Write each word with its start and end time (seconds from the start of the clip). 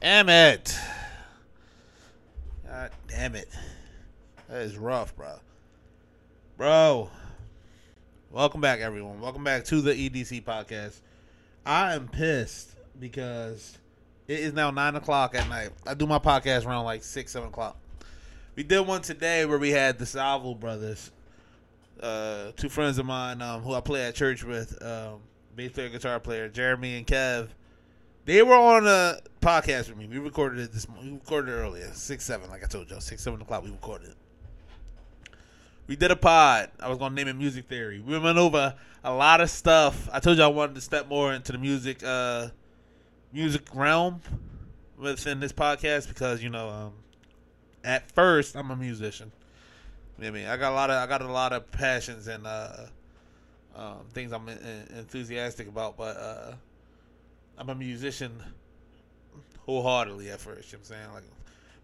Damn 0.00 0.30
it. 0.30 0.78
God 2.66 2.90
damn 3.06 3.34
it. 3.34 3.50
That 4.48 4.62
is 4.62 4.78
rough, 4.78 5.14
bro. 5.14 5.34
Bro. 6.56 7.10
Welcome 8.30 8.62
back, 8.62 8.80
everyone. 8.80 9.20
Welcome 9.20 9.44
back 9.44 9.66
to 9.66 9.82
the 9.82 9.92
EDC 9.92 10.42
podcast. 10.44 11.00
I 11.66 11.94
am 11.94 12.08
pissed 12.08 12.74
because 12.98 13.76
it 14.26 14.40
is 14.40 14.54
now 14.54 14.70
9 14.70 14.96
o'clock 14.96 15.34
at 15.34 15.46
night. 15.50 15.68
I 15.86 15.92
do 15.92 16.06
my 16.06 16.18
podcast 16.18 16.64
around 16.64 16.86
like 16.86 17.04
6, 17.04 17.30
7 17.30 17.48
o'clock. 17.48 17.76
We 18.56 18.62
did 18.62 18.86
one 18.86 19.02
today 19.02 19.44
where 19.44 19.58
we 19.58 19.68
had 19.68 19.98
the 19.98 20.06
Salvo 20.06 20.54
brothers, 20.54 21.10
uh, 22.02 22.52
two 22.56 22.70
friends 22.70 22.96
of 22.96 23.04
mine 23.04 23.42
um, 23.42 23.60
who 23.60 23.74
I 23.74 23.82
play 23.82 24.06
at 24.06 24.14
church 24.14 24.44
with, 24.44 24.82
um, 24.82 25.20
bass 25.54 25.72
player, 25.72 25.90
guitar 25.90 26.20
player, 26.20 26.48
Jeremy 26.48 26.96
and 26.96 27.06
Kev. 27.06 27.48
They 28.30 28.44
were 28.44 28.54
on 28.54 28.86
a 28.86 29.18
podcast 29.40 29.88
with 29.88 29.96
me. 29.96 30.06
We 30.06 30.18
recorded 30.18 30.60
it 30.60 30.72
this. 30.72 30.88
morning. 30.88 31.14
We 31.14 31.18
recorded 31.18 31.50
it 31.50 31.56
earlier, 31.56 31.90
six 31.94 32.24
seven, 32.24 32.48
like 32.48 32.62
I 32.62 32.68
told 32.68 32.88
y'all, 32.88 33.00
six 33.00 33.24
seven 33.24 33.42
o'clock. 33.42 33.64
We 33.64 33.72
recorded 33.72 34.10
it. 34.10 34.16
We 35.88 35.96
did 35.96 36.12
a 36.12 36.16
pod. 36.16 36.70
I 36.78 36.88
was 36.88 36.96
gonna 36.96 37.16
name 37.16 37.26
it 37.26 37.34
Music 37.34 37.66
Theory. 37.66 37.98
We 37.98 38.16
went 38.16 38.38
over 38.38 38.76
a 39.02 39.12
lot 39.12 39.40
of 39.40 39.50
stuff. 39.50 40.08
I 40.12 40.20
told 40.20 40.38
y'all 40.38 40.46
I 40.46 40.54
wanted 40.54 40.76
to 40.76 40.80
step 40.80 41.08
more 41.08 41.34
into 41.34 41.50
the 41.50 41.58
music, 41.58 42.04
uh, 42.04 42.50
music 43.32 43.66
realm 43.74 44.20
within 44.96 45.40
this 45.40 45.52
podcast 45.52 46.06
because 46.06 46.40
you 46.40 46.50
know, 46.50 46.68
um, 46.68 46.92
at 47.82 48.12
first 48.12 48.54
I'm 48.54 48.70
a 48.70 48.76
musician. 48.76 49.32
I 50.22 50.30
mean, 50.30 50.46
I 50.46 50.56
got 50.56 50.70
a 50.70 50.76
lot 50.76 50.88
of 50.88 51.02
I 51.02 51.08
got 51.08 51.20
a 51.22 51.32
lot 51.32 51.52
of 51.52 51.68
passions 51.72 52.28
and 52.28 52.46
uh, 52.46 52.76
um, 53.74 53.96
things 54.12 54.32
I'm 54.32 54.48
en- 54.48 54.86
enthusiastic 54.98 55.66
about, 55.66 55.96
but 55.96 56.16
uh, 56.16 56.52
I'm 57.60 57.68
a 57.68 57.74
musician 57.74 58.42
wholeheartedly 59.66 60.30
at 60.30 60.40
first. 60.40 60.72
You 60.72 60.78
know 60.78 60.82
what 60.88 60.96
I'm 60.96 61.02
saying? 61.02 61.12
Like 61.12 61.24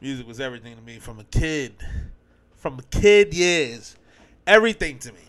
music 0.01 0.27
was 0.27 0.41
everything 0.41 0.75
to 0.75 0.81
me 0.81 0.99
from 0.99 1.21
a 1.21 1.25
kid. 1.25 1.75
From 2.57 2.81
kid 2.91 3.35
years. 3.35 3.95
Everything 4.47 4.99
to 5.01 5.13
me. 5.13 5.21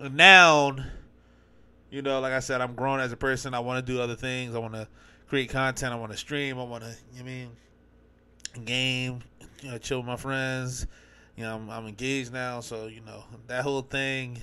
And 0.00 0.16
now, 0.16 0.74
you 1.92 2.02
know, 2.02 2.18
like 2.18 2.32
I 2.32 2.40
said, 2.40 2.60
I'm 2.60 2.74
grown 2.74 2.98
as 2.98 3.12
a 3.12 3.16
person. 3.16 3.54
I 3.54 3.60
want 3.60 3.86
to 3.86 3.92
do 3.92 4.00
other 4.00 4.16
things. 4.16 4.56
I 4.56 4.58
want 4.58 4.74
to 4.74 4.88
create 5.28 5.50
content. 5.50 5.92
I 5.92 5.96
want 5.96 6.10
to 6.10 6.18
stream. 6.18 6.58
I 6.58 6.64
want 6.64 6.82
to, 6.82 6.90
you 7.14 7.18
know 7.18 7.20
I 7.20 7.22
mean, 7.22 7.50
game, 8.64 9.20
you 9.62 9.70
know, 9.70 9.78
chill 9.78 9.98
with 9.98 10.08
my 10.08 10.16
friends. 10.16 10.88
You 11.36 11.44
know, 11.44 11.54
I'm, 11.54 11.70
I'm 11.70 11.86
engaged 11.86 12.32
now, 12.32 12.58
so 12.58 12.88
you 12.88 13.00
know 13.02 13.22
that 13.46 13.62
whole 13.62 13.82
thing. 13.82 14.34
You 14.34 14.40
know 14.40 14.42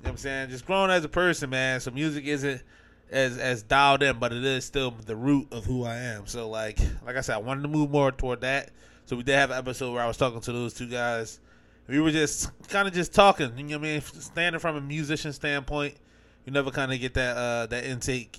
what 0.00 0.10
I'm 0.12 0.16
saying? 0.16 0.48
Just 0.48 0.64
growing 0.64 0.90
as 0.90 1.04
a 1.04 1.10
person, 1.10 1.50
man. 1.50 1.78
So 1.80 1.90
music 1.90 2.24
isn't 2.24 2.62
as 3.10 3.38
as 3.38 3.62
dialed 3.62 4.02
in, 4.02 4.18
but 4.18 4.32
it 4.32 4.44
is 4.44 4.64
still 4.64 4.92
the 4.92 5.16
root 5.16 5.48
of 5.50 5.64
who 5.64 5.84
I 5.84 5.96
am. 5.96 6.26
So 6.26 6.48
like 6.48 6.78
like 7.04 7.16
I 7.16 7.20
said, 7.20 7.34
I 7.34 7.38
wanted 7.38 7.62
to 7.62 7.68
move 7.68 7.90
more 7.90 8.12
toward 8.12 8.40
that. 8.42 8.70
So 9.06 9.16
we 9.16 9.22
did 9.22 9.34
have 9.34 9.50
an 9.50 9.58
episode 9.58 9.92
where 9.92 10.02
I 10.02 10.06
was 10.06 10.16
talking 10.16 10.40
to 10.40 10.52
those 10.52 10.72
two 10.74 10.86
guys. 10.86 11.40
We 11.88 11.98
were 12.00 12.12
just 12.12 12.50
kind 12.68 12.86
of 12.86 12.94
just 12.94 13.12
talking. 13.12 13.52
You 13.56 13.64
know 13.64 13.78
what 13.78 13.88
I 13.88 13.90
mean? 13.92 14.00
Standing 14.02 14.60
from 14.60 14.76
a 14.76 14.80
musician 14.80 15.32
standpoint, 15.32 15.96
you 16.44 16.52
never 16.52 16.70
kind 16.70 16.92
of 16.92 17.00
get 17.00 17.14
that 17.14 17.36
uh 17.36 17.66
that 17.66 17.84
intake 17.84 18.38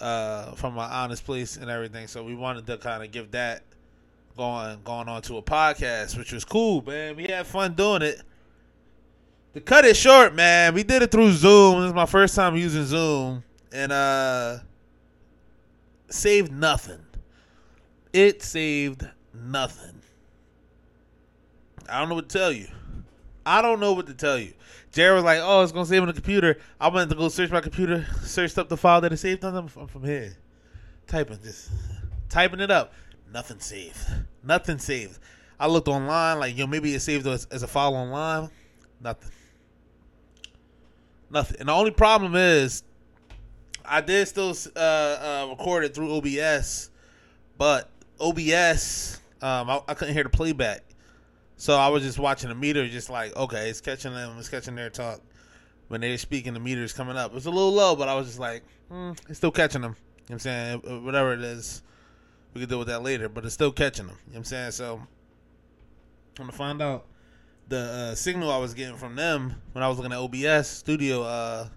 uh 0.00 0.52
from 0.52 0.74
an 0.74 0.90
honest 0.90 1.24
place 1.24 1.56
and 1.56 1.70
everything. 1.70 2.08
So 2.08 2.24
we 2.24 2.34
wanted 2.34 2.66
to 2.66 2.78
kind 2.78 3.04
of 3.04 3.12
give 3.12 3.30
that 3.30 3.62
going 4.36 4.80
going 4.82 5.08
on 5.08 5.22
to 5.22 5.36
a 5.36 5.42
podcast, 5.42 6.18
which 6.18 6.32
was 6.32 6.44
cool, 6.44 6.82
man. 6.82 7.14
We 7.14 7.24
had 7.24 7.46
fun 7.46 7.74
doing 7.74 8.02
it. 8.02 8.20
To 9.54 9.60
cut 9.62 9.86
it 9.86 9.96
short, 9.96 10.34
man, 10.34 10.74
we 10.74 10.82
did 10.82 11.00
it 11.00 11.10
through 11.10 11.32
Zoom. 11.32 11.80
This 11.80 11.88
is 11.88 11.94
my 11.94 12.04
first 12.04 12.34
time 12.34 12.56
using 12.56 12.84
Zoom 12.84 13.42
and 13.76 13.92
uh 13.92 14.58
saved 16.08 16.50
nothing. 16.50 17.04
It 18.12 18.42
saved 18.42 19.06
nothing. 19.34 20.00
I 21.88 21.98
don't 22.00 22.08
know 22.08 22.14
what 22.14 22.28
to 22.28 22.38
tell 22.38 22.52
you. 22.52 22.68
I 23.44 23.62
don't 23.62 23.78
know 23.78 23.92
what 23.92 24.06
to 24.06 24.14
tell 24.14 24.38
you. 24.38 24.54
Jared 24.92 25.16
was 25.16 25.24
like, 25.24 25.40
"Oh, 25.42 25.62
it's 25.62 25.72
gonna 25.72 25.84
save 25.84 26.00
on 26.00 26.08
the 26.08 26.14
computer." 26.14 26.58
I 26.80 26.88
went 26.88 27.10
to 27.10 27.16
go 27.16 27.28
search 27.28 27.50
my 27.50 27.60
computer, 27.60 28.06
searched 28.22 28.56
up 28.56 28.68
the 28.68 28.78
file 28.78 29.02
that 29.02 29.12
it 29.12 29.18
saved 29.18 29.44
on 29.44 29.68
from, 29.68 29.86
from 29.86 30.04
here, 30.04 30.34
typing 31.06 31.38
this, 31.42 31.70
typing 32.30 32.60
it 32.60 32.70
up. 32.70 32.94
Nothing 33.30 33.60
saved. 33.60 33.98
Nothing 34.42 34.78
saved. 34.78 35.18
I 35.60 35.66
looked 35.66 35.88
online, 35.88 36.40
like 36.40 36.56
yo, 36.56 36.66
maybe 36.66 36.94
it 36.94 37.00
saved 37.00 37.26
as, 37.26 37.46
as 37.50 37.62
a 37.62 37.66
file 37.66 37.94
online. 37.94 38.50
Nothing. 39.02 39.30
Nothing. 41.30 41.56
And 41.60 41.68
the 41.68 41.72
only 41.72 41.90
problem 41.90 42.34
is 42.34 42.82
I 43.88 44.00
did 44.00 44.26
still 44.28 44.54
uh, 44.74 44.78
uh, 44.78 45.46
record 45.50 45.84
it 45.84 45.94
through 45.94 46.16
OBS, 46.16 46.90
but 47.58 47.90
OBS, 48.20 49.20
um, 49.42 49.70
I, 49.70 49.80
I, 49.88 49.94
couldn't 49.94 50.14
hear 50.14 50.24
the 50.24 50.30
playback, 50.30 50.84
so 51.56 51.76
I 51.76 51.88
was 51.88 52.02
just 52.02 52.18
watching 52.18 52.48
the 52.48 52.54
meter, 52.54 52.86
just 52.88 53.10
like 53.10 53.36
okay, 53.36 53.68
it's 53.68 53.80
catching 53.80 54.12
them, 54.12 54.36
it's 54.38 54.48
catching 54.48 54.74
their 54.74 54.90
talk 54.90 55.20
when 55.88 56.00
they're 56.00 56.18
speaking. 56.18 56.54
The 56.54 56.60
meter's 56.60 56.92
coming 56.92 57.16
up. 57.16 57.32
It 57.32 57.34
was 57.34 57.46
a 57.46 57.50
little 57.50 57.72
low, 57.72 57.96
but 57.96 58.08
I 58.08 58.14
was 58.14 58.26
just 58.26 58.38
like, 58.38 58.64
hmm, 58.90 59.12
it's 59.28 59.38
still 59.38 59.50
catching 59.50 59.82
them. 59.82 59.96
You 59.96 60.04
know 60.04 60.22
what 60.24 60.32
I'm 60.34 60.38
saying 60.38 60.82
uh, 60.86 61.00
whatever 61.00 61.32
it 61.32 61.40
is, 61.42 61.82
we 62.54 62.60
can 62.60 62.68
deal 62.68 62.78
with 62.78 62.88
that 62.88 63.02
later, 63.02 63.28
but 63.28 63.44
it's 63.44 63.54
still 63.54 63.72
catching 63.72 64.06
them. 64.06 64.16
You 64.26 64.32
know 64.32 64.38
what 64.38 64.38
I'm 64.38 64.44
saying 64.44 64.70
so. 64.72 65.00
I'm 66.38 66.44
gonna 66.44 66.52
find 66.52 66.82
out 66.82 67.06
the 67.68 67.78
uh, 67.78 68.14
signal 68.14 68.50
I 68.50 68.58
was 68.58 68.74
getting 68.74 68.96
from 68.96 69.16
them 69.16 69.54
when 69.72 69.82
I 69.82 69.88
was 69.88 69.98
looking 69.98 70.12
at 70.12 70.18
OBS 70.18 70.68
studio. 70.68 71.70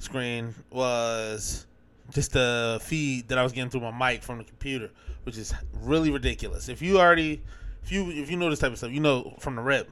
Screen 0.00 0.54
was 0.70 1.66
just 2.10 2.32
the 2.32 2.80
feed 2.82 3.28
that 3.28 3.38
I 3.38 3.42
was 3.42 3.52
getting 3.52 3.70
through 3.70 3.82
my 3.82 4.12
mic 4.12 4.22
from 4.22 4.38
the 4.38 4.44
computer, 4.44 4.90
which 5.24 5.36
is 5.36 5.54
really 5.82 6.10
ridiculous. 6.10 6.70
If 6.70 6.80
you 6.80 6.98
already, 6.98 7.42
if 7.84 7.92
you 7.92 8.10
if 8.10 8.30
you 8.30 8.38
know 8.38 8.48
this 8.48 8.58
type 8.58 8.72
of 8.72 8.78
stuff, 8.78 8.92
you 8.92 9.00
know 9.00 9.34
from 9.38 9.56
the 9.56 9.62
rip, 9.62 9.90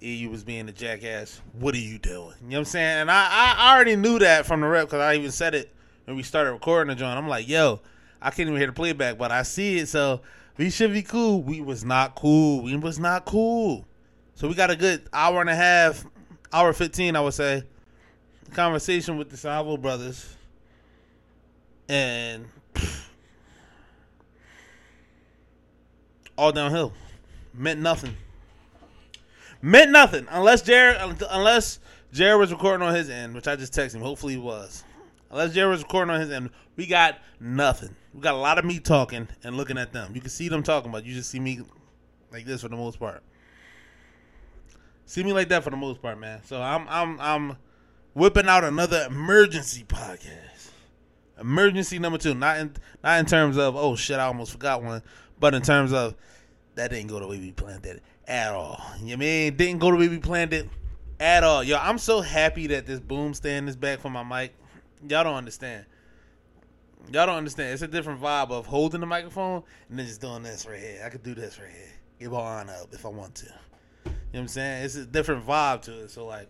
you 0.00 0.30
was 0.30 0.44
being 0.44 0.66
a 0.68 0.72
jackass. 0.72 1.42
What 1.52 1.74
are 1.74 1.78
you 1.78 1.98
doing? 1.98 2.34
You 2.42 2.48
know 2.48 2.56
what 2.56 2.58
I'm 2.58 2.64
saying? 2.64 3.00
And 3.02 3.10
I 3.10 3.54
I 3.58 3.74
already 3.74 3.96
knew 3.96 4.18
that 4.18 4.46
from 4.46 4.62
the 4.62 4.66
rep 4.66 4.86
because 4.86 5.00
I 5.00 5.14
even 5.14 5.30
said 5.30 5.54
it 5.54 5.74
when 6.06 6.16
we 6.16 6.22
started 6.22 6.52
recording 6.52 6.88
the 6.88 6.94
joint. 6.94 7.18
I'm 7.18 7.28
like, 7.28 7.46
yo, 7.46 7.80
I 8.22 8.30
can't 8.30 8.48
even 8.48 8.56
hear 8.56 8.68
the 8.68 8.72
playback, 8.72 9.18
but 9.18 9.30
I 9.30 9.42
see 9.42 9.78
it, 9.78 9.88
so 9.88 10.22
we 10.56 10.70
should 10.70 10.94
be 10.94 11.02
cool. 11.02 11.42
We 11.42 11.60
was 11.60 11.84
not 11.84 12.14
cool. 12.14 12.62
We 12.62 12.74
was 12.76 12.98
not 12.98 13.26
cool. 13.26 13.84
So 14.36 14.48
we 14.48 14.54
got 14.54 14.70
a 14.70 14.76
good 14.76 15.06
hour 15.12 15.42
and 15.42 15.50
a 15.50 15.54
half, 15.54 16.06
hour 16.50 16.72
fifteen, 16.72 17.14
I 17.14 17.20
would 17.20 17.34
say 17.34 17.64
conversation 18.52 19.16
with 19.16 19.30
the 19.30 19.36
Salvo 19.36 19.76
brothers, 19.76 20.36
and 21.88 22.46
all 26.36 26.52
downhill. 26.52 26.92
Meant 27.52 27.80
nothing. 27.80 28.16
Meant 29.60 29.90
nothing 29.90 30.26
unless 30.30 30.62
Jared 30.62 30.98
unless 31.30 31.80
Jared 32.12 32.38
was 32.38 32.52
recording 32.52 32.86
on 32.86 32.94
his 32.94 33.10
end, 33.10 33.34
which 33.34 33.48
I 33.48 33.56
just 33.56 33.72
texted 33.72 33.96
him. 33.96 34.02
Hopefully 34.02 34.34
he 34.34 34.38
was. 34.38 34.84
Unless 35.30 35.52
Jared 35.54 35.70
was 35.70 35.82
recording 35.82 36.14
on 36.14 36.20
his 36.20 36.30
end, 36.30 36.50
we 36.76 36.86
got 36.86 37.18
nothing. 37.40 37.94
We 38.14 38.20
got 38.20 38.34
a 38.34 38.38
lot 38.38 38.58
of 38.58 38.64
me 38.64 38.78
talking 38.78 39.28
and 39.42 39.56
looking 39.56 39.76
at 39.76 39.92
them. 39.92 40.12
You 40.14 40.20
can 40.20 40.30
see 40.30 40.48
them 40.48 40.62
talking, 40.62 40.92
but 40.92 41.04
you 41.04 41.12
just 41.12 41.30
see 41.30 41.40
me 41.40 41.60
like 42.32 42.46
this 42.46 42.62
for 42.62 42.68
the 42.68 42.76
most 42.76 42.98
part. 42.98 43.22
See 45.06 45.24
me 45.24 45.32
like 45.32 45.48
that 45.48 45.64
for 45.64 45.70
the 45.70 45.76
most 45.76 46.00
part, 46.00 46.18
man. 46.18 46.40
So 46.44 46.62
I'm 46.62 46.86
I'm 46.88 47.20
I'm 47.20 47.56
whipping 48.18 48.48
out 48.48 48.64
another 48.64 49.06
emergency 49.08 49.84
podcast. 49.84 50.70
Emergency 51.40 52.00
number 52.00 52.18
two, 52.18 52.34
not 52.34 52.58
in 52.58 52.72
not 53.02 53.20
in 53.20 53.26
terms 53.26 53.56
of 53.56 53.76
oh 53.76 53.94
shit, 53.94 54.18
I 54.18 54.24
almost 54.24 54.50
forgot 54.50 54.82
one, 54.82 55.02
but 55.38 55.54
in 55.54 55.62
terms 55.62 55.92
of 55.92 56.16
that 56.74 56.90
didn't 56.90 57.06
go 57.06 57.20
the 57.20 57.28
way 57.28 57.38
we 57.38 57.52
planned 57.52 57.86
it 57.86 58.02
at 58.26 58.52
all. 58.52 58.82
You 59.00 59.16
mean 59.16 59.56
didn't 59.56 59.78
go 59.78 59.92
the 59.92 59.96
way 59.96 60.08
we 60.08 60.18
planned 60.18 60.52
it 60.52 60.68
at 61.20 61.44
all. 61.44 61.62
Yo, 61.62 61.76
I'm 61.76 61.98
so 61.98 62.20
happy 62.20 62.66
that 62.68 62.86
this 62.86 62.98
boom 62.98 63.34
stand 63.34 63.68
is 63.68 63.76
back 63.76 64.00
for 64.00 64.10
my 64.10 64.24
mic. 64.24 64.52
Y'all 65.08 65.22
don't 65.22 65.36
understand. 65.36 65.86
Y'all 67.12 67.26
don't 67.26 67.36
understand. 67.36 67.72
It's 67.72 67.82
a 67.82 67.88
different 67.88 68.20
vibe 68.20 68.50
of 68.50 68.66
holding 68.66 69.00
the 69.00 69.06
microphone 69.06 69.62
and 69.88 69.98
then 69.98 70.06
just 70.06 70.20
doing 70.20 70.42
this 70.42 70.66
right 70.66 70.80
here. 70.80 71.02
I 71.06 71.08
could 71.08 71.22
do 71.22 71.34
this 71.34 71.60
right 71.60 71.70
here. 71.70 71.92
Give 72.18 72.34
arm 72.34 72.68
up 72.68 72.92
if 72.92 73.06
I 73.06 73.10
want 73.10 73.36
to. 73.36 73.46
You 73.46 74.10
know 74.10 74.12
what 74.32 74.40
I'm 74.40 74.48
saying? 74.48 74.84
It's 74.84 74.96
a 74.96 75.06
different 75.06 75.46
vibe 75.46 75.82
to 75.82 76.00
it. 76.00 76.10
So 76.10 76.26
like 76.26 76.48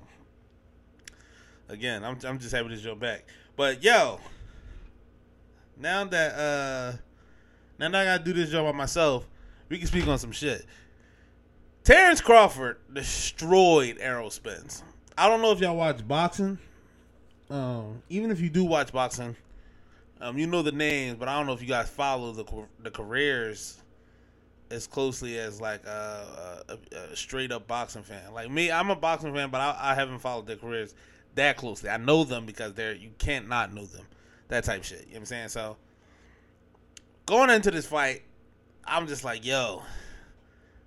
again, 1.69 2.05
I'm 2.05 2.19
I'm 2.25 2.39
just 2.39 2.55
happy 2.55 2.69
to 2.69 2.77
jump 2.77 3.01
back. 3.01 3.25
But 3.57 3.83
yo, 3.83 4.21
now 5.79 6.05
that 6.05 6.35
uh 6.35 6.97
now 7.79 7.91
that 7.91 7.95
I 7.95 8.05
gotta 8.05 8.25
do 8.25 8.33
this 8.33 8.51
job 8.51 8.67
by 8.67 8.77
myself, 8.77 9.27
we 9.69 9.79
can 9.79 9.87
speak 9.87 10.07
on 10.07 10.19
some 10.19 10.33
shit. 10.33 10.65
Terrence 11.85 12.21
Crawford 12.21 12.79
destroyed 12.93 13.97
Errol 14.01 14.31
Spence. 14.31 14.83
I 15.17 15.29
don't 15.29 15.41
know 15.41 15.53
if 15.53 15.61
y'all 15.61 15.77
watch 15.77 16.07
boxing. 16.07 16.59
Um, 17.51 18.03
even 18.11 18.31
if 18.31 18.41
you 18.41 18.51
do 18.51 18.65
watch 18.65 18.93
boxing, 18.93 19.35
um, 20.21 20.37
you 20.37 20.47
know 20.47 20.61
the 20.61 20.73
names, 20.73 21.17
but 21.19 21.29
I 21.29 21.37
don't 21.39 21.47
know 21.47 21.55
if 21.55 21.63
you 21.63 21.69
guys 21.69 21.89
follow 21.89 22.33
the 22.33 22.45
the 22.83 22.91
careers 22.91 23.79
as 24.71 24.87
closely 24.87 25.39
as 25.39 25.61
like 25.61 25.85
a, 25.87 26.65
a, 26.69 26.97
a 26.97 27.17
straight 27.17 27.53
up 27.53 27.67
boxing 27.67 28.03
fan. 28.03 28.33
Like 28.33 28.51
me, 28.51 28.71
I'm 28.71 28.91
a 28.91 28.97
boxing 28.97 29.33
fan, 29.33 29.51
but 29.51 29.61
I, 29.61 29.93
I 29.93 29.95
haven't 29.95 30.19
followed 30.19 30.47
their 30.47 30.57
careers 30.57 30.95
that 31.39 31.57
closely. 31.57 31.89
I 31.89 31.97
know 31.97 32.25
them 32.25 32.47
because 32.47 32.75
they're 32.75 32.95
you 32.95 33.11
can't 33.19 33.49
not 33.49 33.73
know 33.73 33.87
them. 33.87 34.07
That 34.49 34.65
type 34.65 34.85
shit. 34.85 35.01
You 35.01 35.07
know 35.07 35.13
what 35.13 35.19
I'm 35.19 35.27
saying? 35.27 35.49
So 35.49 35.77
going 37.27 37.51
into 37.51 37.71
this 37.71 37.87
fight, 37.87 38.23
I'm 38.85 39.07
just 39.07 39.25
like, 39.25 39.45
yo, 39.45 39.83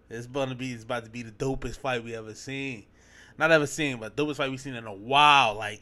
this 0.10 0.26
gonna 0.26 0.56
be 0.56 0.72
it's 0.72 0.84
about 0.84 1.06
to 1.06 1.10
be 1.10 1.24
the 1.24 1.32
dopest 1.32 1.78
fight 1.78 2.04
we 2.04 2.16
ever 2.16 2.34
seen. 2.34 2.86
Not 3.38 3.52
ever 3.52 3.68
seen, 3.68 3.98
but 3.98 4.16
dopest 4.16 4.38
fight 4.38 4.50
we've 4.50 4.62
seen 4.62 4.76
in 4.76 4.86
a 4.86 4.94
while. 4.94 5.56
Like 5.56 5.82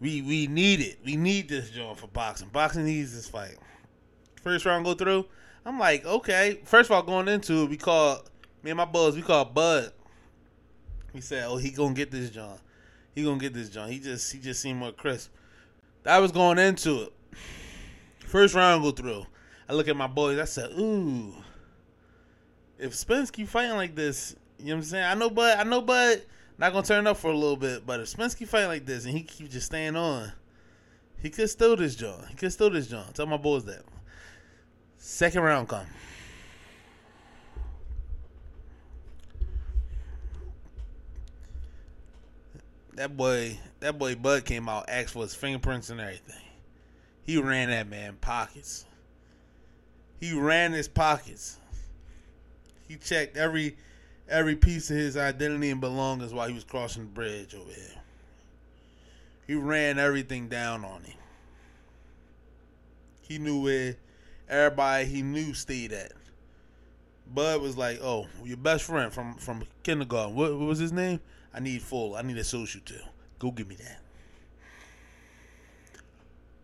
we 0.00 0.22
we 0.22 0.46
need 0.46 0.80
it. 0.80 0.98
We 1.04 1.16
need 1.16 1.48
this 1.48 1.70
joint 1.70 1.98
for 1.98 2.08
boxing. 2.08 2.48
Boxing 2.48 2.84
needs 2.84 3.14
this 3.14 3.28
fight. 3.28 3.56
First 4.42 4.66
round 4.66 4.84
go 4.84 4.94
through. 4.94 5.26
I'm 5.64 5.78
like, 5.78 6.04
okay. 6.04 6.60
First 6.64 6.90
of 6.90 6.96
all, 6.96 7.02
going 7.02 7.28
into 7.28 7.64
it, 7.64 7.70
we 7.70 7.76
call 7.76 8.24
me 8.62 8.70
and 8.70 8.78
my 8.78 8.84
boys, 8.84 9.14
we 9.14 9.22
call 9.22 9.44
Bud. 9.44 9.92
He 11.12 11.20
said, 11.20 11.44
"Oh, 11.46 11.56
he 11.56 11.70
gonna 11.70 11.94
get 11.94 12.10
this 12.10 12.30
John. 12.30 12.58
He 13.18 13.24
gonna 13.24 13.40
get 13.40 13.52
this 13.52 13.68
John. 13.68 13.90
He 13.90 13.98
just 13.98 14.32
he 14.32 14.38
just 14.38 14.62
seemed 14.62 14.78
more 14.78 14.92
crisp." 14.92 15.32
That 16.04 16.18
was 16.18 16.30
going 16.30 16.56
into 16.60 17.02
it. 17.02 17.12
First 18.20 18.54
round 18.54 18.84
go 18.84 18.92
through. 18.92 19.26
I 19.68 19.72
look 19.72 19.88
at 19.88 19.96
my 19.96 20.06
boys. 20.06 20.38
I 20.38 20.44
said, 20.44 20.70
"Ooh, 20.78 21.34
if 22.78 22.94
Spence 22.94 23.32
keep 23.32 23.48
fighting 23.48 23.74
like 23.74 23.96
this, 23.96 24.36
you 24.60 24.66
know 24.66 24.74
what 24.74 24.76
I'm 24.76 24.84
saying? 24.84 25.04
I 25.04 25.14
know, 25.14 25.30
Bud. 25.30 25.58
I 25.58 25.64
know, 25.64 25.80
Bud 25.80 26.22
not 26.58 26.72
gonna 26.72 26.86
turn 26.86 27.08
up 27.08 27.16
for 27.16 27.32
a 27.32 27.36
little 27.36 27.56
bit. 27.56 27.84
But 27.84 27.98
if 27.98 28.08
Spence 28.08 28.36
keep 28.36 28.48
fighting 28.48 28.68
like 28.68 28.86
this 28.86 29.04
and 29.04 29.12
he 29.12 29.24
keep 29.24 29.50
just 29.50 29.66
staying 29.66 29.96
on, 29.96 30.30
he 31.20 31.28
could 31.28 31.50
steal 31.50 31.74
this 31.74 31.96
John. 31.96 32.24
He 32.28 32.36
could 32.36 32.52
steal 32.52 32.70
this 32.70 32.86
John. 32.86 33.12
Tell 33.14 33.26
my 33.26 33.36
boys 33.36 33.64
that." 33.64 33.82
Second 34.96 35.42
round 35.42 35.68
come. 35.68 35.86
That 42.98 43.16
boy, 43.16 43.56
that 43.78 43.96
boy 43.96 44.16
Bud 44.16 44.44
came 44.44 44.68
out, 44.68 44.86
asked 44.88 45.10
for 45.10 45.22
his 45.22 45.32
fingerprints 45.32 45.88
and 45.88 46.00
everything. 46.00 46.42
He 47.22 47.40
ran 47.40 47.70
that 47.70 47.88
man 47.88 48.16
pockets. 48.20 48.86
He 50.18 50.36
ran 50.36 50.72
his 50.72 50.88
pockets. 50.88 51.58
He 52.88 52.96
checked 52.96 53.36
every 53.36 53.76
every 54.28 54.56
piece 54.56 54.90
of 54.90 54.96
his 54.96 55.16
identity 55.16 55.70
and 55.70 55.80
belongings 55.80 56.34
while 56.34 56.48
he 56.48 56.54
was 56.54 56.64
crossing 56.64 57.04
the 57.04 57.10
bridge 57.10 57.54
over 57.54 57.70
here. 57.70 58.02
He 59.46 59.54
ran 59.54 60.00
everything 60.00 60.48
down 60.48 60.84
on 60.84 61.04
him. 61.04 61.18
He 63.20 63.38
knew 63.38 63.62
where 63.62 63.94
everybody 64.48 65.04
he 65.04 65.22
knew 65.22 65.54
stayed 65.54 65.92
at. 65.92 66.10
Bud 67.32 67.62
was 67.62 67.76
like, 67.76 68.00
"Oh, 68.02 68.26
your 68.42 68.56
best 68.56 68.82
friend 68.82 69.12
from 69.12 69.36
from 69.36 69.62
kindergarten. 69.84 70.34
What, 70.34 70.58
what 70.58 70.66
was 70.66 70.80
his 70.80 70.90
name? 70.90 71.20
I 71.58 71.60
need 71.60 71.82
full. 71.82 72.14
I 72.14 72.22
need 72.22 72.38
a 72.38 72.44
social 72.44 72.80
too. 72.84 73.00
Go 73.40 73.50
give 73.50 73.66
me 73.66 73.74
that. 73.74 74.00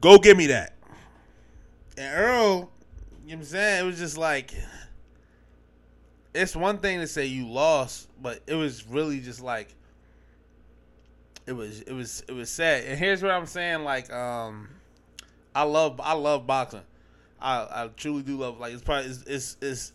Go 0.00 0.18
give 0.18 0.36
me 0.36 0.46
that." 0.46 0.74
And 1.98 2.14
Earl, 2.14 2.36
you 2.46 2.60
know 2.60 2.68
what 3.24 3.32
I'm 3.32 3.44
saying? 3.44 3.80
It 3.80 3.86
was 3.86 3.98
just 3.98 4.16
like 4.16 4.54
it's 6.32 6.54
one 6.54 6.78
thing 6.78 7.00
to 7.00 7.08
say 7.08 7.26
you 7.26 7.48
lost, 7.48 8.08
but 8.22 8.40
it 8.46 8.54
was 8.54 8.86
really 8.86 9.18
just 9.18 9.40
like 9.40 9.74
it 11.44 11.52
was 11.54 11.80
it 11.80 11.92
was 11.92 12.22
it 12.28 12.32
was 12.32 12.48
sad. 12.48 12.84
And 12.84 12.96
here's 12.96 13.20
what 13.20 13.32
I'm 13.32 13.46
saying: 13.46 13.82
like, 13.82 14.12
um, 14.12 14.68
I 15.56 15.64
love 15.64 16.00
I 16.00 16.12
love 16.12 16.46
boxing. 16.46 16.82
I, 17.40 17.62
I 17.68 17.90
truly 17.96 18.22
do 18.22 18.36
love 18.36 18.60
like 18.60 18.72
it's 18.72 18.82
probably 18.84 19.10
it's, 19.10 19.24
it's, 19.26 19.56
it's 19.60 19.92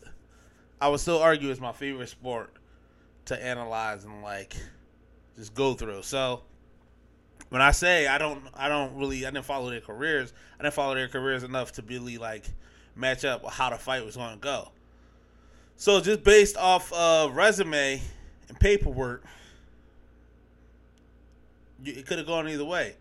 I 0.81 0.89
would 0.89 0.99
still 0.99 1.19
argue 1.19 1.51
it's 1.51 1.61
my 1.61 1.71
favorite 1.71 2.09
sport 2.09 2.51
to 3.25 3.41
analyze 3.41 4.03
and 4.03 4.21
like 4.21 4.55
just 5.39 5.55
go 5.55 5.73
through. 5.73 6.03
So 6.03 6.41
when 7.47 7.61
I 7.61 7.71
say 7.71 8.07
I 8.07 8.17
don't 8.17 8.43
I 8.53 8.67
don't 8.67 8.95
really 8.95 9.25
I 9.25 9.31
didn't 9.31 9.45
follow 9.45 9.69
their 9.69 9.81
careers, 9.81 10.33
I 10.59 10.63
didn't 10.63 10.75
follow 10.75 10.93
their 10.93 11.07
careers 11.07 11.43
enough 11.43 11.71
to 11.73 11.81
really 11.81 12.17
like 12.17 12.45
match 12.95 13.25
up 13.25 13.49
how 13.49 13.69
the 13.69 13.77
fight 13.77 14.05
was 14.05 14.17
going 14.17 14.33
to 14.33 14.39
go. 14.39 14.69
So 15.77 16.01
just 16.01 16.23
based 16.23 16.57
off 16.57 16.91
of 16.91 17.35
resume 17.35 18.01
and 18.49 18.59
paperwork, 18.59 19.23
it 21.85 22.05
could 22.05 22.17
have 22.17 22.27
gone 22.27 22.49
either 22.49 22.65
way. 22.65 22.95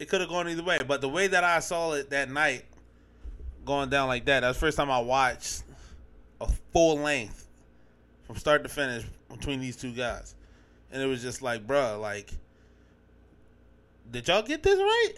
It 0.00 0.08
could 0.08 0.20
have 0.20 0.28
gone 0.28 0.48
either 0.48 0.62
way, 0.62 0.78
but 0.86 1.00
the 1.00 1.08
way 1.08 1.28
that 1.28 1.44
I 1.44 1.60
saw 1.60 1.92
it 1.92 2.10
that 2.10 2.30
night 2.30 2.64
going 3.64 3.88
down 3.88 4.08
like 4.08 4.24
that. 4.24 4.40
that's 4.40 4.56
the 4.58 4.60
first 4.66 4.76
time 4.76 4.90
I 4.90 4.98
watched 4.98 5.62
a 6.40 6.48
full 6.72 6.98
length 6.98 7.46
from 8.26 8.36
start 8.36 8.62
to 8.64 8.68
finish 8.68 9.04
between 9.30 9.60
these 9.60 9.76
two 9.76 9.92
guys. 9.92 10.34
And 10.92 11.02
it 11.02 11.06
was 11.06 11.22
just 11.22 11.42
like, 11.42 11.66
bruh, 11.66 12.00
like, 12.00 12.30
did 14.10 14.28
y'all 14.28 14.42
get 14.42 14.62
this 14.62 14.78
right? 14.78 15.14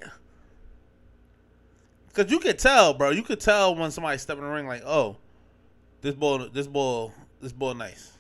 Because 2.08 2.30
you 2.30 2.40
could 2.40 2.58
tell, 2.58 2.92
bro. 2.92 3.10
You 3.10 3.22
could 3.22 3.40
tell 3.40 3.74
when 3.74 3.90
somebody 3.90 4.18
step 4.18 4.36
in 4.38 4.44
the 4.44 4.50
ring, 4.50 4.66
like, 4.66 4.82
oh, 4.84 5.16
this 6.00 6.14
bull, 6.14 6.48
this 6.48 6.66
bull, 6.66 7.12
this 7.40 7.52
bull, 7.52 7.74
nice. 7.74 8.12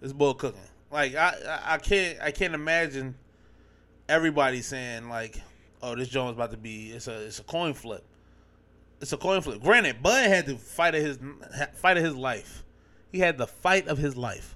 This 0.00 0.12
bull 0.12 0.34
cooking. 0.34 0.60
Like, 0.90 1.14
I, 1.14 1.34
I, 1.48 1.74
I 1.74 1.78
can't, 1.78 2.18
I 2.20 2.30
can't 2.32 2.54
imagine 2.54 3.14
everybody 4.08 4.60
saying 4.60 5.08
like, 5.08 5.40
oh, 5.82 5.94
this 5.94 6.08
joint 6.08 6.30
is 6.30 6.36
about 6.36 6.50
to 6.50 6.56
be, 6.56 6.90
it's 6.90 7.06
a, 7.06 7.26
it's 7.26 7.38
a 7.38 7.44
coin 7.44 7.74
flip 7.74 8.04
it's 9.00 9.12
a 9.12 9.16
coin 9.16 9.40
flip. 9.40 9.62
Granted, 9.62 10.02
Bud 10.02 10.26
had 10.26 10.46
to 10.46 10.56
fight 10.56 10.94
of 10.94 11.02
his 11.02 11.18
fight 11.74 11.96
of 11.96 12.04
his 12.04 12.16
life. 12.16 12.64
He 13.12 13.18
had 13.18 13.38
the 13.38 13.46
fight 13.46 13.88
of 13.88 13.98
his 13.98 14.16
life. 14.16 14.55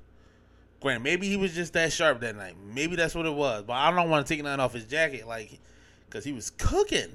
Granted, 0.80 1.02
maybe 1.02 1.28
he 1.28 1.36
was 1.36 1.54
just 1.54 1.74
that 1.74 1.92
sharp 1.92 2.20
that 2.20 2.36
night. 2.36 2.54
Maybe 2.72 2.96
that's 2.96 3.14
what 3.14 3.26
it 3.26 3.34
was. 3.34 3.64
But 3.64 3.74
I 3.74 3.90
don't 3.90 4.08
want 4.08 4.26
to 4.26 4.34
take 4.34 4.42
nothing 4.42 4.60
off 4.60 4.72
his 4.72 4.86
jacket, 4.86 5.26
like, 5.26 5.58
because 6.06 6.24
he 6.24 6.32
was 6.32 6.50
cooking. 6.50 7.10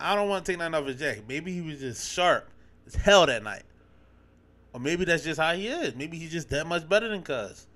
I 0.00 0.14
don't 0.14 0.28
want 0.28 0.44
to 0.44 0.52
take 0.52 0.58
nothing 0.58 0.74
off 0.74 0.86
his 0.86 0.98
jacket. 0.98 1.24
Maybe 1.28 1.52
he 1.52 1.60
was 1.60 1.80
just 1.80 2.10
sharp 2.10 2.48
as 2.86 2.94
hell 2.94 3.26
that 3.26 3.42
night. 3.42 3.64
Or 4.72 4.80
maybe 4.80 5.04
that's 5.04 5.22
just 5.22 5.38
how 5.38 5.54
he 5.54 5.68
is. 5.68 5.94
Maybe 5.94 6.18
he's 6.18 6.32
just 6.32 6.50
that 6.50 6.66
much 6.66 6.88
better 6.88 7.08
than 7.08 7.22
Cuz. 7.22 7.66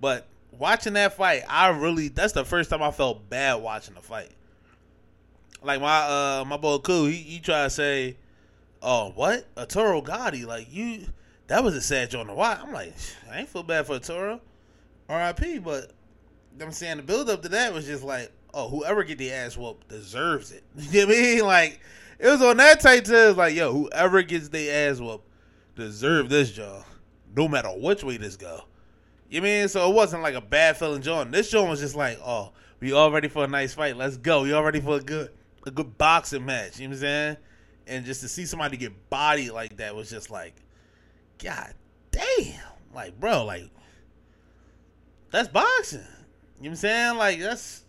But 0.00 0.26
watching 0.52 0.92
that 0.92 1.14
fight, 1.14 1.42
I 1.48 1.68
really 1.68 2.08
that's 2.08 2.34
the 2.34 2.44
first 2.44 2.68
time 2.68 2.82
I 2.82 2.90
felt 2.90 3.28
bad 3.30 3.62
watching 3.62 3.94
the 3.94 4.02
fight. 4.02 4.30
Like 5.62 5.80
my 5.80 6.00
uh 6.40 6.44
my 6.46 6.58
boy 6.58 6.78
Cool, 6.78 7.06
he, 7.06 7.14
he 7.14 7.40
tried 7.40 7.64
to 7.64 7.70
say, 7.70 8.16
"Oh, 8.82 9.12
what 9.14 9.46
Arturo 9.56 10.02
Gatti, 10.02 10.44
Like 10.44 10.66
you, 10.70 11.06
that 11.54 11.62
was 11.62 11.76
a 11.76 11.80
sad 11.80 12.10
joint 12.10 12.28
to 12.28 12.34
watch." 12.34 12.58
I'm 12.60 12.72
like, 12.72 12.92
I 13.30 13.40
ain't 13.40 13.48
feel 13.48 13.62
bad 13.62 13.86
for 13.86 13.98
Toro, 13.98 14.40
R.I.P. 15.08 15.58
But 15.58 15.92
I'm 16.60 16.72
saying 16.72 16.96
the 16.96 17.02
build 17.02 17.30
up 17.30 17.42
to 17.42 17.48
that 17.50 17.72
was 17.72 17.86
just 17.86 18.02
like, 18.02 18.32
oh, 18.52 18.68
whoever 18.68 19.04
get 19.04 19.18
the 19.18 19.32
ass 19.32 19.56
whooped 19.56 19.88
deserves 19.88 20.52
it. 20.52 20.64
You 20.76 21.02
know 21.02 21.06
what 21.06 21.16
I 21.16 21.20
mean? 21.20 21.44
Like 21.44 21.80
it 22.18 22.28
was 22.28 22.42
on 22.42 22.56
that 22.56 22.80
type 22.80 23.04
to 23.04 23.32
like, 23.34 23.54
yo, 23.54 23.72
whoever 23.72 24.22
gets 24.22 24.48
their 24.48 24.90
ass 24.90 24.98
whooped 25.00 25.28
deserve 25.76 26.28
this 26.28 26.50
job, 26.52 26.84
no 27.36 27.48
matter 27.48 27.68
which 27.68 28.02
way 28.02 28.16
this 28.16 28.36
go. 28.36 28.62
You 29.28 29.40
know 29.40 29.46
I 29.46 29.50
mean? 29.50 29.68
So 29.68 29.90
it 29.90 29.94
wasn't 29.94 30.22
like 30.22 30.34
a 30.34 30.40
bad 30.40 30.76
feeling 30.76 31.02
joint. 31.02 31.32
This 31.32 31.50
joint 31.50 31.68
was 31.68 31.80
just 31.80 31.96
like, 31.96 32.18
oh, 32.24 32.52
we 32.80 32.92
all 32.92 33.10
ready 33.10 33.28
for 33.28 33.44
a 33.44 33.48
nice 33.48 33.74
fight. 33.74 33.96
Let's 33.96 34.16
go. 34.16 34.42
We 34.42 34.52
all 34.52 34.62
ready 34.62 34.80
for 34.80 34.96
a 34.96 35.00
good 35.00 35.30
a 35.66 35.70
good 35.70 35.96
boxing 35.98 36.44
match. 36.44 36.78
You 36.78 36.88
know 36.88 36.90
what 36.90 36.96
I'm 36.96 37.00
saying? 37.00 37.36
And 37.86 38.04
just 38.04 38.20
to 38.22 38.28
see 38.28 38.46
somebody 38.46 38.76
get 38.76 39.10
bodied 39.10 39.50
like 39.50 39.76
that 39.78 39.94
was 39.94 40.10
just 40.10 40.30
like, 40.30 40.54
God 41.42 41.74
damn. 42.10 42.60
Like, 42.94 43.18
bro, 43.18 43.44
like, 43.44 43.70
that's 45.30 45.48
boxing. 45.48 46.00
You 46.00 46.04
know 46.04 46.10
what 46.60 46.68
I'm 46.70 46.76
saying? 46.76 47.16
Like, 47.16 47.40
that's, 47.40 47.82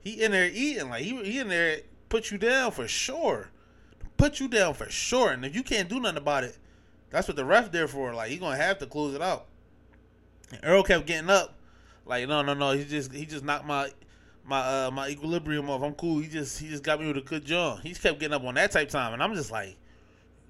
he 0.00 0.22
in 0.22 0.32
there 0.32 0.50
eating. 0.52 0.90
Like, 0.90 1.02
he, 1.02 1.16
he 1.24 1.38
in 1.38 1.48
there 1.48 1.80
put 2.08 2.30
you 2.30 2.38
down 2.38 2.70
for 2.70 2.86
sure. 2.86 3.50
Put 4.16 4.40
you 4.40 4.48
down 4.48 4.74
for 4.74 4.88
sure. 4.90 5.30
And 5.30 5.44
if 5.44 5.54
you 5.54 5.62
can't 5.62 5.88
do 5.88 6.00
nothing 6.00 6.18
about 6.18 6.44
it, 6.44 6.58
that's 7.10 7.28
what 7.28 7.36
the 7.36 7.44
ref 7.44 7.72
there 7.72 7.88
for. 7.88 8.14
Like, 8.14 8.30
he 8.30 8.36
going 8.36 8.56
to 8.56 8.62
have 8.62 8.78
to 8.78 8.86
close 8.86 9.14
it 9.14 9.22
out. 9.22 9.46
And 10.52 10.60
Earl 10.62 10.82
kept 10.82 11.06
getting 11.06 11.30
up. 11.30 11.54
Like, 12.04 12.28
no, 12.28 12.42
no, 12.42 12.54
no. 12.54 12.72
He 12.72 12.84
just, 12.84 13.12
he 13.12 13.26
just 13.26 13.44
knocked 13.44 13.66
my, 13.66 13.90
my 14.46 14.60
uh, 14.60 14.90
my 14.90 15.08
equilibrium 15.08 15.68
off. 15.68 15.82
I'm 15.82 15.94
cool. 15.94 16.20
He 16.20 16.28
just 16.28 16.58
he 16.58 16.68
just 16.68 16.82
got 16.82 17.00
me 17.00 17.08
with 17.08 17.16
a 17.16 17.22
good 17.22 17.44
jaw. 17.44 17.76
He 17.76 17.90
just 17.90 18.02
kept 18.02 18.20
getting 18.20 18.34
up 18.34 18.44
on 18.44 18.54
that 18.54 18.70
type 18.70 18.88
time, 18.88 19.12
and 19.12 19.22
I'm 19.22 19.34
just 19.34 19.50
like, 19.50 19.76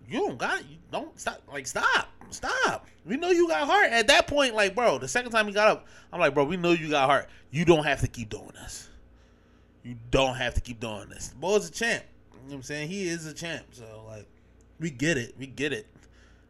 you 0.08 0.20
don't 0.20 0.38
got. 0.38 0.68
You 0.68 0.76
don't 0.90 1.18
stop. 1.18 1.42
Like 1.50 1.66
stop, 1.66 2.08
stop. 2.30 2.86
We 3.04 3.16
know 3.16 3.30
you 3.30 3.48
got 3.48 3.66
heart. 3.66 3.90
At 3.90 4.06
that 4.08 4.26
point, 4.26 4.54
like 4.54 4.74
bro, 4.74 4.98
the 4.98 5.08
second 5.08 5.32
time 5.32 5.46
he 5.46 5.52
got 5.52 5.68
up, 5.68 5.86
I'm 6.12 6.20
like, 6.20 6.34
bro, 6.34 6.44
we 6.44 6.56
know 6.56 6.72
you 6.72 6.90
got 6.90 7.08
heart. 7.08 7.28
You 7.50 7.64
don't 7.64 7.84
have 7.84 8.00
to 8.00 8.08
keep 8.08 8.28
doing 8.28 8.52
this. 8.54 8.88
You 9.82 9.96
don't 10.10 10.34
have 10.36 10.54
to 10.54 10.60
keep 10.60 10.80
doing 10.80 11.08
this. 11.08 11.28
The 11.28 11.36
boy's 11.36 11.68
a 11.68 11.72
champ. 11.72 12.04
You 12.32 12.38
know 12.38 12.46
what 12.48 12.54
I'm 12.56 12.62
saying? 12.62 12.88
He 12.88 13.08
is 13.08 13.26
a 13.26 13.32
champ. 13.32 13.66
So 13.72 13.84
like, 14.08 14.26
we 14.80 14.90
get 14.90 15.16
it. 15.16 15.34
We 15.38 15.46
get 15.46 15.72
it. 15.72 15.86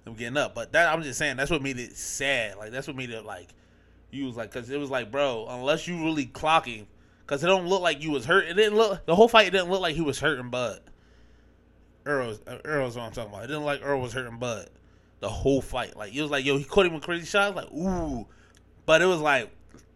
I'm 0.07 0.15
getting 0.15 0.37
up, 0.37 0.55
but 0.55 0.73
that 0.73 0.93
I'm 0.93 1.03
just 1.03 1.19
saying 1.19 1.37
that's 1.37 1.51
what 1.51 1.63
made 1.63 1.79
it 1.79 1.97
sad. 1.97 2.57
Like 2.59 2.71
that's 2.71 2.87
what 2.87 2.97
made 2.97 3.11
it 3.11 3.25
like. 3.25 3.49
You 4.13 4.27
was 4.27 4.37
like, 4.37 4.53
cause 4.53 4.71
it 4.71 4.79
was 4.79 4.89
like, 4.89 5.11
bro, 5.11 5.47
unless 5.49 5.89
you 5.89 6.05
really 6.05 6.27
clocking 6.27 6.87
Cause 7.27 7.43
it 7.43 7.49
don't 7.49 7.67
look 7.67 7.83
like 7.83 8.03
you 8.03 8.13
was 8.13 8.25
hurt. 8.25 8.47
It 8.47 8.55
didn't 8.55 8.77
look 8.77 9.05
the 9.05 9.15
whole 9.15 9.29
fight. 9.29 9.49
It 9.49 9.51
didn't 9.51 9.69
look 9.69 9.81
like 9.81 9.97
he 9.97 10.01
was 10.01 10.21
hurting 10.21 10.49
Bud. 10.49 10.81
Earl, 12.07 12.39
Earl's 12.65 12.97
what 12.97 13.05
I'm 13.05 13.13
talking 13.13 13.33
about. 13.33 13.45
It 13.45 13.49
didn't 13.49 13.65
like 13.65 13.81
Earl 13.83 14.01
was 14.01 14.13
hurting 14.13 14.39
Bud. 14.39 14.71
The 15.21 15.29
whole 15.29 15.61
fight, 15.61 15.97
like 15.97 16.15
it 16.15 16.23
was 16.23 16.31
like 16.31 16.45
yo, 16.45 16.57
he 16.57 16.65
caught 16.65 16.87
him 16.87 16.95
with 16.95 17.03
crazy 17.03 17.27
shots, 17.27 17.57
like 17.57 17.71
ooh, 17.73 18.27
but 18.85 19.03
it 19.03 19.07
was 19.07 19.21
like 19.21 19.51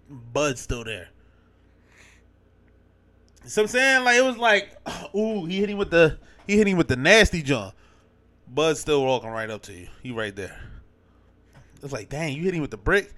Bud's 0.08 0.60
still 0.60 0.84
there. 0.84 1.08
So 3.44 3.62
I'm 3.62 3.68
saying 3.68 4.04
like 4.04 4.16
it 4.16 4.24
was 4.24 4.36
like 4.36 4.76
ooh, 5.14 5.44
he 5.44 5.60
hit 5.60 5.70
him 5.70 5.78
with 5.78 5.90
the 5.90 6.18
he 6.46 6.56
hit 6.56 6.66
him 6.66 6.78
with 6.78 6.88
the 6.88 6.96
nasty 6.96 7.42
jaw, 7.42 7.72
Bud's 8.48 8.80
still 8.80 9.04
walking 9.04 9.30
right 9.30 9.48
up 9.48 9.62
to 9.62 9.72
you. 9.72 9.88
He 10.02 10.10
right 10.10 10.34
there. 10.34 10.58
It's 11.82 11.92
like, 11.92 12.08
dang, 12.08 12.34
you 12.34 12.42
hit 12.42 12.54
him 12.54 12.60
with 12.60 12.70
the 12.70 12.76
brick. 12.76 13.12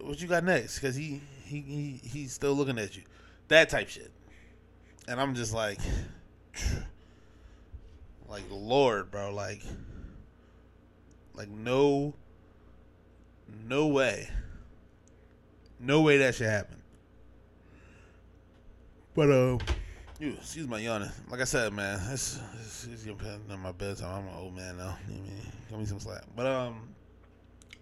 What 0.00 0.20
you 0.20 0.28
got 0.28 0.44
next? 0.44 0.78
Because 0.78 0.96
he, 0.96 1.20
he 1.44 1.60
he 1.60 2.00
he's 2.02 2.32
still 2.32 2.54
looking 2.54 2.78
at 2.78 2.96
you. 2.96 3.02
That 3.48 3.68
type 3.68 3.88
shit. 3.88 4.10
And 5.08 5.20
I'm 5.20 5.34
just 5.34 5.54
like, 5.54 5.78
like 8.30 8.44
Lord, 8.48 9.10
bro, 9.10 9.34
like, 9.34 9.60
like 11.34 11.48
no, 11.48 12.14
no 13.66 13.88
way, 13.88 14.28
no 15.80 16.00
way 16.02 16.18
that 16.18 16.36
should 16.36 16.46
happen. 16.46 16.76
But 19.14 19.30
uh, 19.30 19.58
you 20.20 20.34
excuse 20.38 20.68
my 20.68 20.78
yawning. 20.78 21.10
Like 21.28 21.40
I 21.40 21.44
said, 21.44 21.72
man, 21.72 22.00
it's 22.12 22.38
it's, 22.60 22.86
it's 22.86 23.06
my 23.06 23.72
bedtime. 23.72 24.22
I'm 24.22 24.28
an 24.28 24.34
old 24.38 24.54
man 24.54 24.76
now. 24.76 24.96
You 25.08 25.16
know 25.16 25.20
I 25.20 25.24
mean, 25.24 25.52
give 25.68 25.78
me 25.80 25.84
some 25.84 26.00
slack. 26.00 26.22
But 26.36 26.46
um. 26.46 26.94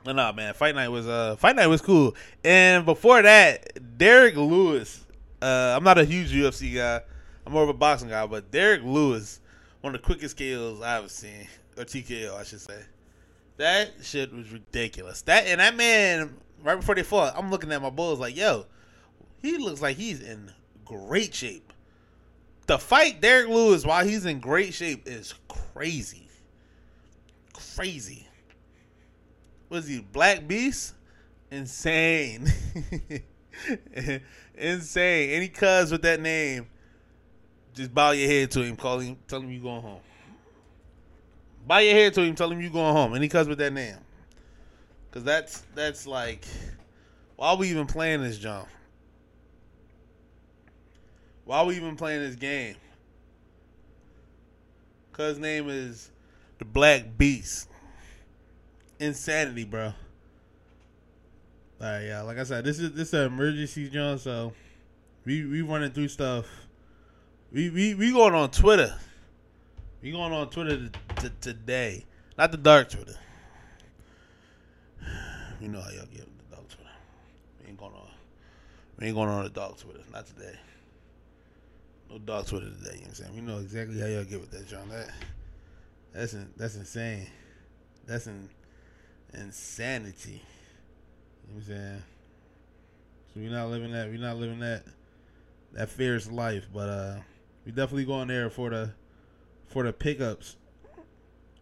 No, 0.06 0.12
nah, 0.12 0.32
man. 0.32 0.54
Fight 0.54 0.74
night 0.74 0.88
was 0.88 1.06
uh, 1.06 1.36
fight 1.36 1.56
night 1.56 1.66
was 1.66 1.82
cool. 1.82 2.14
And 2.42 2.86
before 2.86 3.20
that, 3.20 3.98
Derrick 3.98 4.36
Lewis. 4.36 5.04
Uh, 5.42 5.74
I'm 5.76 5.84
not 5.84 5.98
a 5.98 6.04
huge 6.04 6.32
UFC 6.32 6.74
guy. 6.74 7.02
I'm 7.44 7.52
more 7.52 7.62
of 7.62 7.68
a 7.68 7.74
boxing 7.74 8.08
guy, 8.08 8.26
but 8.26 8.50
Derrick 8.50 8.82
Lewis, 8.82 9.40
one 9.80 9.94
of 9.94 10.00
the 10.00 10.04
quickest 10.04 10.36
KOs 10.36 10.82
I've 10.82 11.10
seen, 11.10 11.46
or 11.76 11.84
TKO, 11.84 12.36
I 12.36 12.44
should 12.44 12.60
say. 12.60 12.82
That 13.56 13.90
shit 14.02 14.32
was 14.32 14.50
ridiculous. 14.50 15.22
That 15.22 15.46
and 15.46 15.60
that 15.60 15.76
man, 15.76 16.36
right 16.62 16.76
before 16.76 16.94
they 16.94 17.02
fought, 17.02 17.34
I'm 17.36 17.50
looking 17.50 17.72
at 17.72 17.82
my 17.82 17.90
bulls 17.90 18.20
like, 18.20 18.36
yo, 18.36 18.66
he 19.42 19.58
looks 19.58 19.82
like 19.82 19.96
he's 19.96 20.20
in 20.20 20.52
great 20.84 21.34
shape. 21.34 21.72
The 22.66 22.78
fight 22.78 23.20
Derrick 23.20 23.48
Lewis 23.48 23.84
while 23.84 24.06
he's 24.06 24.26
in 24.26 24.40
great 24.40 24.74
shape 24.74 25.02
is 25.06 25.34
crazy. 25.48 26.28
Crazy. 27.74 28.28
Was 29.68 29.88
he 29.88 30.00
Black 30.00 30.46
Beast? 30.46 30.94
Insane. 31.50 32.46
Insane. 34.54 35.30
Any 35.30 35.48
cuz 35.48 35.90
with 35.90 36.02
that 36.02 36.20
name, 36.20 36.68
just 37.74 37.94
bow 37.94 38.10
your 38.10 38.28
head 38.28 38.50
to 38.52 38.62
him, 38.62 38.76
call 38.76 38.98
him, 38.98 39.16
tell 39.26 39.40
him 39.40 39.50
you 39.50 39.60
going 39.60 39.82
home. 39.82 40.00
Bow 41.66 41.78
your 41.78 41.94
head 41.94 42.14
to 42.14 42.22
him, 42.22 42.34
tell 42.34 42.50
him 42.50 42.60
you 42.60 42.70
going 42.70 42.94
home. 42.94 43.14
Any 43.14 43.28
cuz 43.28 43.46
with 43.46 43.58
that 43.58 43.72
name. 43.72 43.96
Cause 45.10 45.24
that's 45.24 45.62
that's 45.74 46.06
like 46.06 46.44
why 47.36 47.50
are 47.50 47.56
we 47.56 47.70
even 47.70 47.86
playing 47.86 48.22
this 48.22 48.38
jump? 48.38 48.68
Why 51.44 51.58
are 51.58 51.66
we 51.66 51.76
even 51.76 51.96
playing 51.96 52.20
this 52.20 52.36
game? 52.36 52.76
Cuz 55.12 55.38
name 55.38 55.68
is 55.68 56.10
the 56.58 56.64
Black 56.64 57.16
Beast. 57.16 57.68
Insanity, 58.98 59.64
bro. 59.64 59.92
All 61.80 61.86
right, 61.86 62.06
yeah. 62.06 62.22
Like 62.22 62.38
I 62.38 62.44
said, 62.44 62.64
this 62.64 62.80
is 62.80 62.92
this 62.92 63.08
is 63.08 63.14
an 63.14 63.26
emergency, 63.26 63.88
John. 63.88 64.18
So 64.18 64.52
we 65.24 65.44
we 65.44 65.62
running 65.62 65.92
through 65.92 66.08
stuff. 66.08 66.46
We 67.50 67.70
we 67.70 67.94
we 67.94 68.12
going 68.12 68.34
on 68.34 68.50
Twitter. 68.50 68.94
We 70.02 70.12
going 70.12 70.32
on 70.32 70.50
Twitter 70.50 70.88
t- 70.88 70.92
t- 71.16 71.30
today, 71.40 72.04
not 72.36 72.52
the 72.52 72.58
dark 72.58 72.90
Twitter. 72.90 73.16
You 75.60 75.68
know 75.68 75.80
how 75.80 75.90
y'all 75.90 76.06
get 76.06 76.26
the 76.26 76.54
dark 76.54 76.68
Twitter. 76.68 76.90
We 77.62 77.70
ain't 77.70 77.78
going 77.78 77.94
on. 77.94 78.10
We 78.98 79.06
ain't 79.06 79.16
going 79.16 79.30
on 79.30 79.44
the 79.44 79.50
dark 79.50 79.78
Twitter. 79.78 80.00
Not 80.12 80.26
today. 80.26 80.58
No 82.10 82.18
dark 82.18 82.46
Twitter 82.46 82.66
today. 82.66 82.96
You 82.96 83.00
know 83.00 83.00
what 83.00 83.08
I'm 83.08 83.14
saying? 83.14 83.34
We 83.34 83.40
know 83.40 83.58
exactly 83.58 83.98
how 83.98 84.06
y'all 84.06 84.24
get 84.24 84.40
with 84.40 84.50
that, 84.50 84.68
John. 84.68 84.88
That 84.90 85.10
that's 86.12 86.34
in, 86.34 86.50
that's 86.56 86.76
insane. 86.76 87.28
That's 88.06 88.26
in, 88.26 88.50
insanity. 89.32 90.42
You 91.48 91.54
know 91.54 91.54
what 91.54 91.56
I'm 91.56 91.66
saying? 91.66 92.02
So 93.32 93.40
we're 93.40 93.50
not 93.50 93.70
living 93.70 93.92
that. 93.92 94.08
We're 94.08 94.18
not 94.18 94.36
living 94.36 94.60
that 94.60 94.84
that 95.72 95.88
fierce 95.88 96.30
life, 96.30 96.66
but 96.72 96.88
uh, 96.88 97.16
we 97.68 97.72
definitely 97.72 98.06
going 98.06 98.28
there 98.28 98.48
for 98.48 98.70
the 98.70 98.90
for 99.66 99.82
the 99.82 99.92
pickups. 99.92 100.56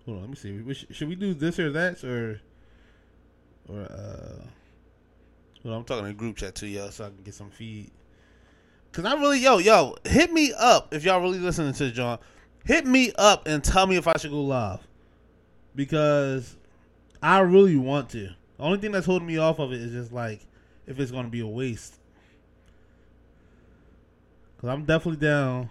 Hold 0.04 0.18
on, 0.18 0.20
let 0.22 0.30
me 0.30 0.36
see. 0.36 0.52
We, 0.60 0.72
should 0.72 1.08
we 1.08 1.16
do 1.16 1.34
this 1.34 1.58
or 1.58 1.72
that 1.72 2.04
or 2.04 2.40
or 3.68 3.80
uh? 3.80 4.44
On, 5.64 5.72
I'm 5.72 5.82
talking 5.82 6.06
in 6.06 6.14
group 6.14 6.36
chat 6.36 6.54
to 6.56 6.68
y'all 6.68 6.92
so 6.92 7.06
I 7.06 7.08
can 7.08 7.24
get 7.24 7.34
some 7.34 7.50
feed. 7.50 7.90
Cause 8.92 9.04
I 9.04 9.14
really, 9.14 9.40
yo, 9.40 9.58
yo, 9.58 9.96
hit 10.04 10.32
me 10.32 10.52
up 10.56 10.94
if 10.94 11.02
y'all 11.02 11.20
really 11.20 11.40
listening 11.40 11.72
to 11.72 11.90
John. 11.90 12.20
Hit 12.64 12.86
me 12.86 13.10
up 13.18 13.48
and 13.48 13.64
tell 13.64 13.88
me 13.88 13.96
if 13.96 14.06
I 14.06 14.16
should 14.16 14.30
go 14.30 14.42
live. 14.42 14.86
Because 15.74 16.56
I 17.20 17.40
really 17.40 17.74
want 17.74 18.10
to. 18.10 18.28
The 18.58 18.62
only 18.62 18.78
thing 18.78 18.92
that's 18.92 19.06
holding 19.06 19.26
me 19.26 19.38
off 19.38 19.58
of 19.58 19.72
it 19.72 19.80
is 19.80 19.90
just 19.90 20.12
like 20.12 20.46
if 20.86 21.00
it's 21.00 21.10
gonna 21.10 21.30
be 21.30 21.40
a 21.40 21.48
waste. 21.48 21.96
Cause 24.60 24.70
I'm 24.70 24.84
definitely 24.84 25.26
down 25.26 25.70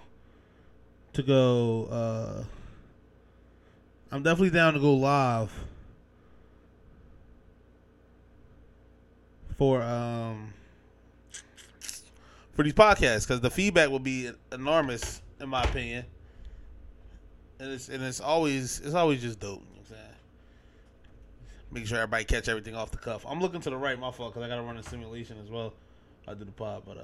to 1.15 1.23
go. 1.23 1.85
uh 1.85 2.43
I'm 4.11 4.23
definitely 4.23 4.51
down 4.51 4.73
to 4.75 4.79
go 4.79 4.93
live 4.93 5.51
for 9.57 9.81
um 9.81 10.53
for 12.53 12.63
these 12.63 12.73
podcasts 12.73 13.27
because 13.27 13.41
the 13.41 13.49
feedback 13.49 13.89
will 13.89 13.99
be 13.99 14.31
enormous 14.51 15.21
in 15.39 15.49
my 15.49 15.63
opinion, 15.63 16.05
and 17.59 17.71
it's 17.71 17.89
and 17.89 18.03
it's 18.03 18.21
always 18.21 18.79
it's 18.79 18.93
always 18.93 19.21
just 19.21 19.39
dope. 19.39 19.59
You 19.59 19.65
know 19.65 19.65
what 19.71 19.79
I'm 19.79 19.95
saying? 19.95 20.15
Make 21.71 21.87
sure 21.87 21.97
everybody 21.97 22.23
catch 22.23 22.47
everything 22.47 22.75
off 22.75 22.91
the 22.91 22.97
cuff. 22.97 23.25
I'm 23.27 23.41
looking 23.41 23.61
to 23.61 23.69
the 23.69 23.77
right, 23.77 23.99
my 23.99 24.11
fault, 24.11 24.33
because 24.33 24.45
I 24.45 24.49
got 24.49 24.57
to 24.57 24.61
run 24.61 24.77
a 24.77 24.83
simulation 24.83 25.37
as 25.43 25.49
well. 25.49 25.73
I 26.27 26.33
do 26.33 26.45
the 26.45 26.51
pod, 26.51 26.83
but 26.85 26.97
uh, 26.97 27.01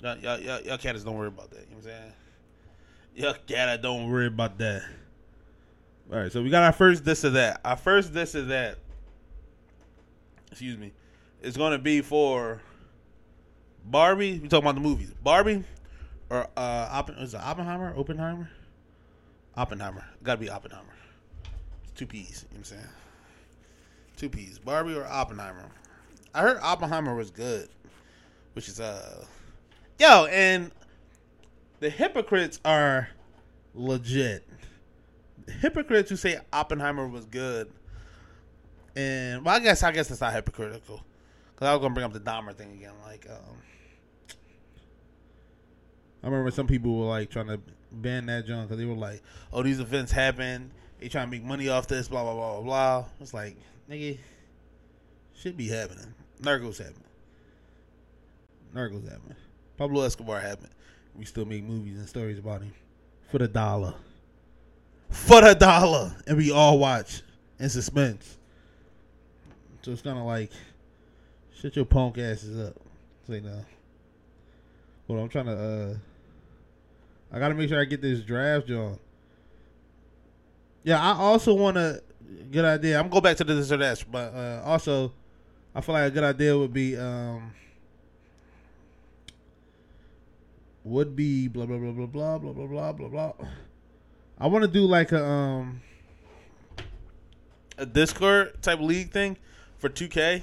y'all 0.00 0.16
y'all 0.18 0.40
y'all, 0.40 0.60
y'all 0.62 0.78
cats 0.78 1.02
don't 1.02 1.16
worry 1.16 1.28
about 1.28 1.50
that. 1.50 1.60
You 1.60 1.76
know 1.76 1.82
what 1.82 1.90
I'm 1.90 1.90
saying? 1.90 2.12
Y'all 3.14 3.34
cat 3.46 3.82
don't 3.82 4.10
worry 4.10 4.26
about 4.26 4.58
that. 4.58 4.82
All 6.10 6.18
right, 6.18 6.32
so 6.32 6.42
we 6.42 6.50
got 6.50 6.62
our 6.62 6.72
first 6.72 7.04
this 7.04 7.24
or 7.24 7.30
that. 7.30 7.60
Our 7.64 7.76
first 7.76 8.14
this 8.14 8.34
or 8.34 8.42
that. 8.42 8.78
Excuse 10.50 10.78
me. 10.78 10.92
It's 11.42 11.56
gonna 11.56 11.78
be 11.78 12.00
for 12.00 12.60
Barbie. 13.84 14.38
We 14.38 14.48
talking 14.48 14.64
about 14.64 14.74
the 14.74 14.80
movies. 14.80 15.12
Barbie 15.22 15.64
or 16.30 16.48
uh, 16.56 17.02
Oppen- 17.02 17.20
is 17.22 17.34
it 17.34 17.40
Oppenheimer? 17.40 17.94
Oppenheimer? 17.96 18.50
Oppenheimer. 19.56 20.04
Got 20.22 20.34
to 20.34 20.40
be 20.40 20.50
Oppenheimer. 20.50 20.84
It's 21.84 21.92
two 21.92 22.06
P's. 22.06 22.44
You 22.50 22.58
know 22.58 22.58
what 22.58 22.58
I'm 22.58 22.64
saying? 22.64 22.88
Two 24.16 24.28
P's. 24.28 24.58
Barbie 24.58 24.94
or 24.94 25.06
Oppenheimer. 25.06 25.68
I 26.34 26.42
heard 26.42 26.58
Oppenheimer 26.62 27.14
was 27.14 27.30
good, 27.30 27.68
which 28.52 28.68
is 28.68 28.80
uh, 28.80 29.24
yo, 29.98 30.26
and 30.26 30.70
the 31.80 31.90
hypocrites 31.90 32.60
are 32.64 33.08
legit. 33.74 34.46
Hypocrites 35.60 36.10
who 36.10 36.16
say 36.16 36.38
Oppenheimer 36.52 37.08
was 37.08 37.24
good, 37.24 37.70
and 38.94 39.44
well, 39.44 39.56
I 39.56 39.60
guess 39.60 39.82
I 39.82 39.92
guess 39.92 40.10
it's 40.10 40.20
not 40.20 40.32
hypocritical 40.32 41.02
because 41.54 41.68
I 41.68 41.72
was 41.72 41.80
gonna 41.80 41.94
bring 41.94 42.04
up 42.04 42.12
the 42.12 42.20
Dahmer 42.20 42.54
thing 42.54 42.72
again. 42.72 42.92
Like, 43.04 43.26
um, 43.30 43.56
I 46.22 46.26
remember 46.26 46.50
some 46.50 46.66
people 46.66 46.98
were 46.98 47.06
like 47.06 47.30
trying 47.30 47.46
to 47.46 47.60
ban 47.90 48.26
that 48.26 48.46
junk 48.46 48.68
because 48.68 48.78
they 48.78 48.84
were 48.84 48.94
like, 48.94 49.22
"Oh, 49.52 49.62
these 49.62 49.80
events 49.80 50.12
happen. 50.12 50.70
They 50.98 51.08
trying 51.08 51.26
to 51.26 51.30
make 51.30 51.44
money 51.44 51.68
off 51.68 51.86
this. 51.86 52.08
Blah 52.08 52.24
blah 52.24 52.34
blah 52.34 52.54
blah 52.54 52.62
blah." 52.62 53.04
It's 53.20 53.32
like, 53.32 53.56
nigga, 53.88 54.18
should 55.34 55.56
be 55.56 55.68
happening. 55.68 56.12
Narcos 56.42 56.78
happening. 56.78 57.04
Narcos 58.74 59.08
happening. 59.08 59.36
Pablo 59.76 60.02
Escobar 60.02 60.40
happened. 60.40 60.72
We 61.18 61.24
still 61.24 61.44
make 61.44 61.64
movies 61.64 61.98
and 61.98 62.08
stories 62.08 62.38
about 62.38 62.62
him 62.62 62.72
for 63.30 63.38
the 63.38 63.48
dollar. 63.48 63.94
For 65.10 65.40
the 65.40 65.54
dollar, 65.54 66.14
and 66.26 66.36
we 66.36 66.52
all 66.52 66.78
watch 66.78 67.22
in 67.58 67.68
suspense. 67.68 68.38
So 69.82 69.92
it's 69.92 70.02
kind 70.02 70.18
of 70.18 70.24
like, 70.24 70.52
shut 71.60 71.74
your 71.74 71.86
punk 71.86 72.18
asses 72.18 72.58
up. 72.58 72.76
Say 73.26 73.40
no. 73.40 73.64
Well, 75.08 75.20
I'm 75.20 75.28
trying 75.28 75.46
to. 75.46 75.52
uh 75.52 75.94
I 77.34 77.38
gotta 77.38 77.54
make 77.54 77.68
sure 77.68 77.80
I 77.80 77.84
get 77.84 78.00
this 78.00 78.20
draft, 78.20 78.68
John. 78.68 78.98
Yeah, 80.84 81.02
I 81.02 81.14
also 81.14 81.54
want 81.54 81.76
to. 81.76 82.02
Good 82.50 82.64
idea. 82.64 82.98
I'm 82.98 83.04
gonna 83.08 83.14
go 83.14 83.20
back 83.20 83.36
to 83.38 83.44
the 83.44 83.54
this 83.54 83.72
or 83.72 84.06
but 84.10 84.34
uh, 84.34 84.62
also, 84.64 85.12
I 85.74 85.80
feel 85.80 85.94
like 85.94 86.08
a 86.08 86.10
good 86.10 86.24
idea 86.24 86.56
would 86.56 86.72
be 86.72 86.96
um 86.96 87.52
would 90.88 91.14
be 91.14 91.48
blah 91.48 91.66
blah 91.66 91.76
blah 91.76 91.92
blah 91.92 92.06
blah 92.06 92.38
blah 92.38 92.52
blah 92.52 92.66
blah 92.66 92.92
blah 92.92 93.08
blah. 93.08 93.32
I 94.38 94.46
want 94.46 94.62
to 94.62 94.70
do 94.70 94.86
like 94.86 95.12
a 95.12 95.24
um 95.24 95.80
a 97.76 97.86
Discord 97.86 98.62
type 98.62 98.80
league 98.80 99.10
thing 99.10 99.36
for 99.78 99.88
2K. 99.88 100.42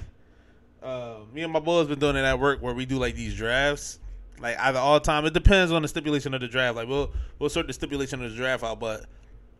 Uh, 0.82 1.16
me 1.32 1.42
and 1.42 1.52
my 1.52 1.60
boys 1.60 1.88
been 1.88 1.98
doing 1.98 2.16
it 2.16 2.24
at 2.24 2.38
work 2.38 2.62
where 2.62 2.74
we 2.74 2.86
do 2.86 2.98
like 2.98 3.14
these 3.14 3.34
drafts, 3.34 3.98
like 4.40 4.58
either 4.58 4.78
all 4.78 4.94
the 4.94 5.04
time. 5.04 5.24
It 5.24 5.34
depends 5.34 5.72
on 5.72 5.82
the 5.82 5.88
stipulation 5.88 6.32
of 6.34 6.40
the 6.40 6.48
draft. 6.48 6.76
Like 6.76 6.88
we'll 6.88 7.12
we'll 7.38 7.50
sort 7.50 7.66
the 7.66 7.72
stipulation 7.72 8.22
of 8.22 8.30
the 8.30 8.36
draft 8.36 8.62
out, 8.62 8.78
but 8.78 9.06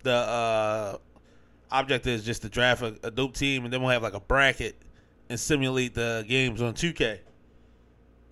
the 0.02 0.14
uh 0.14 0.98
object 1.70 2.06
is 2.06 2.24
just 2.24 2.42
to 2.42 2.48
draft 2.48 2.82
a, 2.82 2.96
a 3.02 3.10
dope 3.10 3.34
team, 3.34 3.64
and 3.64 3.72
then 3.72 3.82
we'll 3.82 3.90
have 3.90 4.02
like 4.02 4.14
a 4.14 4.20
bracket 4.20 4.76
and 5.28 5.38
simulate 5.40 5.94
the 5.94 6.24
games 6.28 6.62
on 6.62 6.74
2K. 6.74 7.18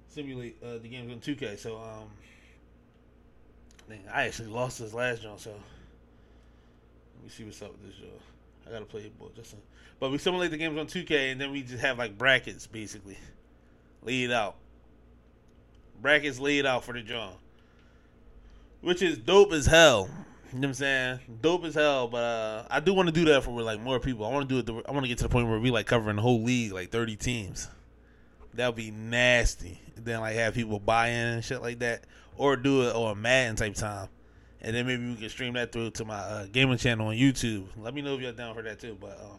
Simulate 0.08 0.56
uh, 0.62 0.78
the 0.78 0.88
games 0.88 1.12
on 1.12 1.18
2K. 1.18 1.58
So 1.58 1.76
um, 1.76 2.08
I 4.12 4.24
actually 4.24 4.48
lost 4.48 4.78
this 4.78 4.94
last 4.94 5.26
one, 5.26 5.38
so 5.38 5.50
let 5.50 7.24
me 7.24 7.28
see 7.28 7.44
what's 7.44 7.60
up 7.62 7.72
with 7.72 7.86
this 7.86 7.96
joint. 7.96 8.12
I 8.66 8.70
gotta 8.70 8.84
play 8.84 9.02
it, 9.02 9.18
boy. 9.18 9.26
Just 9.36 9.54
but 10.00 10.10
we 10.10 10.18
simulate 10.18 10.50
the 10.50 10.56
games 10.56 10.78
on 10.78 10.86
2K, 10.86 11.32
and 11.32 11.40
then 11.40 11.52
we 11.52 11.62
just 11.62 11.80
have 11.82 11.98
like 11.98 12.16
brackets 12.16 12.66
basically 12.66 13.18
laid 14.02 14.30
out. 14.30 14.56
Brackets 16.00 16.38
laid 16.38 16.66
out 16.66 16.84
for 16.84 16.92
the 16.92 17.02
joint, 17.02 17.36
which 18.80 19.02
is 19.02 19.18
dope 19.18 19.52
as 19.52 19.66
hell. 19.66 20.08
You 20.52 20.60
know 20.60 20.68
what 20.68 20.70
I'm 20.70 20.74
saying? 20.74 21.18
Dope 21.40 21.64
as 21.64 21.74
hell, 21.74 22.06
but 22.08 22.22
uh, 22.22 22.66
I 22.70 22.80
do 22.80 22.94
want 22.94 23.08
to 23.08 23.12
do 23.12 23.24
that 23.26 23.42
for 23.42 23.60
like 23.62 23.80
more 23.80 23.98
people. 23.98 24.24
I 24.24 24.30
want 24.30 24.48
to 24.48 24.62
do 24.62 24.78
it. 24.78 24.84
I 24.88 24.92
want 24.92 25.04
to 25.04 25.08
get 25.08 25.18
to 25.18 25.24
the 25.24 25.28
point 25.28 25.48
where 25.48 25.58
we 25.58 25.70
like 25.70 25.86
covering 25.86 26.16
the 26.16 26.22
whole 26.22 26.42
league, 26.42 26.72
like 26.72 26.90
30 26.90 27.16
teams. 27.16 27.68
That 28.54 28.68
would 28.68 28.76
be 28.76 28.90
nasty. 28.90 29.80
Then 29.96 30.20
like 30.20 30.36
have 30.36 30.54
people 30.54 30.78
buy 30.78 31.08
in 31.08 31.26
and 31.26 31.44
shit 31.44 31.60
like 31.60 31.80
that, 31.80 32.04
or 32.36 32.56
do 32.56 32.82
it 32.82 32.94
on 32.94 33.20
Madden 33.20 33.56
type 33.56 33.74
time, 33.74 34.08
and 34.60 34.74
then 34.74 34.86
maybe 34.86 35.06
we 35.06 35.16
can 35.16 35.28
stream 35.28 35.54
that 35.54 35.72
through 35.72 35.90
to 35.92 36.04
my 36.04 36.16
uh, 36.16 36.46
gaming 36.46 36.78
channel 36.78 37.08
on 37.08 37.14
YouTube. 37.14 37.66
Let 37.76 37.94
me 37.94 38.02
know 38.02 38.14
if 38.14 38.20
you're 38.20 38.32
down 38.32 38.54
for 38.54 38.62
that 38.62 38.80
too. 38.80 38.96
But 39.00 39.18
um, 39.20 39.38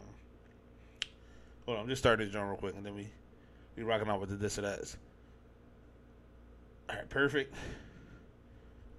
hold 1.64 1.78
on, 1.78 1.84
I'm 1.84 1.88
just 1.88 2.02
starting 2.02 2.26
this 2.26 2.32
joint 2.32 2.48
real 2.48 2.56
quick, 2.56 2.74
and 2.76 2.84
then 2.84 2.94
we 2.94 3.08
we 3.76 3.82
rocking 3.82 4.08
out 4.08 4.20
with 4.20 4.30
the 4.30 4.36
this 4.36 4.58
or 4.58 4.62
that. 4.62 4.96
All 6.88 6.96
right, 6.96 7.08
perfect, 7.08 7.54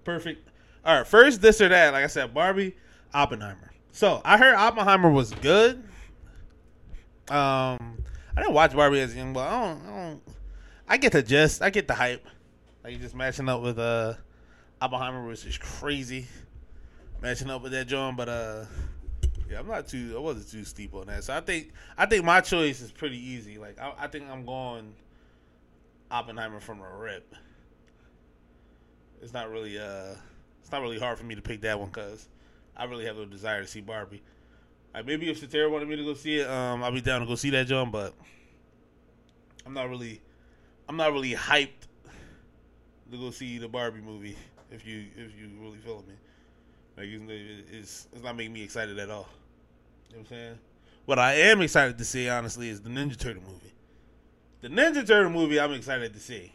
perfect. 0.04 0.48
All 0.84 0.96
right, 0.98 1.06
first 1.06 1.40
this 1.40 1.60
or 1.60 1.68
that. 1.68 1.92
Like 1.92 2.04
I 2.04 2.08
said, 2.08 2.32
Barbie, 2.32 2.76
Oppenheimer. 3.12 3.72
So 3.92 4.20
I 4.24 4.38
heard 4.38 4.54
Oppenheimer 4.54 5.10
was 5.10 5.32
good. 5.32 5.82
Um, 7.30 7.98
I 8.36 8.42
didn't 8.42 8.54
watch 8.54 8.72
Barbie 8.74 9.00
as 9.00 9.14
young, 9.14 9.32
but 9.32 9.48
I 9.48 9.60
don't, 9.60 9.86
I 9.86 9.90
don't. 9.90 10.22
I 10.88 10.96
get 10.96 11.12
the 11.12 11.22
gist. 11.22 11.60
I 11.62 11.70
get 11.70 11.88
the 11.88 11.94
hype. 11.94 12.26
Like 12.88 13.02
just 13.02 13.14
matching 13.14 13.50
up 13.50 13.60
with 13.60 13.78
uh 13.78 14.14
Oppenheimer 14.80 15.26
was 15.26 15.42
just 15.42 15.60
crazy. 15.60 16.26
Matching 17.20 17.50
up 17.50 17.62
with 17.62 17.72
that 17.72 17.86
John, 17.86 18.16
but 18.16 18.30
uh, 18.30 18.64
yeah, 19.50 19.58
I'm 19.58 19.68
not 19.68 19.88
too. 19.88 20.14
I 20.16 20.18
wasn't 20.18 20.50
too 20.50 20.64
steep 20.64 20.94
on 20.94 21.08
that. 21.08 21.22
So 21.22 21.36
I 21.36 21.42
think 21.42 21.72
I 21.98 22.06
think 22.06 22.24
my 22.24 22.40
choice 22.40 22.80
is 22.80 22.90
pretty 22.90 23.18
easy. 23.18 23.58
Like 23.58 23.78
I, 23.78 23.92
I 23.98 24.06
think 24.06 24.30
I'm 24.30 24.46
going 24.46 24.94
Oppenheimer 26.10 26.60
from 26.60 26.80
a 26.80 26.96
rip. 26.96 27.34
It's 29.20 29.34
not 29.34 29.50
really 29.50 29.78
uh 29.78 30.14
it's 30.62 30.72
not 30.72 30.80
really 30.80 30.98
hard 30.98 31.18
for 31.18 31.24
me 31.24 31.34
to 31.34 31.42
pick 31.42 31.60
that 31.60 31.78
one 31.78 31.90
because 31.90 32.26
I 32.74 32.84
really 32.84 33.04
have 33.04 33.18
no 33.18 33.26
desire 33.26 33.60
to 33.60 33.68
see 33.68 33.82
Barbie. 33.82 34.22
Like 34.94 35.04
maybe 35.04 35.28
if 35.28 35.42
Satara 35.42 35.70
wanted 35.70 35.88
me 35.88 35.96
to 35.96 36.04
go 36.04 36.14
see 36.14 36.38
it, 36.38 36.48
um, 36.48 36.82
I'll 36.82 36.90
be 36.90 37.02
down 37.02 37.20
to 37.20 37.26
go 37.26 37.34
see 37.34 37.50
that 37.50 37.66
John. 37.66 37.90
But 37.90 38.14
I'm 39.66 39.74
not 39.74 39.90
really, 39.90 40.22
I'm 40.88 40.96
not 40.96 41.12
really 41.12 41.34
hyped 41.34 41.87
to 43.10 43.18
go 43.18 43.30
see 43.30 43.58
the 43.58 43.68
Barbie 43.68 44.00
movie. 44.00 44.36
If 44.70 44.86
you 44.86 45.06
if 45.16 45.38
you 45.38 45.48
really 45.60 45.78
feeling 45.78 46.04
me, 46.06 46.14
like 46.96 47.08
it's 47.72 48.06
it's 48.12 48.22
not 48.22 48.36
making 48.36 48.52
me 48.52 48.62
excited 48.62 48.98
at 48.98 49.10
all. 49.10 49.28
You 50.10 50.16
know 50.16 50.22
what 50.22 50.30
I'm 50.32 50.36
saying? 50.36 50.58
What 51.06 51.18
I 51.18 51.34
am 51.34 51.62
excited 51.62 51.96
to 51.98 52.04
see, 52.04 52.28
honestly, 52.28 52.68
is 52.68 52.82
the 52.82 52.90
Ninja 52.90 53.18
Turtle 53.18 53.42
movie. 53.42 53.72
The 54.60 54.68
Ninja 54.68 55.06
Turtle 55.06 55.30
movie, 55.30 55.58
I'm 55.58 55.72
excited 55.72 56.12
to 56.12 56.20
see, 56.20 56.52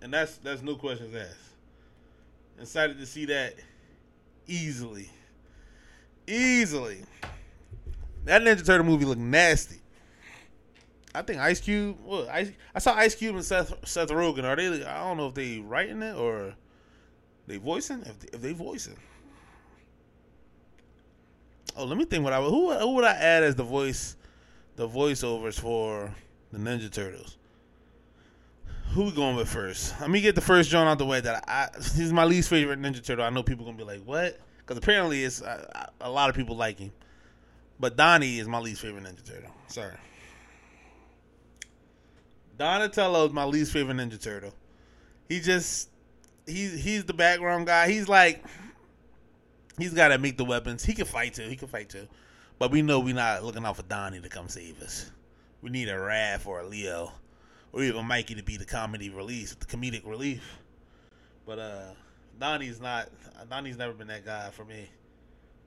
and 0.00 0.12
that's 0.12 0.36
that's 0.38 0.62
no 0.62 0.76
questions 0.76 1.14
asked. 1.14 1.36
Excited 2.58 2.98
to 2.98 3.06
see 3.06 3.26
that 3.26 3.54
easily. 4.46 5.10
Easily. 6.26 7.02
That 8.24 8.42
Ninja 8.42 8.64
Turtle 8.64 8.86
movie 8.86 9.04
looked 9.04 9.20
nasty. 9.20 9.80
I 11.14 11.22
think 11.22 11.40
Ice 11.40 11.60
Cube. 11.60 11.98
Well, 12.04 12.28
I 12.30 12.54
I 12.74 12.78
saw 12.78 12.94
Ice 12.94 13.14
Cube 13.14 13.34
and 13.34 13.44
Seth 13.44 13.86
Seth 13.86 14.10
Rogen. 14.10 14.44
Are 14.44 14.56
they? 14.56 14.84
I 14.84 15.04
don't 15.04 15.16
know 15.16 15.28
if 15.28 15.34
they 15.34 15.58
writing 15.58 16.02
it 16.02 16.16
or 16.16 16.54
they 17.46 17.56
voicing. 17.56 18.02
If 18.06 18.18
they, 18.20 18.28
if 18.32 18.40
they 18.40 18.52
voicing. 18.52 18.96
Oh, 21.76 21.84
let 21.84 21.96
me 21.96 22.04
think. 22.04 22.22
What 22.24 22.32
I 22.32 22.40
who 22.40 22.72
who 22.72 22.94
would 22.94 23.04
I 23.04 23.14
add 23.14 23.42
as 23.42 23.56
the 23.56 23.64
voice, 23.64 24.16
the 24.76 24.88
voiceovers 24.88 25.58
for 25.58 26.14
the 26.52 26.58
Ninja 26.58 26.90
Turtles? 26.92 27.36
Who 28.92 29.04
we 29.04 29.12
going 29.12 29.36
with 29.36 29.48
first? 29.48 30.00
Let 30.00 30.10
me 30.10 30.20
get 30.20 30.34
the 30.34 30.40
first 30.40 30.68
John 30.68 30.86
out 30.86 30.98
the 30.98 31.06
way. 31.06 31.20
That 31.20 31.44
I 31.48 31.68
he's 31.96 32.12
my 32.12 32.24
least 32.24 32.48
favorite 32.48 32.80
Ninja 32.80 33.04
Turtle. 33.04 33.24
I 33.24 33.30
know 33.30 33.42
people 33.42 33.64
gonna 33.64 33.76
be 33.76 33.84
like, 33.84 34.02
"What?" 34.04 34.38
Because 34.58 34.78
apparently 34.78 35.24
it's 35.24 35.42
uh, 35.42 35.86
a 36.00 36.10
lot 36.10 36.30
of 36.30 36.36
people 36.36 36.56
like 36.56 36.78
him. 36.78 36.92
But 37.80 37.96
Donnie 37.96 38.38
is 38.38 38.46
my 38.46 38.58
least 38.58 38.82
favorite 38.82 39.04
Ninja 39.04 39.24
Turtle. 39.26 39.50
Sorry. 39.68 39.94
Donatello 42.60 43.24
is 43.24 43.32
my 43.32 43.44
least 43.44 43.72
favorite 43.72 43.96
Ninja 43.96 44.20
Turtle. 44.20 44.52
He 45.30 45.40
just 45.40 45.88
he's 46.44 46.78
he's 46.78 47.06
the 47.06 47.14
background 47.14 47.66
guy. 47.66 47.90
He's 47.90 48.06
like 48.06 48.44
he's 49.78 49.94
got 49.94 50.08
to 50.08 50.18
make 50.18 50.36
the 50.36 50.44
weapons. 50.44 50.84
He 50.84 50.92
can 50.92 51.06
fight 51.06 51.32
too. 51.32 51.48
He 51.48 51.56
can 51.56 51.68
fight 51.68 51.88
too. 51.88 52.06
But 52.58 52.70
we 52.70 52.82
know 52.82 53.00
we're 53.00 53.14
not 53.14 53.44
looking 53.44 53.64
out 53.64 53.76
for 53.76 53.82
Donnie 53.84 54.20
to 54.20 54.28
come 54.28 54.48
save 54.48 54.82
us. 54.82 55.10
We 55.62 55.70
need 55.70 55.88
a 55.88 55.94
Raph 55.94 56.46
or 56.46 56.60
a 56.60 56.66
Leo 56.66 57.12
or 57.72 57.82
even 57.82 58.04
Mikey 58.04 58.34
to 58.34 58.42
be 58.42 58.58
the 58.58 58.66
comedy 58.66 59.08
release, 59.08 59.54
the 59.54 59.64
comedic 59.64 60.06
relief. 60.06 60.58
But 61.46 61.60
uh, 61.60 61.84
Donnie's 62.38 62.78
not. 62.78 63.08
Donnie's 63.48 63.78
never 63.78 63.94
been 63.94 64.08
that 64.08 64.26
guy 64.26 64.50
for 64.50 64.66
me. 64.66 64.86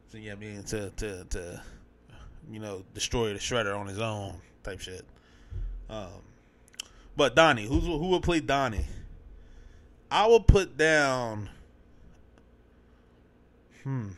So 0.10 0.20
yeah, 0.20 0.34
I 0.34 0.36
mean 0.36 0.62
to 0.66 0.92
to 0.92 1.26
to 1.26 1.62
you 2.52 2.60
know 2.60 2.84
destroy 2.94 3.34
the 3.34 3.40
shredder 3.40 3.76
on 3.76 3.88
his 3.88 4.00
own 4.00 4.36
type 4.62 4.80
shit. 4.80 5.04
Um, 5.90 6.22
but 7.16 7.36
Donnie, 7.36 7.66
who's 7.66 7.86
who 7.86 8.08
would 8.10 8.24
play 8.24 8.40
Donnie? 8.40 8.86
I 10.12 10.28
will 10.28 10.42
put 10.42 10.78
down. 10.78 11.50
Hmm, 13.84 14.10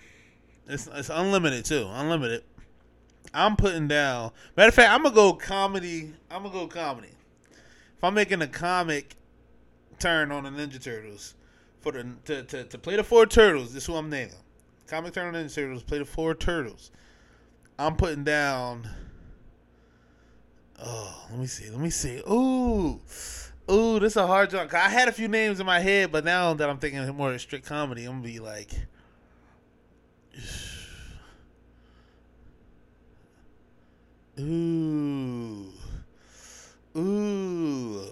it's 0.68 0.88
it's 0.94 1.10
unlimited 1.10 1.66
too. 1.66 1.88
Unlimited. 1.90 2.44
I'm 3.34 3.56
putting 3.56 3.88
down. 3.88 4.32
Matter 4.56 4.70
of 4.70 4.76
fact, 4.76 4.92
I'm 4.92 5.04
gonna 5.04 5.16
go 5.16 5.34
comedy. 5.34 6.14
I'm 6.30 6.44
gonna 6.44 6.54
go 6.54 6.68
comedy 6.68 7.10
if 7.98 8.04
I'm 8.04 8.14
making 8.14 8.42
a 8.42 8.48
comic 8.48 9.16
turn 10.00 10.32
on 10.32 10.44
the 10.44 10.50
Ninja 10.50 10.82
Turtles 10.82 11.36
for 11.80 11.92
the 11.92 12.06
to, 12.26 12.44
to, 12.44 12.64
to 12.66 12.78
play 12.78 12.96
the 12.96 13.04
four 13.04 13.26
turtles, 13.26 13.74
this 13.74 13.84
is 13.84 13.88
who 13.88 13.96
I'm 13.96 14.10
naming. 14.10 14.36
Comic 14.88 15.14
turn 15.14 15.34
on 15.34 15.42
Ninja 15.42 15.54
Turtles, 15.54 15.84
play 15.84 16.00
the 16.00 16.06
four 16.06 16.36
turtles. 16.36 16.92
I'm 17.80 17.96
putting 17.96 18.24
down 18.24 18.90
Oh, 20.84 21.26
let 21.30 21.40
me 21.40 21.48
see. 21.48 21.70
Let 21.70 21.80
me 21.80 21.90
see. 21.90 22.22
Ooh. 22.30 23.00
Ooh, 23.72 24.00
this 24.00 24.14
is 24.14 24.18
a 24.18 24.28
hard 24.28 24.52
job. 24.52 24.70
I 24.74 24.90
had 24.90 25.08
a 25.08 25.12
few 25.12 25.28
names 25.28 25.60
in 25.60 25.66
my 25.66 25.80
head, 25.80 26.12
but 26.12 26.24
now 26.24 26.54
that 26.54 26.70
I'm 26.70 26.78
thinking 26.78 27.04
more 27.16 27.34
of 27.34 27.42
strict 27.42 27.66
comedy, 27.66 28.06
I'm 28.06 28.22
gonna 28.22 28.24
be 28.24 28.40
like 28.40 28.70
Ooh. 34.40 35.72
Ooh, 36.98 38.06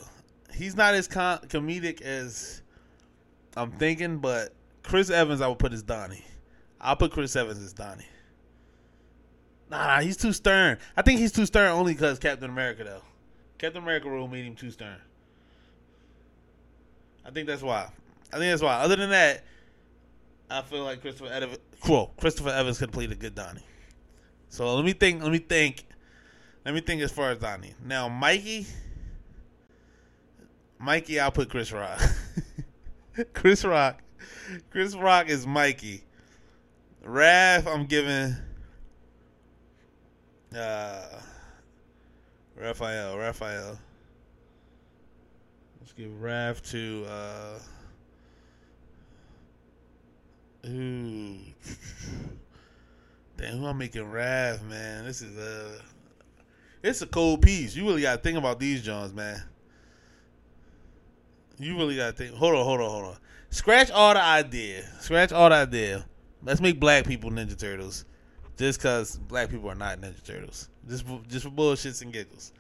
he's 0.54 0.76
not 0.76 0.94
as 0.94 1.08
com- 1.08 1.40
comedic 1.48 2.02
as 2.02 2.62
I'm 3.56 3.72
thinking, 3.72 4.18
but 4.18 4.54
Chris 4.84 5.10
Evans, 5.10 5.40
I 5.40 5.48
would 5.48 5.60
put 5.60 5.72
as 5.72 5.84
Donnie. 5.84 6.26
I'll 6.82 6.98
put 6.98 7.12
Chris 7.12 7.36
Evans 7.36 7.60
as 7.60 7.72
Donnie. 7.72 8.06
Nah, 9.70 10.02
he's 10.02 10.18
too 10.18 10.34
stern. 10.34 10.78
I 10.96 11.02
think 11.02 11.20
he's 11.20 11.32
too 11.32 11.46
stern 11.46 11.72
only 11.72 11.94
because 11.94 12.20
Captain 12.20 12.50
America, 12.50 12.84
though. 12.84 13.02
Captain 13.58 13.82
America 13.82 14.10
role 14.10 14.28
made 14.28 14.46
him 14.46 14.56
too 14.56 14.72
stern. 14.72 14.98
I 17.26 17.32
think 17.32 17.48
that's 17.48 17.62
why. 17.62 17.90
I 18.32 18.38
think 18.38 18.52
that's 18.52 18.62
why. 18.62 18.76
Other 18.76 18.96
than 18.96 19.10
that, 19.12 19.44
I 20.50 20.62
feel 20.62 20.84
like 20.84 21.02
Christopher 21.02 21.32
Evans, 21.32 21.58
cool. 21.82 22.14
Christopher 22.18 22.50
Evans 22.50 22.78
could 22.78 22.92
played 22.92 23.12
a 23.12 23.16
good 23.16 23.36
Donnie. 23.36 23.64
So 24.50 24.76
let 24.76 24.86
me 24.86 24.94
think. 24.94 25.24
Let 25.24 25.32
me 25.32 25.40
think. 25.40 25.86
Let 26.66 26.74
me 26.74 26.82
think 26.82 27.02
as 27.02 27.12
far 27.12 27.32
as 27.32 27.40
Donnie. 27.40 27.74
Now, 27.84 28.08
Mikey. 28.10 28.68
Mikey, 30.80 31.20
I'll 31.20 31.32
put 31.32 31.50
Chris 31.50 31.72
Rock. 31.72 32.00
Chris 33.34 33.64
Rock. 33.64 34.02
Chris 34.70 34.96
Rock 34.96 35.30
is 35.30 35.48
Mikey. 35.48 36.04
Raph, 37.06 37.68
I'm 37.68 37.86
giving. 37.86 38.36
Uh, 40.56 41.20
Raphael. 42.56 43.18
Raphael. 43.18 43.80
Let's 45.80 45.94
give 45.94 46.12
Raph 46.22 46.62
to. 46.72 47.06
Uh, 47.10 47.60
ooh. 50.68 51.38
Damn, 53.38 53.58
who 53.58 53.66
I'm 53.66 53.78
making 53.78 54.04
Raph, 54.04 54.62
man? 54.64 55.06
This 55.06 55.22
is 55.22 55.38
a. 55.38 55.82
It's 56.84 57.02
a 57.02 57.08
cold 57.08 57.42
piece. 57.42 57.76
You 57.76 57.86
really 57.86 58.02
got 58.02 58.18
to 58.18 58.22
think 58.22 58.38
about 58.38 58.60
these 58.60 58.82
Johns, 58.82 59.14
man. 59.14 59.42
You 61.58 61.78
really 61.78 61.96
got 61.96 62.08
to 62.08 62.24
think. 62.24 62.36
Hold 62.36 62.56
on, 62.56 62.64
hold 62.64 62.82
on, 62.82 62.90
hold 62.90 63.06
on. 63.06 63.18
Scratch 63.50 63.90
all 63.92 64.14
the 64.14 64.22
idea. 64.22 64.84
Scratch 65.00 65.32
all 65.32 65.50
the 65.50 65.56
idea. 65.56 66.06
Let's 66.44 66.60
make 66.60 66.80
black 66.80 67.06
people 67.06 67.32
Ninja 67.32 67.58
Turtles. 67.58 68.06
Just 68.58 68.80
because 68.80 69.18
black 69.18 69.50
people 69.50 69.70
are 69.70 69.76
not 69.76 70.00
Ninja 70.00 70.24
Turtles. 70.24 70.70
Just 70.88 71.06
just 71.28 71.46
for 71.46 71.52
bullshits 71.52 72.02
and 72.02 72.14
giggles. 72.14 72.54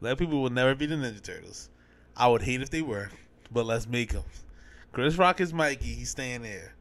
Black 0.00 0.18
people 0.18 0.42
will 0.42 0.50
never 0.50 0.74
be 0.74 0.86
the 0.86 0.94
Ninja 0.94 1.22
Turtles. 1.22 1.70
I 2.16 2.28
would 2.28 2.42
hate 2.42 2.62
if 2.62 2.70
they 2.70 2.82
were, 2.82 3.10
but 3.50 3.66
let's 3.66 3.86
make 3.86 4.12
them. 4.12 4.24
Chris 4.92 5.16
Rock 5.16 5.40
is 5.40 5.52
Mikey. 5.52 5.86
He's 5.86 6.10
staying 6.10 6.42
there. 6.42 6.74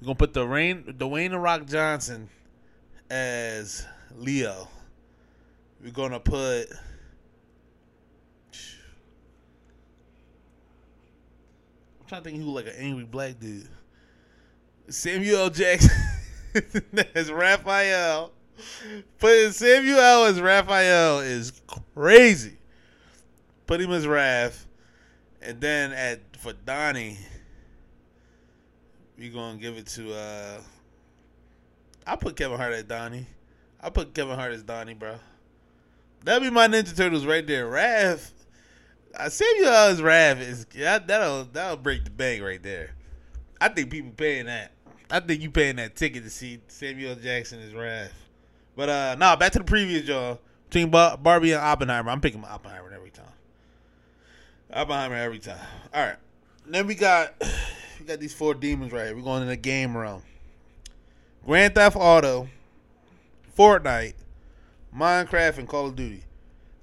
We're 0.00 0.06
gonna 0.06 0.16
put 0.16 0.34
the 0.34 0.46
Rain, 0.46 0.84
Dwayne 0.98 1.30
the 1.30 1.38
Rock 1.38 1.66
Johnson 1.66 2.28
as 3.08 3.86
Leo. 4.14 4.68
We're 5.82 5.92
gonna 5.92 6.20
put. 6.20 6.66
I'm 12.00 12.06
trying 12.06 12.22
to 12.22 12.30
think 12.30 12.42
who 12.42 12.50
like 12.50 12.66
an 12.66 12.74
angry 12.76 13.04
black 13.04 13.40
dude. 13.40 13.68
Samuel 14.88 15.48
Jackson 15.48 15.90
as 17.14 17.30
Raphael. 17.30 18.32
Putting 19.18 19.52
Samuel 19.52 20.24
as 20.24 20.40
Raphael 20.40 21.20
is 21.20 21.60
crazy. 21.94 22.56
Put 23.66 23.80
him 23.80 23.90
as 23.90 24.06
Raph. 24.06 24.64
And 25.42 25.60
then 25.60 25.92
at 25.92 26.20
for 26.36 26.52
Donnie, 26.52 27.18
we 29.18 29.28
gonna 29.28 29.58
give 29.58 29.76
it 29.76 29.86
to 29.88 30.14
uh 30.14 30.60
I 32.06 32.16
put 32.16 32.36
Kevin 32.36 32.58
Hart 32.58 32.74
at 32.74 32.86
Donnie. 32.86 33.26
I 33.80 33.90
put 33.90 34.14
Kevin 34.14 34.36
Hart 34.36 34.52
as 34.52 34.62
Donnie, 34.62 34.94
bro. 34.94 35.16
That'd 36.22 36.42
be 36.42 36.50
my 36.50 36.68
Ninja 36.68 36.96
Turtles 36.96 37.26
right 37.26 37.46
there. 37.46 37.66
Raph. 37.66 38.30
Uh, 39.16 39.28
Samuel 39.28 39.68
as 39.68 40.00
Raph 40.00 40.40
is 40.40 40.64
that, 40.76 41.06
that'll 41.06 41.44
that'll 41.44 41.76
break 41.76 42.04
the 42.04 42.10
bank 42.10 42.42
right 42.42 42.62
there. 42.62 42.94
I 43.60 43.68
think 43.68 43.90
people 43.90 44.12
paying 44.16 44.46
that. 44.46 44.73
I 45.14 45.20
think 45.20 45.42
you 45.42 45.50
paying 45.52 45.76
that 45.76 45.94
ticket 45.94 46.24
to 46.24 46.30
see 46.30 46.58
Samuel 46.66 47.14
Jackson 47.14 47.60
as 47.60 47.70
Raph. 47.70 48.08
But 48.74 48.88
uh 48.88 49.14
nah, 49.16 49.36
back 49.36 49.52
to 49.52 49.58
the 49.60 49.64
previous 49.64 50.08
y'all. 50.08 50.40
Between 50.68 50.90
Bar- 50.90 51.18
Barbie 51.18 51.52
and 51.52 51.60
Oppenheimer, 51.60 52.10
I'm 52.10 52.20
picking 52.20 52.44
Oppenheimer 52.44 52.90
every 52.92 53.10
time. 53.10 53.30
Oppenheimer 54.72 55.14
every 55.14 55.38
time. 55.38 55.60
All 55.94 56.04
right. 56.04 56.16
Then 56.66 56.88
we 56.88 56.96
got 56.96 57.32
we 58.00 58.06
got 58.06 58.18
these 58.18 58.34
four 58.34 58.54
demons 58.54 58.90
right 58.90 59.06
here. 59.06 59.14
We're 59.14 59.22
going 59.22 59.42
in 59.42 59.48
the 59.48 59.56
game 59.56 59.96
realm. 59.96 60.24
Grand 61.46 61.76
Theft 61.76 61.94
Auto, 61.94 62.48
Fortnite, 63.56 64.14
Minecraft, 64.92 65.58
and 65.58 65.68
Call 65.68 65.86
of 65.86 65.94
Duty. 65.94 66.24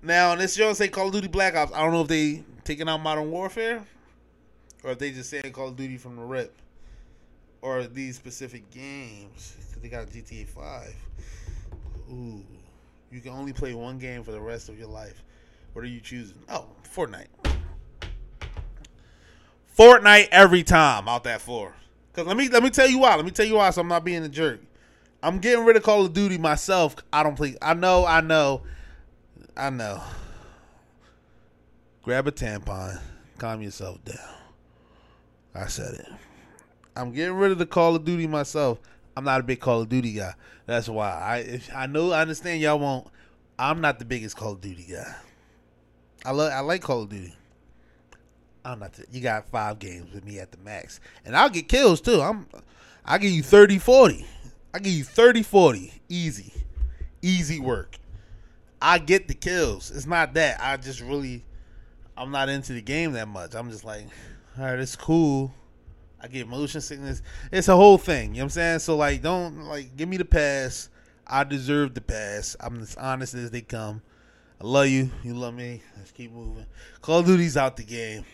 Now, 0.02 0.36
this 0.36 0.56
show 0.56 0.72
say 0.72 0.88
Call 0.88 1.08
of 1.08 1.14
Duty 1.14 1.28
Black 1.28 1.56
Ops. 1.56 1.74
I 1.74 1.80
don't 1.80 1.92
know 1.92 2.04
if 2.04 2.08
they 2.08 2.46
taking 2.64 2.88
out 2.88 3.02
Modern 3.02 3.30
Warfare 3.30 3.84
or 4.86 4.92
if 4.92 5.00
they 5.00 5.12
just 5.12 5.30
saying 5.30 5.52
Call 5.52 5.68
of 5.68 5.76
Duty 5.76 5.98
from 5.98 6.16
the 6.16 6.22
rip 6.22 6.56
or 7.62 7.84
these 7.84 8.16
specific 8.16 8.70
games 8.72 9.56
they 9.82 9.90
got 9.90 10.08
GTA 10.08 10.48
Five. 10.48 10.96
Ooh, 12.12 12.44
you 13.12 13.20
can 13.20 13.32
only 13.32 13.54
play 13.54 13.74
one 13.74 13.98
game 13.98 14.24
for 14.24 14.32
the 14.32 14.40
rest 14.40 14.70
of 14.70 14.78
your 14.78 14.88
life. 14.88 15.24
What 15.74 15.84
are 15.84 15.88
you 15.88 16.00
choosing? 16.00 16.38
Oh, 16.50 16.68
Fortnite. 16.84 17.28
Fortnite 19.78 20.28
every 20.32 20.64
time 20.64 21.08
out 21.08 21.24
that 21.24 21.42
four. 21.42 21.74
Cause 22.14 22.28
let 22.28 22.36
me 22.36 22.50
let 22.50 22.62
me 22.62 22.70
tell 22.70 22.88
you 22.88 23.00
why. 23.00 23.16
Let 23.16 23.26
me 23.26 23.32
tell 23.32 23.46
you 23.46 23.56
why. 23.56 23.70
So 23.72 23.82
I'm 23.82 23.88
not 23.88 24.04
being 24.04 24.24
a 24.24 24.30
jerk. 24.30 24.60
I'm 25.24 25.40
getting 25.40 25.64
rid 25.64 25.78
of 25.78 25.84
Call 25.84 26.06
of 26.06 26.14
Duty 26.14 26.38
myself. 26.38 26.96
I 27.14 27.24
don't 27.24 27.36
play. 27.36 27.56
I 27.62 27.74
know. 27.74 28.06
I 28.06 28.22
know. 28.22 28.64
I 29.56 29.70
know. 29.70 30.02
Grab 32.04 32.28
a 32.28 32.32
tampon. 32.32 33.00
Calm 33.38 33.62
yourself 33.62 34.04
down. 34.04 34.18
I 35.56 35.68
said 35.68 35.94
it. 35.96 36.08
I'm 36.96 37.12
getting 37.12 37.36
rid 37.36 37.52
of 37.52 37.58
the 37.58 37.66
Call 37.66 37.96
of 37.96 38.06
Duty 38.06 38.28
myself. 38.28 38.80
I'm 39.16 39.24
not 39.24 39.40
a 39.40 39.44
big 39.44 39.60
Call 39.60 39.82
of 39.82 39.90
Duty 39.90 40.14
guy. 40.14 40.34
That's 40.66 40.90
why 40.90 41.10
I 41.10 41.62
I 41.76 41.88
know 41.88 42.12
I 42.12 42.22
understand 42.22 42.62
y'all 42.62 42.80
won't. 42.80 43.08
I'm 43.58 43.82
not 43.82 44.00
the 44.00 44.06
biggest 44.06 44.38
Call 44.38 44.54
of 44.54 44.62
Duty 44.62 44.88
guy. 44.90 45.16
I 46.26 46.32
love 46.32 46.52
I 46.52 46.60
like 46.60 46.82
Call 46.82 47.04
of 47.04 47.10
Duty. 47.10 47.34
I'm 48.64 48.80
not. 48.80 48.94
The, 48.94 49.06
you 49.12 49.22
got 49.22 49.50
five 49.50 49.80
games 49.80 50.14
with 50.14 50.26
me 50.26 50.40
at 50.40 50.52
the 50.52 50.58
max, 50.60 51.00
and 51.26 51.36
I'll 51.36 51.50
get 51.50 51.68
kills 51.68 52.02
too. 52.02 52.22
I'm. 52.22 52.48
I 53.04 53.18
give 53.18 53.32
you 53.32 53.42
30, 53.42 53.80
40. 53.80 54.26
I 54.76 54.80
give 54.80 54.94
you 54.94 55.04
30, 55.04 55.42
40. 55.42 55.92
Easy, 56.08 56.54
easy 57.22 57.60
work. 57.60 57.98
I 58.80 59.00
get 59.00 59.28
the 59.28 59.34
kills. 59.34 59.90
It's 59.90 60.06
not 60.06 60.34
that 60.36 60.60
I 60.62 60.78
just 60.78 61.02
really. 61.02 61.44
I'm 62.16 62.32
not 62.32 62.50
into 62.50 62.74
the 62.74 62.82
game 62.82 63.14
that 63.14 63.28
much. 63.28 63.56
I'm 63.56 63.72
just 63.72 63.84
like, 63.84 64.06
all 64.58 64.66
right, 64.66 64.78
it's 64.78 64.96
cool. 64.96 65.54
I 66.22 66.28
get 66.28 66.48
motion 66.48 66.82
sickness. 66.82 67.22
It's 67.52 67.68
a 67.68 67.76
whole 67.76 67.98
thing. 67.98 68.30
You 68.30 68.40
know 68.40 68.40
what 68.40 68.44
I'm 68.44 68.50
saying? 68.50 68.80
So 68.80 68.96
like, 68.96 69.22
don't 69.22 69.64
like 69.66 69.96
give 69.98 70.08
me 70.08 70.18
the 70.18 70.26
pass. 70.26 70.90
I 71.26 71.44
deserve 71.44 71.94
the 71.94 72.02
pass. 72.02 72.56
I'm 72.60 72.82
as 72.82 72.96
honest 72.96 73.34
as 73.34 73.52
they 73.52 73.62
come. 73.62 74.02
I 74.60 74.68
love 74.68 74.88
you. 74.88 75.10
You 75.24 75.34
love 75.34 75.56
me. 75.56 75.82
Let's 75.98 76.12
keep 76.12 76.32
moving. 76.32 76.66
Call 77.02 77.20
of 77.20 77.26
Duty's 77.26 77.58
out 77.58 77.78
the 77.78 77.84
game. 77.84 78.26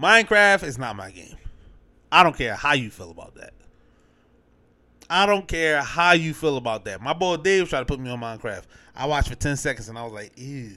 Minecraft 0.00 0.62
is 0.62 0.78
not 0.78 0.96
my 0.96 1.10
game. 1.10 1.36
I 2.10 2.22
don't 2.22 2.36
care 2.36 2.54
how 2.54 2.72
you 2.72 2.88
feel 2.88 3.10
about 3.10 3.34
that. 3.34 3.52
I 5.10 5.26
don't 5.26 5.46
care 5.46 5.82
how 5.82 6.12
you 6.12 6.32
feel 6.32 6.56
about 6.56 6.84
that. 6.84 7.00
My 7.00 7.12
boy 7.12 7.36
Dave 7.36 7.68
tried 7.68 7.80
to 7.80 7.86
put 7.86 8.00
me 8.00 8.10
on 8.10 8.20
Minecraft. 8.20 8.64
I 8.94 9.06
watched 9.06 9.28
for 9.28 9.34
10 9.34 9.56
seconds 9.56 9.88
and 9.88 9.98
I 9.98 10.04
was 10.04 10.12
like, 10.12 10.32
ew, 10.36 10.76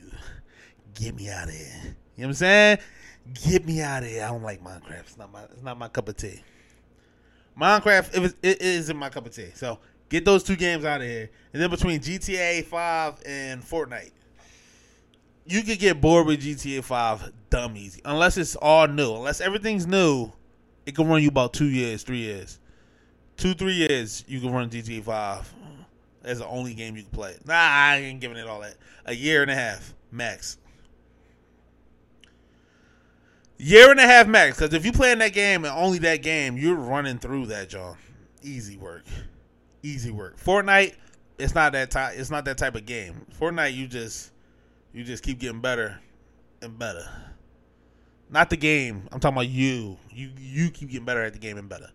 get 0.96 1.15
me 1.15 1.30
out 1.30 1.48
of 1.48 1.54
here. 1.54 1.67
You 1.84 1.84
know 1.84 1.96
what 2.15 2.28
I'm 2.28 2.34
saying? 2.34 2.78
Get 3.34 3.66
me 3.66 3.82
out 3.82 4.04
of 4.04 4.10
here. 4.10 4.24
I 4.24 4.28
don't 4.28 4.44
like 4.44 4.64
Minecraft. 4.64 5.02
It's 5.02 5.18
not 5.18 5.32
my 5.32 5.44
it's 5.44 5.64
not 5.64 5.78
my 5.78 5.88
cup 5.88 6.10
of 6.10 6.18
tea. 6.18 6.42
Minecraft 7.60 8.16
it, 8.16 8.20
was, 8.20 8.36
it 8.42 8.62
isn't 8.62 8.98
my 8.98 9.10
cup 9.10 9.26
of 9.26 9.36
tea. 9.36 9.52
So 9.54 9.80
get 10.10 10.26
those 10.26 10.44
two 10.44 10.56
games 10.56 10.86
out 10.86 11.02
of 11.02 11.08
here. 11.08 11.30
And 11.54 11.62
then 11.62 11.70
between 11.70 12.00
GTA 12.00 12.66
5 12.66 13.24
and 13.26 13.62
Fortnite, 13.62 14.12
you 15.46 15.64
could 15.64 15.80
get 15.80 16.02
bored 16.02 16.28
with 16.28 16.42
GTA 16.42 16.84
5 16.84 17.32
dumb 17.50 17.78
easy. 17.78 18.02
Unless 18.06 18.38
it's 18.38 18.56
all 18.56 18.88
new. 18.88 19.16
Unless 19.16 19.42
everything's 19.42 19.86
new, 19.86 20.32
it 20.86 20.96
can 20.96 21.08
run 21.08 21.22
you 21.22 21.30
about 21.30 21.54
two 21.54 21.70
years, 21.70 22.04
three 22.04 22.20
years. 22.20 22.60
Two, 23.38 23.54
three 23.54 23.74
years, 23.74 24.24
you 24.28 24.40
can 24.40 24.52
run 24.52 24.70
GTA 24.70 25.04
5 25.04 25.54
as 26.24 26.40
the 26.40 26.48
only 26.48 26.74
game 26.74 26.96
you 26.96 27.04
can 27.04 27.12
play. 27.12 27.36
Nah, 27.46 27.54
I 27.56 27.98
ain't 27.98 28.22
giving 28.22 28.38
it 28.38 28.48
all 28.48 28.62
that. 28.62 28.76
A 29.06 29.14
year 29.14 29.42
and 29.42 29.52
a 29.52 29.56
half, 29.56 29.94
max. 30.12 30.58
Year 33.63 33.91
and 33.91 34.00
a 34.00 34.08
half 34.08 34.28
max. 34.28 34.58
Because 34.58 34.74
if 34.74 34.84
you 34.88 34.91
play 34.91 35.12
in 35.12 35.19
that 35.19 35.34
game 35.34 35.65
and 35.65 35.74
only 35.78 36.00
that 36.00 36.24
game, 36.24 36.58
you're 36.58 36.74
running 36.74 37.19
through 37.19 37.45
that, 37.47 37.69
John. 37.69 37.95
Easy 38.41 38.76
work. 38.76 39.04
Easy 39.84 40.10
work. 40.10 40.39
Fortnite, 40.39 40.95
it's 41.38 41.54
not 41.54 41.74
that 41.74 41.91
type. 41.91 42.15
It's 42.17 42.32
not 42.32 42.43
that 42.45 42.58
type 42.58 42.74
of 42.74 42.88
game. 42.88 43.24
Fortnite, 43.39 43.76
you 43.76 43.86
just 43.86 44.32
you 44.93 45.04
just 45.04 45.24
keep 45.24 45.38
getting 45.38 45.62
better 45.62 46.00
and 46.63 46.80
better. 46.80 47.08
Not 48.32 48.50
the 48.50 48.58
game. 48.58 49.08
I'm 49.12 49.19
talking 49.19 49.38
about 49.38 49.50
you. 49.50 49.95
You 50.10 50.32
you 50.39 50.71
keep 50.71 50.89
getting 50.89 51.06
better 51.06 51.21
at 51.21 51.34
the 51.34 51.39
game 51.39 51.60
and 51.60 51.69
better. 51.69 51.91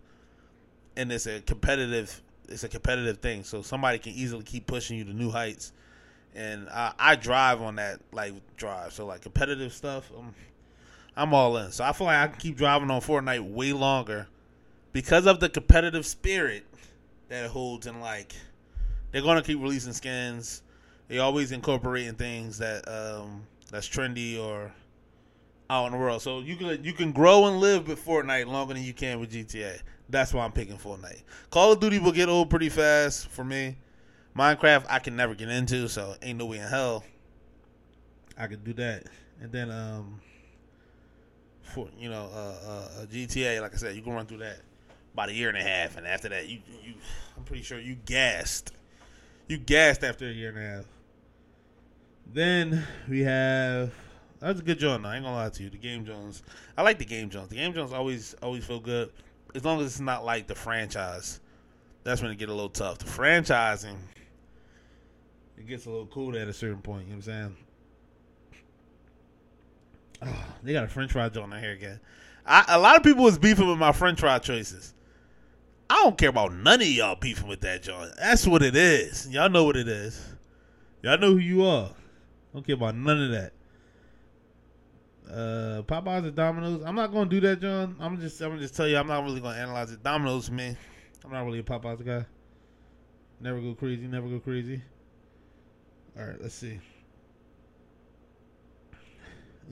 And 0.95 1.11
it's 1.11 1.25
a 1.25 1.41
competitive. 1.41 2.21
It's 2.47 2.63
a 2.63 2.69
competitive 2.69 3.17
thing. 3.17 3.43
So 3.43 3.61
somebody 3.61 3.99
can 3.99 4.13
easily 4.13 4.43
keep 4.43 4.67
pushing 4.67 4.97
you 4.97 5.03
to 5.03 5.13
new 5.13 5.31
heights. 5.31 5.73
And 6.33 6.69
I, 6.69 6.93
I 6.97 7.15
drive 7.17 7.61
on 7.61 7.75
that 7.75 7.99
like 8.13 8.35
drive. 8.55 8.93
So 8.93 9.05
like 9.05 9.19
competitive 9.19 9.73
stuff. 9.73 10.09
I'm, 10.17 10.33
I'm 11.17 11.33
all 11.33 11.57
in. 11.57 11.71
So 11.71 11.83
I 11.83 11.91
feel 11.93 12.05
like 12.05 12.17
I 12.17 12.27
can 12.27 12.39
keep 12.39 12.55
driving 12.55 12.91
on 12.91 13.01
Fortnite 13.01 13.51
way 13.51 13.73
longer 13.73 14.27
because 14.93 15.25
of 15.25 15.39
the 15.39 15.49
competitive 15.49 16.05
spirit 16.05 16.63
that 17.27 17.45
it 17.45 17.51
holds. 17.51 17.87
And 17.87 17.99
like 18.01 18.33
they're 19.11 19.23
gonna 19.23 19.41
keep 19.41 19.59
releasing 19.59 19.93
skins. 19.93 20.61
They 21.07 21.17
always 21.17 21.51
incorporating 21.51 22.13
things 22.13 22.59
that 22.59 22.87
um, 22.87 23.47
that's 23.71 23.89
trendy 23.89 24.39
or 24.39 24.71
out 25.71 25.87
in 25.87 25.93
the 25.93 25.97
world. 25.97 26.21
So 26.21 26.39
you 26.39 26.55
can 26.55 26.83
you 26.83 26.93
can 26.93 27.11
grow 27.11 27.47
and 27.47 27.59
live 27.59 27.87
with 27.87 28.05
Fortnite 28.05 28.45
longer 28.45 28.75
than 28.75 28.83
you 28.83 28.93
can 28.93 29.19
with 29.19 29.31
GTA. 29.31 29.81
That's 30.09 30.33
why 30.35 30.45
I'm 30.45 30.51
picking 30.51 30.77
Fortnite. 30.77 31.23
Call 31.49 31.71
of 31.71 31.79
Duty 31.79 31.97
will 31.97 32.11
get 32.11 32.29
old 32.29 32.51
pretty 32.51 32.69
fast 32.69 33.27
for 33.27 33.43
me. 33.43 33.77
Minecraft 34.37 34.85
I 34.87 34.99
can 34.99 35.15
never 35.15 35.33
get 35.33 35.49
into, 35.49 35.87
so 35.87 36.15
ain't 36.21 36.37
no 36.37 36.45
way 36.45 36.57
in 36.57 36.67
hell 36.67 37.03
I 38.37 38.45
could 38.45 38.63
do 38.63 38.73
that. 38.73 39.05
And 39.41 39.51
then 39.51 39.71
um 39.71 40.21
for 41.67 41.87
you 41.97 42.09
know 42.09 42.29
uh, 42.33 42.69
uh, 42.69 43.05
GTA, 43.05 43.61
like 43.61 43.73
I 43.73 43.77
said, 43.77 43.95
you 43.95 44.01
can 44.01 44.13
run 44.13 44.25
through 44.25 44.39
that 44.39 44.59
about 45.13 45.29
a 45.29 45.33
year 45.33 45.49
and 45.49 45.57
a 45.57 45.63
half, 45.63 45.97
and 45.97 46.07
after 46.07 46.29
that, 46.29 46.47
you 46.47 46.59
you 46.83 46.93
I'm 47.35 47.43
pretty 47.43 47.63
sure 47.63 47.79
you 47.79 47.95
gassed. 48.05 48.73
You 49.47 49.57
gassed 49.57 50.03
after 50.03 50.27
a 50.27 50.31
year 50.31 50.49
and 50.49 50.57
a 50.57 50.61
half. 50.61 50.85
Then 52.33 52.85
we 53.07 53.21
have 53.21 53.93
that's 54.39 54.59
a 54.59 54.63
good 54.63 54.79
John. 54.79 55.05
I 55.05 55.15
ain't 55.15 55.25
gonna 55.25 55.35
lie 55.35 55.49
to 55.49 55.63
you. 55.63 55.69
The 55.69 55.77
Game 55.77 56.05
Jones. 56.05 56.43
I 56.77 56.81
like 56.81 56.99
the 56.99 57.05
Game 57.05 57.29
Jones. 57.29 57.49
The 57.49 57.55
Game 57.55 57.73
Jones 57.73 57.93
always 57.93 58.35
always 58.41 58.65
feel 58.65 58.79
good. 58.79 59.11
As 59.55 59.63
long 59.63 59.79
as 59.79 59.87
it's 59.87 59.99
not 59.99 60.25
like 60.25 60.47
the 60.47 60.55
franchise. 60.55 61.39
That's 62.03 62.21
when 62.21 62.31
it 62.31 62.37
get 62.37 62.47
a 62.47 62.53
little 62.53 62.69
tough. 62.69 62.99
The 62.99 63.05
franchising 63.05 63.97
it 65.57 65.67
gets 65.67 65.85
a 65.85 65.89
little 65.89 66.05
cool 66.07 66.37
at 66.37 66.47
a 66.47 66.53
certain 66.53 66.81
point, 66.81 67.07
you 67.07 67.13
know 67.13 67.17
what 67.17 67.27
I'm 67.27 67.33
saying? 67.33 67.57
Oh, 70.21 70.45
they 70.63 70.73
got 70.73 70.83
a 70.83 70.87
French 70.87 71.11
fry 71.11 71.29
joint 71.29 71.53
on 71.53 71.59
here 71.59 71.71
again. 71.71 71.99
I, 72.45 72.65
a 72.69 72.79
lot 72.79 72.95
of 72.95 73.03
people 73.03 73.23
was 73.23 73.37
beefing 73.37 73.67
with 73.67 73.77
my 73.77 73.91
French 73.91 74.19
fry 74.19 74.39
choices. 74.39 74.93
I 75.89 76.03
don't 76.03 76.17
care 76.17 76.29
about 76.29 76.53
none 76.53 76.81
of 76.81 76.87
y'all 76.87 77.15
beefing 77.15 77.47
with 77.47 77.61
that 77.61 77.83
joint. 77.83 78.11
That's 78.17 78.45
what 78.45 78.61
it 78.61 78.75
is. 78.75 79.27
Y'all 79.29 79.49
know 79.49 79.63
what 79.63 79.77
it 79.77 79.87
is. 79.87 80.21
Y'all 81.01 81.17
know 81.17 81.33
who 81.33 81.37
you 81.37 81.65
are. 81.65 81.91
Don't 82.53 82.65
care 82.65 82.75
about 82.75 82.95
none 82.95 83.21
of 83.21 83.31
that. 83.31 83.53
Uh, 85.29 85.81
Popeyes 85.83 86.25
and 86.25 86.35
Domino's. 86.35 86.83
I'm 86.83 86.95
not 86.95 87.11
gonna 87.11 87.29
do 87.29 87.39
that, 87.41 87.61
John. 87.61 87.95
I'm 87.99 88.19
just, 88.19 88.39
I'm 88.41 88.57
just 88.59 88.75
tell 88.75 88.87
you, 88.87 88.97
I'm 88.97 89.07
not 89.07 89.23
really 89.23 89.41
gonna 89.41 89.57
analyze 89.57 89.91
it. 89.91 90.01
Domino's, 90.03 90.49
man. 90.49 90.77
I'm 91.23 91.31
not 91.31 91.45
really 91.45 91.59
a 91.59 91.63
Popeyes 91.63 92.05
guy. 92.05 92.25
Never 93.39 93.59
go 93.59 93.73
crazy. 93.73 94.07
Never 94.07 94.27
go 94.27 94.39
crazy. 94.39 94.81
All 96.17 96.25
right, 96.25 96.41
let's 96.41 96.55
see. 96.55 96.79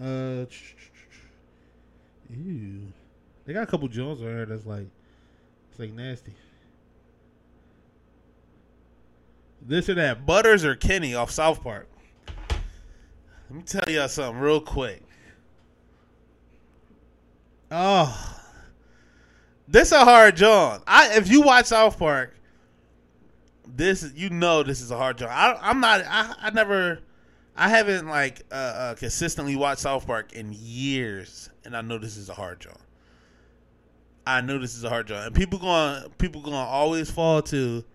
Uh, 0.02 0.46
ew. 2.30 2.82
They 3.46 3.54
got 3.54 3.64
a 3.64 3.68
couple 3.68 3.88
Jones 3.88 4.22
on 4.22 4.28
here 4.28 4.46
that's 4.46 4.66
like, 4.66 4.88
it's 5.70 5.80
like 5.80 5.94
nasty. 5.94 6.34
This 9.62 9.90
or 9.90 9.96
that. 9.96 10.26
Butters 10.26 10.64
or 10.64 10.76
Kenny 10.76 11.16
off 11.16 11.32
South 11.32 11.64
Park. 11.64 11.88
Let 13.50 13.58
me 13.58 13.62
tell 13.64 13.84
y'all 13.88 14.08
something 14.08 14.42
real 14.42 14.60
quick. 14.62 15.04
Oh, 17.72 18.42
this 19.68 19.92
a 19.92 20.04
hard 20.06 20.38
John. 20.38 20.82
I 20.86 21.18
if 21.18 21.30
you 21.30 21.42
watch 21.42 21.66
South 21.66 21.98
Park, 21.98 22.36
this 23.68 24.12
you 24.16 24.30
know 24.30 24.64
this 24.64 24.82
is 24.82 24.92
a 24.92 24.98
hard 24.98 25.18
John. 25.18 25.30
I, 25.30 25.58
I'm 25.62 25.80
not. 25.80 26.02
I, 26.06 26.36
I 26.42 26.50
never. 26.52 27.00
I 27.56 27.70
haven't 27.70 28.08
like 28.08 28.44
uh, 28.52 28.56
uh, 28.56 28.96
consistently 28.96 29.56
watched 29.56 29.82
South 29.82 30.06
Park 30.06 30.34
in 30.34 30.52
years, 30.52 31.50
and 31.64 31.76
I 31.76 31.82
know 31.82 31.98
this 31.98 32.18
is 32.18 32.30
a 32.30 32.34
hard 32.34 32.60
John. 32.60 32.78
I 34.28 34.42
know 34.42 34.58
this 34.60 34.76
is 34.76 34.84
a 34.84 34.90
hard 34.90 35.08
John, 35.08 35.28
and 35.28 35.36
people 35.36 35.60
going 35.60 36.10
people 36.18 36.42
going 36.42 36.54
to 36.54 36.60
always 36.60 37.10
fall 37.10 37.42
to. 37.44 37.86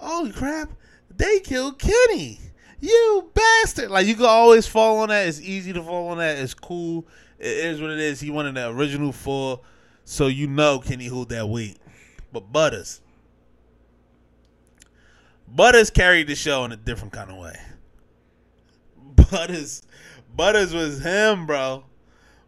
Holy 0.00 0.32
crap! 0.32 0.72
They 1.14 1.38
killed 1.40 1.78
Kenny. 1.78 2.40
You 2.80 3.30
bastard! 3.32 3.90
Like 3.90 4.06
you 4.06 4.16
can 4.16 4.26
always 4.26 4.66
fall 4.66 4.98
on 4.98 5.08
that. 5.10 5.28
It's 5.28 5.40
easy 5.40 5.72
to 5.72 5.82
fall 5.82 6.08
on 6.08 6.18
that. 6.18 6.36
It's 6.38 6.54
cool. 6.54 7.06
It 7.38 7.46
is 7.46 7.80
what 7.80 7.90
it 7.90 8.00
is. 8.00 8.20
He 8.20 8.30
wanted 8.30 8.56
the 8.56 8.68
original 8.70 9.12
four, 9.12 9.60
so 10.04 10.26
you 10.26 10.48
know 10.48 10.80
Kenny 10.80 11.06
hold 11.06 11.28
that 11.28 11.48
weight. 11.48 11.78
But 12.32 12.52
Butters, 12.52 13.00
Butters 15.46 15.90
carried 15.90 16.26
the 16.26 16.34
show 16.34 16.64
in 16.64 16.72
a 16.72 16.76
different 16.76 17.12
kind 17.12 17.30
of 17.30 17.36
way. 17.36 17.56
Butters, 19.30 19.82
Butters 20.34 20.74
was 20.74 21.02
him, 21.02 21.46
bro. 21.46 21.84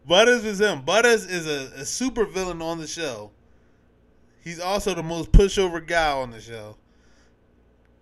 Butters 0.07 0.45
was 0.45 0.61
him. 0.61 0.83
Butters 0.83 1.25
is 1.27 1.47
a, 1.47 1.81
a 1.81 1.85
super 1.85 2.25
villain 2.25 2.62
on 2.62 2.79
the 2.79 2.87
show. 2.87 3.31
He's 4.43 4.61
also 4.61 4.95
the 4.95 5.03
most 5.03 5.33
pushover 5.33 5.85
guy 5.87 6.12
on 6.12 6.31
the 6.31 6.41
show. 6.41 6.77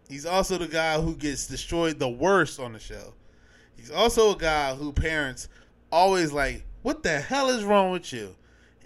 He's 0.09 0.27
also 0.27 0.59
the 0.59 0.69
guy 0.69 1.01
who 1.01 1.17
gets 1.17 1.47
destroyed 1.47 1.99
the 1.99 2.09
worst 2.09 2.61
on 2.61 2.73
the 2.73 2.79
show. 2.79 3.15
He's 3.77 3.91
also 3.91 4.35
a 4.35 4.39
guy 4.39 4.75
who 4.75 4.93
parents 4.93 5.49
always 5.91 6.33
like, 6.33 6.65
"What 6.83 7.03
the 7.03 7.21
hell 7.21 7.49
is 7.49 7.65
wrong 7.65 7.91
with 7.91 8.13
you?" 8.13 8.37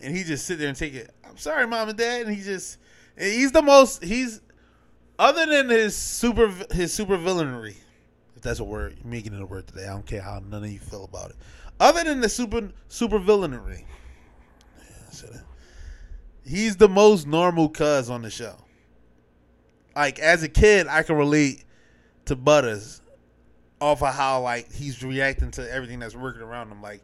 And 0.00 0.16
he 0.16 0.24
just 0.24 0.46
sit 0.46 0.58
there 0.58 0.68
and 0.68 0.76
take 0.76 0.94
it. 0.94 1.10
I'm 1.22 1.36
sorry, 1.36 1.66
mom 1.66 1.90
and 1.90 1.98
dad. 1.98 2.26
And 2.26 2.34
he 2.34 2.42
just, 2.42 2.78
and 3.16 3.30
he's 3.30 3.52
the 3.52 3.62
most. 3.62 4.02
He's 4.02 4.40
other 5.18 5.44
than 5.44 5.68
his 5.68 5.94
super 5.94 6.48
his 6.72 6.94
super 6.94 7.18
villainry, 7.18 7.76
if 8.40 8.44
that's 8.44 8.60
a 8.60 8.64
word, 8.64 8.96
you're 8.98 9.10
making 9.10 9.34
it 9.34 9.40
a 9.40 9.46
word 9.46 9.66
today. 9.66 9.84
I 9.84 9.90
don't 9.90 10.06
care 10.06 10.22
how 10.22 10.40
none 10.40 10.64
of 10.64 10.70
you 10.70 10.78
feel 10.78 11.04
about 11.04 11.30
it. 11.30 11.36
Other 11.78 12.04
than 12.04 12.20
the 12.20 12.28
super 12.28 12.70
super 12.88 13.18
villainry, 13.18 13.84
he's 16.44 16.76
the 16.76 16.88
most 16.88 17.26
normal 17.26 17.68
cuz 17.68 18.10
on 18.10 18.22
the 18.22 18.30
show 18.30 18.56
like 19.94 20.18
as 20.18 20.42
a 20.42 20.48
kid, 20.48 20.86
I 20.86 21.02
can 21.02 21.16
relate 21.16 21.64
to 22.26 22.36
Butters 22.36 23.00
off 23.80 24.02
of 24.02 24.14
how 24.14 24.42
like 24.42 24.72
he's 24.72 25.02
reacting 25.02 25.50
to 25.52 25.70
everything 25.70 25.98
that's 25.98 26.14
working 26.14 26.42
around 26.42 26.70
him. 26.70 26.82
Like, 26.82 27.02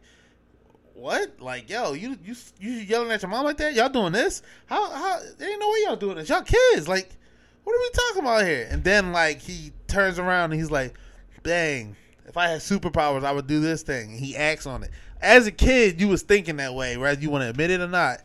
what? 0.93 1.39
Like, 1.39 1.69
yo, 1.69 1.93
you 1.93 2.17
you 2.23 2.35
you 2.59 2.71
yelling 2.71 3.11
at 3.11 3.21
your 3.21 3.29
mom 3.29 3.45
like 3.45 3.57
that? 3.57 3.73
Y'all 3.73 3.89
doing 3.89 4.13
this? 4.13 4.41
How 4.65 4.89
how? 4.89 5.19
There 5.37 5.49
ain't 5.49 5.59
no 5.59 5.69
way 5.69 5.79
y'all 5.85 5.95
doing 5.95 6.17
this. 6.17 6.29
Y'all 6.29 6.41
kids. 6.41 6.87
Like, 6.87 7.09
what 7.63 7.73
are 7.75 7.79
we 7.79 7.89
talking 7.89 8.21
about 8.21 8.45
here? 8.45 8.67
And 8.69 8.83
then 8.83 9.11
like 9.11 9.41
he 9.41 9.71
turns 9.87 10.19
around 10.19 10.51
and 10.51 10.59
he's 10.59 10.71
like, 10.71 10.95
dang. 11.47 11.95
If 12.27 12.35
I 12.35 12.49
had 12.49 12.59
superpowers, 12.59 13.23
I 13.23 13.31
would 13.31 13.47
do 13.47 13.61
this 13.61 13.81
thing. 13.81 14.11
And 14.11 14.19
he 14.19 14.35
acts 14.35 14.67
on 14.67 14.83
it. 14.83 14.91
As 15.21 15.47
a 15.47 15.51
kid, 15.51 15.99
you 15.99 16.09
was 16.09 16.21
thinking 16.21 16.57
that 16.57 16.75
way, 16.75 16.97
whether 16.97 17.19
you 17.19 17.29
want 17.29 17.43
to 17.43 17.49
admit 17.49 17.71
it 17.71 17.81
or 17.81 17.87
not. 17.87 18.21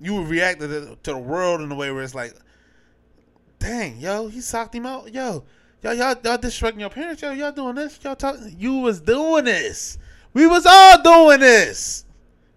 You 0.00 0.14
would 0.16 0.28
react 0.28 0.60
to 0.60 0.66
the, 0.66 0.98
to 1.04 1.12
the 1.12 1.18
world 1.18 1.62
in 1.62 1.72
a 1.72 1.74
way 1.74 1.90
where 1.90 2.02
it's 2.02 2.14
like, 2.14 2.34
dang, 3.58 3.98
yo, 3.98 4.28
he 4.28 4.40
socked 4.40 4.74
him 4.74 4.84
out. 4.84 5.14
Yo, 5.14 5.44
y'all, 5.82 5.94
y'all, 5.94 6.16
y'all 6.22 6.36
disrespecting 6.36 6.80
your 6.80 6.90
parents. 6.90 7.22
Yo, 7.22 7.32
y'all 7.32 7.52
doing 7.52 7.76
this. 7.76 7.98
Y'all 8.02 8.16
talking. 8.16 8.54
You 8.58 8.78
was 8.78 9.00
doing 9.00 9.44
this. 9.44 9.96
We 10.34 10.46
was 10.46 10.66
all 10.66 11.00
doing 11.02 11.40
this. 11.40 12.04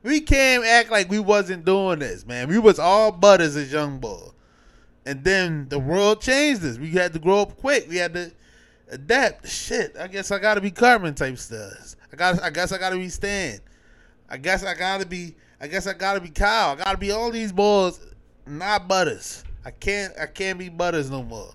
We 0.04 0.19
can't 0.19 0.65
act 0.65 0.91
like 0.91 1.10
we 1.10 1.19
wasn't 1.19 1.63
doing 1.65 2.00
this, 2.00 2.26
man. 2.26 2.50
We 2.50 2.58
was 2.58 2.80
all 2.80 3.12
butters 3.12 3.56
as 3.56 3.72
young 3.72 4.00
boy. 4.00 4.30
And 5.06 5.24
then 5.24 5.69
the 5.69 5.80
world 5.80 6.22
changed 6.22 6.63
us. 6.65 6.78
We 6.78 6.89
had 6.91 7.13
to 7.13 7.19
grow 7.19 7.41
up 7.41 7.58
quick. 7.58 7.88
We 7.88 7.98
had 7.98 8.13
to 8.15 8.32
adapt. 8.89 9.47
Shit, 9.47 9.95
I 9.99 10.08
guess 10.08 10.32
I 10.32 10.39
gotta 10.39 10.62
be 10.62 10.71
Cartman 10.71 11.15
type 11.15 11.38
stuff. 11.38 11.95
I 12.12 12.15
got. 12.15 12.41
I 12.43 12.49
guess 12.49 12.71
I 12.71 12.78
gotta 12.78 12.97
be 12.97 13.10
Stan. 13.10 13.60
I 14.30 14.38
guess 14.38 14.63
I 14.63 14.73
gotta 14.75 15.06
be. 15.06 15.36
I 15.62 15.67
guess 15.67 15.88
I 15.88 15.93
gotta 15.93 16.21
be 16.21 16.30
Kyle. 16.30 16.71
I 16.71 16.75
gotta 16.75 16.97
be 16.97 17.12
all 17.12 17.32
these 17.32 17.52
boys, 17.52 17.99
not 18.45 18.88
butters. 18.88 19.43
I 19.65 19.71
can't 19.71 20.13
I 20.19 20.25
can't 20.25 20.58
be 20.58 20.69
Butters 20.69 21.10
no 21.10 21.23
more. 21.23 21.54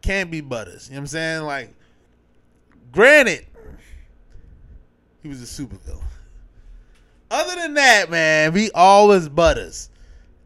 Can't 0.00 0.30
be 0.30 0.40
Butters. 0.40 0.88
You 0.88 0.94
know 0.94 0.98
what 0.98 1.02
I'm 1.02 1.06
saying? 1.08 1.42
Like, 1.42 1.74
granted, 2.90 3.46
he 5.22 5.28
was 5.28 5.40
a 5.40 5.46
super 5.46 5.76
villain. 5.76 6.00
Other 7.30 7.56
than 7.56 7.74
that, 7.74 8.10
man, 8.10 8.52
we 8.52 8.70
all 8.72 9.08
was 9.08 9.28
Butters. 9.28 9.90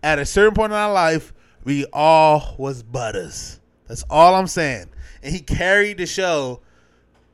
At 0.03 0.19
a 0.19 0.27
certain 0.27 0.55
point 0.55 0.73
in 0.73 0.79
our 0.79 0.93
life, 0.93 1.33
we 1.65 1.85
all 1.93 2.55
was 2.59 2.83
Butters. 2.83 3.61
That's 3.89 4.05
all 4.09 4.35
I'm 4.35 4.47
saying. 4.47 4.87
And 5.27 5.35
he 5.35 5.41
carried 5.41 5.99
the 5.99 6.07
show, 6.07 6.61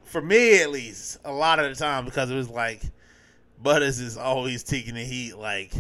for 0.02 0.22
me 0.22 0.62
at 0.62 0.70
least, 0.70 1.18
a 1.26 1.30
lot 1.30 1.58
of 1.58 1.68
the 1.68 1.74
time 1.74 2.06
because 2.06 2.30
it 2.30 2.34
was 2.34 2.48
like 2.48 2.80
Butters 3.62 4.00
is 4.00 4.16
always 4.16 4.62
taking 4.62 4.94
the 4.94 5.04
heat. 5.04 5.36
Like, 5.36 5.74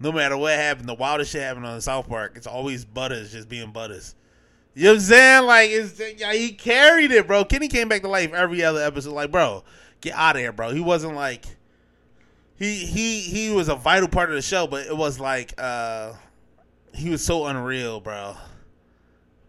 no 0.00 0.10
matter 0.10 0.36
what 0.36 0.54
happened, 0.54 0.88
the 0.88 0.94
wildest 0.94 1.30
shit 1.30 1.42
happened 1.42 1.64
on 1.64 1.80
South 1.80 2.08
Park. 2.08 2.32
It's 2.34 2.48
always 2.48 2.84
Butters 2.84 3.30
just 3.30 3.48
being 3.48 3.70
Butters. 3.70 4.16
You 4.74 4.86
know 4.86 4.90
what 4.90 4.94
I'm 4.96 5.00
saying? 5.02 5.46
Like, 5.46 5.70
it's, 5.70 6.00
yeah, 6.18 6.32
he 6.32 6.50
carried 6.50 7.12
it, 7.12 7.28
bro. 7.28 7.44
Kenny 7.44 7.68
came 7.68 7.88
back 7.88 8.02
to 8.02 8.08
life 8.08 8.32
every 8.32 8.64
other 8.64 8.82
episode. 8.82 9.12
Like, 9.12 9.30
bro, 9.30 9.62
get 10.00 10.14
out 10.14 10.34
of 10.34 10.42
here, 10.42 10.50
bro. 10.50 10.72
He 10.72 10.80
wasn't 10.80 11.14
like 11.14 11.46
he 12.58 12.74
he 12.74 13.20
he 13.20 13.52
was 13.52 13.68
a 13.68 13.76
vital 13.76 14.08
part 14.08 14.30
of 14.30 14.34
the 14.34 14.42
show, 14.42 14.66
but 14.66 14.84
it 14.84 14.96
was 14.96 15.20
like 15.20 15.54
uh 15.58 16.14
he 16.92 17.08
was 17.08 17.24
so 17.24 17.46
unreal, 17.46 18.00
bro. 18.00 18.34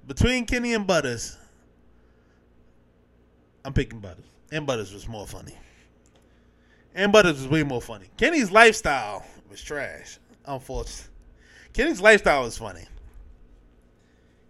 Between 0.06 0.46
Kenny 0.46 0.76
and 0.76 0.86
Butters, 0.86 1.38
I'm 3.68 3.74
picking 3.74 4.00
Butters. 4.00 4.24
And 4.50 4.66
Butters 4.66 4.94
was 4.94 5.10
more 5.10 5.28
funny. 5.28 5.54
And 6.96 7.12
Butters 7.12 7.34
was 7.34 7.50
way 7.50 7.64
more 7.64 7.82
funny. 7.82 8.08
Kenny's 8.16 8.50
lifestyle 8.50 9.26
was 9.50 9.62
trash 9.62 10.20
unfortunately. 10.48 11.14
Kenny's 11.74 12.00
lifestyle 12.00 12.46
is 12.46 12.58
funny. 12.58 12.86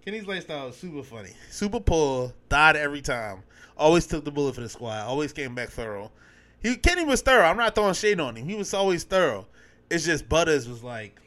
Kenny's 0.06 0.28
lifestyle 0.28 0.68
is 0.68 0.78
super 0.78 1.02
funny. 1.02 1.32
Super 1.50 1.80
poor, 1.80 2.32
died 2.48 2.76
every 2.76 3.02
time. 3.02 3.42
Always 3.76 4.06
took 4.06 4.24
the 4.24 4.32
bullet 4.32 4.54
for 4.56 4.62
the 4.62 4.70
squad. 4.70 5.06
Always 5.06 5.34
came 5.34 5.56
back 5.56 5.70
thorough. 5.70 6.12
He 6.62 6.76
Kenny 6.76 7.04
was 7.04 7.22
thorough. 7.22 7.46
I'm 7.46 7.58
not 7.58 7.76
throwing 7.76 7.96
shade 7.96 8.20
on 8.20 8.36
him. 8.36 8.48
He 8.48 8.56
was 8.56 8.74
always 8.74 9.04
thorough. 9.04 9.48
It's 9.90 10.06
just 10.06 10.30
Butters 10.30 10.70
was 10.70 10.84
like 10.84 11.20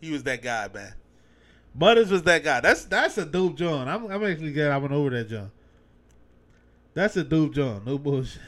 he 0.00 0.10
was 0.10 0.24
that 0.24 0.42
guy, 0.42 0.68
man. 0.74 0.94
Butters 1.74 2.10
was 2.10 2.24
that 2.24 2.44
guy. 2.44 2.60
That's 2.60 2.84
that's 2.84 3.16
a 3.18 3.24
dope 3.24 3.56
John. 3.56 3.88
I'm 3.88 4.10
I'm 4.10 4.24
actually 4.24 4.52
glad 4.52 4.72
I 4.72 4.78
went 4.78 4.92
over 4.92 5.10
that 5.10 5.28
John. 5.28 5.50
That's 6.96 7.14
a 7.18 7.24
dope 7.24 7.52
John. 7.52 7.82
No 7.84 7.98
bullshit. 7.98 8.40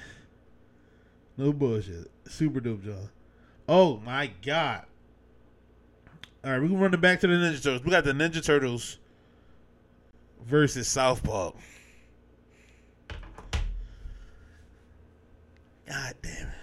No 1.36 1.52
bullshit. 1.52 2.10
Super 2.26 2.60
dope 2.60 2.82
John. 2.82 3.10
Oh 3.68 3.98
my 3.98 4.32
god. 4.42 4.86
All 6.42 6.52
right, 6.52 6.62
we're 6.62 6.68
gonna 6.68 6.80
run 6.80 6.94
it 6.94 7.00
back 7.02 7.20
to 7.20 7.26
the 7.26 7.34
Ninja 7.34 7.62
Turtles. 7.62 7.84
We 7.84 7.90
got 7.90 8.04
the 8.04 8.12
Ninja 8.12 8.42
Turtles 8.42 8.96
versus 10.46 10.88
South 10.88 11.22
Park. 11.22 11.56
God 15.86 16.14
damn 16.22 16.48
it. 16.48 16.54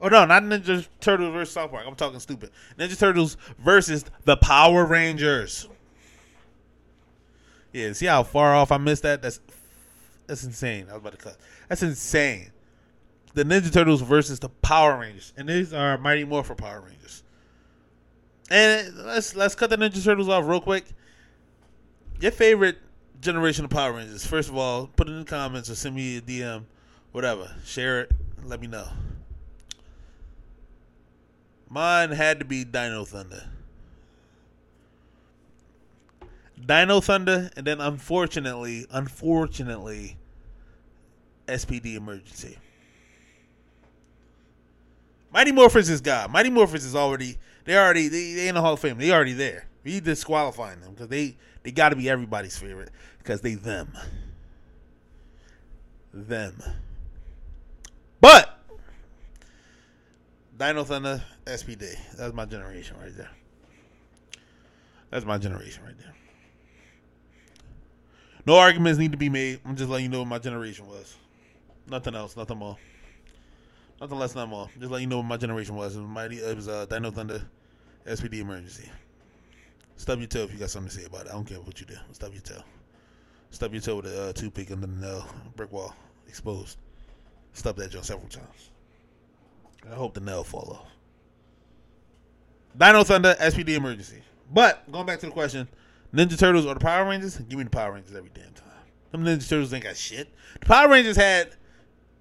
Oh 0.00 0.08
no, 0.08 0.26
not 0.26 0.42
Ninja 0.42 0.88
Turtles 0.98 1.32
versus 1.32 1.54
South 1.54 1.70
Park. 1.70 1.84
I'm 1.86 1.94
talking 1.94 2.18
stupid. 2.18 2.50
Ninja 2.76 2.98
Turtles 2.98 3.36
versus 3.60 4.04
the 4.24 4.36
Power 4.36 4.84
Rangers. 4.84 5.68
Yeah, 7.72 7.92
see 7.92 8.06
how 8.06 8.24
far 8.24 8.56
off 8.56 8.72
I 8.72 8.78
missed 8.78 9.04
that? 9.04 9.22
That's 9.22 9.38
that's 10.30 10.44
insane. 10.44 10.86
I 10.88 10.94
was 10.94 11.00
about 11.00 11.12
to 11.12 11.18
cut. 11.18 11.36
That's 11.68 11.82
insane 11.82 12.52
the 13.34 13.44
Ninja 13.44 13.72
Turtles 13.72 14.02
versus 14.02 14.40
the 14.40 14.48
Power 14.48 14.98
Rangers, 14.98 15.32
and 15.36 15.48
these 15.48 15.72
are 15.72 15.96
Mighty 15.98 16.24
Morphin 16.24 16.56
Power 16.56 16.80
Rangers. 16.80 17.22
And 18.50 18.96
let's 18.96 19.36
let's 19.36 19.54
cut 19.54 19.70
the 19.70 19.76
Ninja 19.76 20.02
Turtles 20.02 20.28
off 20.28 20.46
real 20.46 20.60
quick. 20.60 20.84
Your 22.20 22.32
favorite 22.32 22.78
generation 23.20 23.64
of 23.64 23.70
Power 23.70 23.92
Rangers. 23.92 24.26
First 24.26 24.48
of 24.48 24.56
all, 24.56 24.88
put 24.88 25.08
it 25.08 25.12
in 25.12 25.20
the 25.20 25.24
comments 25.24 25.70
or 25.70 25.74
send 25.74 25.94
me 25.94 26.16
a 26.16 26.20
DM, 26.20 26.64
whatever. 27.12 27.54
Share 27.64 28.02
it. 28.02 28.12
Let 28.44 28.60
me 28.60 28.66
know. 28.66 28.88
Mine 31.68 32.10
had 32.10 32.40
to 32.40 32.44
be 32.44 32.64
Dino 32.64 33.04
Thunder. 33.04 33.44
Dino 36.66 37.00
Thunder, 37.00 37.50
and 37.56 37.66
then 37.66 37.80
unfortunately, 37.80 38.86
unfortunately, 38.90 40.16
SPD 41.50 41.96
Emergency. 41.96 42.56
Mighty 45.32 45.52
Morphers 45.52 45.88
is 45.88 46.00
God. 46.00 46.30
Mighty 46.30 46.50
Morphers 46.50 46.84
is 46.84 46.96
already 46.96 47.38
they 47.64 47.76
already 47.76 48.08
they, 48.08 48.32
they 48.32 48.48
in 48.48 48.54
the 48.54 48.60
Hall 48.60 48.74
of 48.74 48.80
Fame. 48.80 48.98
They 48.98 49.12
already 49.12 49.32
there. 49.32 49.66
We 49.84 50.00
disqualifying 50.00 50.80
them 50.80 50.92
because 50.92 51.08
they 51.08 51.36
they 51.62 51.70
got 51.70 51.90
to 51.90 51.96
be 51.96 52.08
everybody's 52.10 52.58
favorite 52.58 52.90
because 53.18 53.40
they 53.40 53.54
them 53.54 53.92
them. 56.12 56.62
But 58.20 58.58
Dino 60.58 60.84
Thunder 60.84 61.22
SPD. 61.46 61.96
That's 62.16 62.34
my 62.34 62.44
generation 62.44 62.96
right 63.00 63.16
there. 63.16 63.30
That's 65.10 65.24
my 65.24 65.38
generation 65.38 65.84
right 65.84 65.96
there. 65.98 66.14
No 68.46 68.56
arguments 68.56 68.98
need 68.98 69.12
to 69.12 69.18
be 69.18 69.28
made. 69.28 69.60
I'm 69.64 69.76
just 69.76 69.90
letting 69.90 70.06
you 70.06 70.10
know 70.10 70.20
what 70.20 70.28
my 70.28 70.38
generation 70.38 70.86
was. 70.86 71.14
Nothing 71.90 72.14
else. 72.14 72.36
Nothing 72.36 72.58
more. 72.58 72.78
Nothing 74.00 74.18
less, 74.18 74.34
nothing 74.34 74.50
more. 74.50 74.70
Just 74.78 74.90
letting 74.90 75.08
you 75.08 75.10
know 75.10 75.18
what 75.18 75.26
my 75.26 75.36
generation 75.36 75.74
was. 75.74 75.96
It 75.96 76.00
was 76.00 76.08
mighty. 76.08 76.36
It 76.36 76.56
was 76.56 76.68
uh, 76.68 76.86
Dino 76.86 77.10
Thunder, 77.10 77.42
SPD 78.06 78.34
emergency. 78.40 78.88
Stub 79.96 80.20
your 80.20 80.28
toe 80.28 80.44
if 80.44 80.52
you 80.52 80.58
got 80.58 80.70
something 80.70 80.88
to 80.88 80.96
say 80.96 81.04
about 81.04 81.26
it. 81.26 81.30
I 81.30 81.32
don't 81.32 81.44
care 81.44 81.60
what 81.60 81.80
you 81.80 81.86
do. 81.86 81.96
Stub 82.12 82.32
your 82.32 82.42
toe. 82.42 82.62
Stub 83.50 83.72
your 83.72 83.82
toe 83.82 83.96
with 83.96 84.06
a 84.06 84.28
uh, 84.28 84.32
toothpick 84.32 84.70
under 84.70 84.86
the 84.86 84.92
nail, 84.94 85.26
brick 85.56 85.72
wall, 85.72 85.94
exposed. 86.28 86.78
Stub 87.52 87.76
that 87.76 87.90
joint 87.90 88.06
several 88.06 88.28
times. 88.28 88.70
I 89.90 89.94
hope 89.94 90.14
the 90.14 90.20
nail 90.20 90.44
fall 90.44 90.78
off. 90.80 90.88
Dino 92.78 93.02
Thunder, 93.02 93.34
SPD 93.40 93.70
emergency. 93.70 94.22
But 94.52 94.90
going 94.90 95.06
back 95.06 95.18
to 95.20 95.26
the 95.26 95.32
question, 95.32 95.68
Ninja 96.14 96.38
Turtles 96.38 96.64
or 96.64 96.74
the 96.74 96.80
Power 96.80 97.08
Rangers? 97.08 97.36
Give 97.36 97.58
me 97.58 97.64
the 97.64 97.70
Power 97.70 97.92
Rangers 97.92 98.14
every 98.14 98.30
damn 98.32 98.52
time. 98.52 98.68
Them 99.10 99.24
Ninja 99.24 99.46
Turtles 99.46 99.74
ain't 99.74 99.84
got 99.84 99.96
shit. 99.96 100.32
The 100.60 100.66
Power 100.66 100.88
Rangers 100.88 101.16
had 101.16 101.50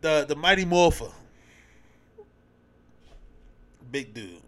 the 0.01 0.25
the 0.27 0.35
Mighty 0.35 0.65
Morpher. 0.65 1.12
Big 3.91 4.13
dude. 4.13 4.41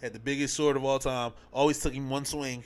Had 0.00 0.12
the 0.12 0.18
biggest 0.18 0.54
sword 0.54 0.76
of 0.76 0.84
all 0.84 0.98
time. 0.98 1.32
Always 1.52 1.78
took 1.80 1.92
him 1.92 2.10
one 2.10 2.24
swing. 2.24 2.64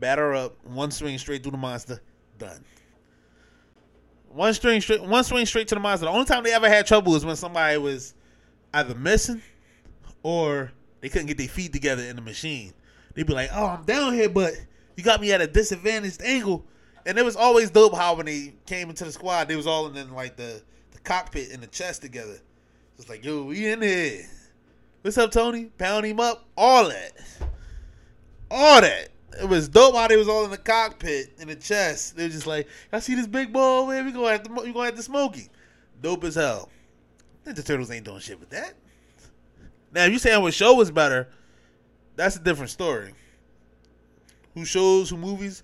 Batter 0.00 0.34
up, 0.34 0.56
one 0.64 0.90
swing 0.90 1.18
straight 1.18 1.42
through 1.42 1.52
the 1.52 1.58
monster. 1.58 2.00
Done. 2.38 2.64
One 4.28 4.52
string 4.52 4.80
straight 4.80 5.00
one 5.00 5.22
swing 5.22 5.46
straight 5.46 5.68
to 5.68 5.76
the 5.76 5.80
monster. 5.80 6.06
The 6.06 6.12
only 6.12 6.24
time 6.24 6.42
they 6.42 6.52
ever 6.52 6.68
had 6.68 6.86
trouble 6.86 7.12
was 7.12 7.24
when 7.24 7.36
somebody 7.36 7.78
was 7.78 8.14
either 8.72 8.94
missing 8.96 9.40
or 10.24 10.72
they 11.00 11.08
couldn't 11.08 11.28
get 11.28 11.38
their 11.38 11.46
feet 11.46 11.72
together 11.72 12.02
in 12.02 12.16
the 12.16 12.22
machine. 12.22 12.72
They'd 13.14 13.26
be 13.26 13.32
like, 13.32 13.50
"Oh, 13.52 13.66
I'm 13.66 13.84
down 13.84 14.12
here, 14.14 14.28
but 14.28 14.54
you 14.96 15.04
got 15.04 15.20
me 15.20 15.32
at 15.32 15.40
a 15.40 15.46
disadvantaged 15.46 16.20
angle." 16.22 16.66
And 17.06 17.18
it 17.18 17.24
was 17.24 17.36
always 17.36 17.70
dope 17.70 17.94
how 17.94 18.14
when 18.14 18.26
they 18.26 18.54
came 18.66 18.88
into 18.88 19.04
the 19.04 19.12
squad, 19.12 19.48
they 19.48 19.56
was 19.56 19.66
all 19.66 19.86
in 19.94 20.14
like 20.14 20.36
the, 20.36 20.62
the 20.92 20.98
cockpit 21.00 21.50
in 21.50 21.60
the 21.60 21.66
chest 21.66 22.02
together. 22.02 22.38
It's 22.98 23.08
like, 23.08 23.24
yo, 23.24 23.44
we 23.44 23.66
in 23.66 23.82
here. 23.82 24.26
What's 25.02 25.18
up, 25.18 25.30
Tony? 25.30 25.66
Pound 25.76 26.06
him 26.06 26.20
up. 26.20 26.46
All 26.56 26.88
that. 26.88 27.12
All 28.50 28.80
that. 28.80 29.08
It 29.40 29.48
was 29.48 29.68
dope 29.68 29.94
how 29.94 30.06
they 30.08 30.16
was 30.16 30.28
all 30.28 30.44
in 30.44 30.50
the 30.50 30.56
cockpit 30.56 31.32
in 31.38 31.48
the 31.48 31.56
chest. 31.56 32.16
They 32.16 32.24
were 32.24 32.28
just 32.28 32.46
like, 32.46 32.68
I 32.92 33.00
see 33.00 33.14
this 33.14 33.26
big 33.26 33.52
ball, 33.52 33.88
man. 33.88 34.06
We 34.06 34.12
gonna 34.12 34.30
have 34.30 34.44
to 34.44 34.52
we 34.52 34.72
gonna 34.72 34.86
have 34.86 34.96
to 34.96 35.02
smoke 35.02 35.36
him. 35.36 35.48
Dope 36.00 36.24
as 36.24 36.36
hell. 36.36 36.70
Ninja 37.44 37.64
Turtles 37.64 37.90
ain't 37.90 38.04
doing 38.04 38.20
shit 38.20 38.38
with 38.38 38.50
that. 38.50 38.74
Now, 39.92 40.04
if 40.04 40.12
you 40.12 40.18
saying 40.18 40.40
what 40.40 40.54
show 40.54 40.74
was 40.74 40.90
better, 40.90 41.28
that's 42.16 42.36
a 42.36 42.40
different 42.40 42.70
story. 42.70 43.12
Who 44.54 44.64
shows, 44.64 45.10
who 45.10 45.16
movies? 45.16 45.62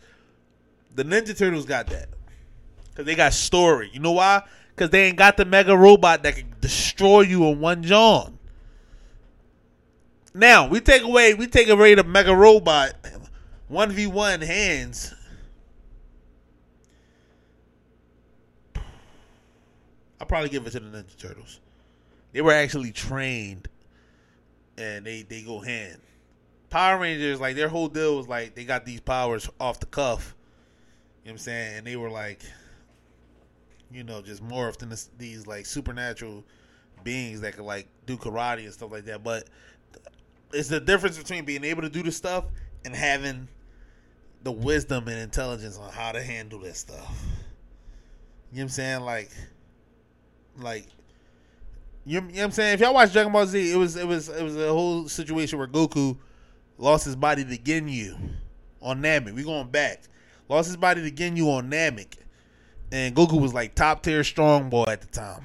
The 0.95 1.05
Ninja 1.05 1.37
Turtles 1.37 1.67
got 1.67 1.87
that. 1.89 2.09
Because 2.91 3.07
they 3.07 3.15
got 3.15 3.33
story. 3.33 3.91
You 3.93 4.01
know 4.01 4.13
why? 4.13 4.43
Because 4.75 4.91
they 4.91 5.05
ain't 5.05 5.17
got 5.17 5.37
the 5.37 5.45
mega 5.45 5.77
robot 5.77 6.23
that 6.25 6.37
can 6.37 6.55
destroy 6.61 7.23
you 7.23 7.47
in 7.47 7.61
one 7.61 7.83
John. 7.83 8.39
Now, 10.33 10.69
we 10.69 10.81
take 10.81 11.03
away, 11.03 11.35
we 11.35 11.47
take 11.47 11.69
away 11.69 11.95
the 11.95 12.05
mega 12.05 12.35
robot, 12.35 12.95
1v1 13.71 14.43
hands. 14.43 15.15
I'll 20.21 20.27
probably 20.27 20.51
give 20.51 20.67
it 20.67 20.71
to 20.71 20.81
the 20.81 20.87
Ninja 20.87 21.17
Turtles. 21.17 21.61
They 22.33 22.43
were 22.43 22.53
actually 22.53 22.93
trained 22.93 23.69
and 24.77 25.05
they, 25.05 25.23
they 25.23 25.43
go 25.43 25.61
hand. 25.61 26.01
Power 26.69 26.99
Rangers, 26.99 27.41
like 27.41 27.57
their 27.57 27.69
whole 27.69 27.89
deal 27.89 28.17
was 28.17 28.29
like 28.29 28.55
they 28.55 28.65
got 28.65 28.87
these 28.87 29.01
powers 29.01 29.49
off 29.61 29.81
the 29.81 29.87
cuff. 29.87 30.37
You 31.23 31.29
know 31.29 31.33
what 31.33 31.33
I'm 31.33 31.39
saying? 31.39 31.79
And 31.79 31.87
they 31.87 31.97
were 31.97 32.11
like, 32.11 32.43
you 33.93 34.05
know, 34.05 34.23
just 34.23 34.47
morphed 34.47 34.83
into 34.83 34.99
these 35.19 35.47
like 35.47 35.67
supernatural 35.67 36.45
beings 37.05 37.41
that 37.41 37.55
could 37.55 37.65
like 37.65 37.89
do 38.07 38.17
karate 38.17 38.65
and 38.65 38.73
stuff 38.73 38.91
like 38.91 39.05
that. 39.07 39.23
But 39.23 39.49
it's 40.53 40.69
the 40.69 40.81
difference 40.81 41.19
between 41.19 41.45
being 41.45 41.65
able 41.65 41.83
to 41.83 41.91
do 41.91 42.03
the 42.03 42.13
stuff 42.13 42.45
and 42.85 42.95
having 42.95 43.49
the 44.43 44.53
wisdom 44.53 45.09
and 45.09 45.19
intelligence 45.19 45.79
on 45.79 45.93
how 45.93 46.13
to 46.13 46.23
handle 46.23 46.61
this 46.61 46.79
stuff. 46.79 47.15
You 48.53 48.59
know 48.59 48.63
what 48.63 48.63
I'm 48.63 48.69
saying? 48.71 49.01
Like, 49.01 49.31
like 50.59 50.87
you, 52.07 52.21
know 52.21 52.27
what 52.29 52.39
I'm 52.41 52.51
saying? 52.51 52.75
If 52.75 52.81
y'all 52.81 52.95
watch 52.95 53.13
Dragon 53.13 53.33
Ball 53.33 53.47
Z, 53.47 53.73
it 53.73 53.77
was 53.77 53.97
it 53.97 54.07
was 54.07 54.29
it 54.29 54.43
was 54.43 54.57
a 54.57 54.69
whole 54.69 55.09
situation 55.09 55.59
where 55.59 55.69
Goku 55.69 56.17
lost 56.79 57.05
his 57.05 57.15
body 57.15 57.45
to 57.45 57.57
Ginyu 57.59 58.19
on 58.81 59.03
Namek. 59.03 59.35
We 59.35 59.43
going 59.43 59.69
back. 59.69 60.03
Lost 60.51 60.67
his 60.67 60.77
body 60.77 61.09
to 61.09 61.15
Ginyu 61.15 61.47
on 61.47 61.71
Namek. 61.71 62.15
And 62.91 63.15
Goku 63.15 63.41
was 63.41 63.55
like 63.55 63.77
top 63.77 64.03
tier 64.03 64.25
strong 64.25 64.69
boy 64.69 64.85
at 64.89 65.01
the 65.01 65.07
time. 65.07 65.45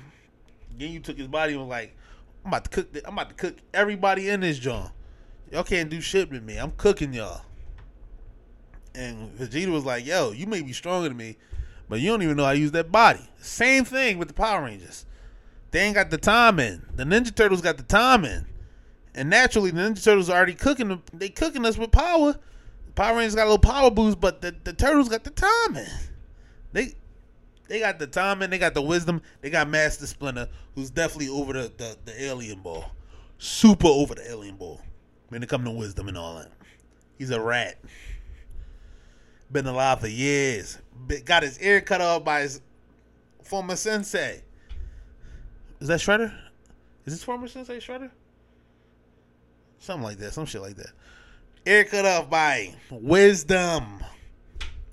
Ginyu 0.79 1.03
took 1.03 1.19
his 1.19 1.27
body 1.27 1.53
and 1.53 1.61
was 1.61 1.69
like, 1.69 1.95
I'm 2.43 2.49
about 2.49 2.63
to 2.63 2.69
cook 2.71 2.91
the, 2.91 3.07
I'm 3.07 3.13
about 3.13 3.29
to 3.29 3.35
cook 3.35 3.57
everybody 3.71 4.29
in 4.29 4.39
this 4.39 4.57
joint. 4.57 4.89
Y'all 5.51 5.63
can't 5.63 5.91
do 5.91 6.01
shit 6.01 6.31
with 6.31 6.41
me. 6.41 6.57
I'm 6.57 6.71
cooking 6.71 7.13
y'all. 7.13 7.43
And 8.95 9.31
Vegeta 9.37 9.71
was 9.71 9.85
like, 9.85 10.07
yo, 10.07 10.31
you 10.31 10.47
may 10.47 10.63
be 10.63 10.73
stronger 10.73 11.09
than 11.09 11.17
me, 11.17 11.37
but 11.87 11.99
you 11.99 12.09
don't 12.09 12.23
even 12.23 12.37
know 12.37 12.51
to 12.51 12.57
use 12.57 12.71
that 12.71 12.91
body. 12.91 13.29
Same 13.37 13.85
thing 13.85 14.17
with 14.17 14.29
the 14.29 14.33
Power 14.33 14.63
Rangers. 14.63 15.05
They 15.69 15.81
ain't 15.81 15.93
got 15.93 16.09
the 16.09 16.17
time 16.17 16.59
in. 16.59 16.83
The 16.95 17.03
Ninja 17.03 17.35
Turtles 17.35 17.61
got 17.61 17.77
the 17.77 17.83
time 17.83 18.25
in. 18.25 18.47
And 19.13 19.29
naturally, 19.29 19.69
the 19.69 19.81
Ninja 19.81 20.03
Turtles 20.03 20.31
are 20.31 20.37
already 20.37 20.55
cooking. 20.55 21.03
They 21.13 21.29
cooking 21.29 21.63
us 21.63 21.77
with 21.77 21.91
power. 21.91 22.39
Power 22.95 23.17
Rangers 23.17 23.35
got 23.35 23.43
a 23.43 23.51
little 23.51 23.57
power 23.57 23.91
boost, 23.91 24.19
but 24.19 24.41
the, 24.41 24.55
the 24.63 24.73
Turtles 24.73 25.09
got 25.09 25.23
the 25.23 25.29
timing. 25.29 25.85
They 26.71 26.95
they 27.67 27.79
got 27.79 27.99
the 27.99 28.07
timing. 28.07 28.49
They 28.49 28.57
got 28.57 28.73
the 28.73 28.81
wisdom. 28.81 29.21
They 29.41 29.49
got 29.49 29.69
Master 29.69 30.07
Splinter, 30.07 30.49
who's 30.75 30.89
definitely 30.89 31.29
over 31.29 31.53
the, 31.53 31.71
the, 31.77 31.97
the 32.05 32.23
alien 32.23 32.59
ball. 32.59 32.91
Super 33.37 33.87
over 33.87 34.15
the 34.15 34.29
alien 34.29 34.55
ball. 34.55 34.81
When 35.29 35.43
it 35.43 35.49
comes 35.49 35.65
to 35.65 35.71
wisdom 35.71 36.07
and 36.07 36.17
all 36.17 36.35
that. 36.35 36.51
He's 37.17 37.31
a 37.31 37.41
rat. 37.41 37.79
Been 39.51 39.65
alive 39.65 40.01
for 40.01 40.07
years. 40.07 40.77
Got 41.25 41.43
his 41.43 41.59
ear 41.61 41.81
cut 41.81 42.01
off 42.01 42.23
by 42.23 42.41
his 42.41 42.61
former 43.43 43.75
sensei. 43.75 44.43
Is 45.79 45.87
that 45.87 45.99
Shredder? 45.99 46.33
Is 47.05 47.13
this 47.13 47.23
former 47.23 47.47
sensei 47.47 47.79
Shredder? 47.79 48.11
Something 49.79 50.03
like 50.03 50.17
that. 50.17 50.33
Some 50.33 50.45
shit 50.45 50.61
like 50.61 50.75
that. 50.77 50.91
Ear 51.67 51.83
cut 51.83 52.05
off 52.05 52.29
by 52.29 52.75
wisdom. 52.91 54.03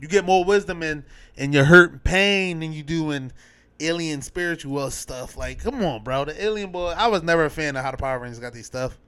You 0.01 0.09
get 0.09 0.25
more 0.25 0.43
wisdom 0.43 0.83
in 0.83 1.05
in 1.37 1.53
your 1.53 1.65
hurt 1.65 1.93
and 1.93 2.03
pain 2.03 2.61
than 2.61 2.73
you 2.73 2.83
do 2.83 3.11
in 3.11 3.31
alien 3.79 4.23
spiritual 4.23 4.91
stuff. 4.91 5.37
Like, 5.37 5.63
come 5.63 5.85
on, 5.85 6.03
bro. 6.03 6.25
The 6.25 6.43
alien 6.43 6.73
boy. 6.73 6.95
I 6.97 7.09
was 7.09 7.23
never 7.23 7.45
a 7.45 7.51
fan 7.51 7.77
of 7.77 7.85
how 7.85 7.91
the 7.91 7.99
Power 7.99 8.19
Rangers 8.19 8.39
got 8.39 8.55
these 8.55 8.65
stuff. 8.65 8.99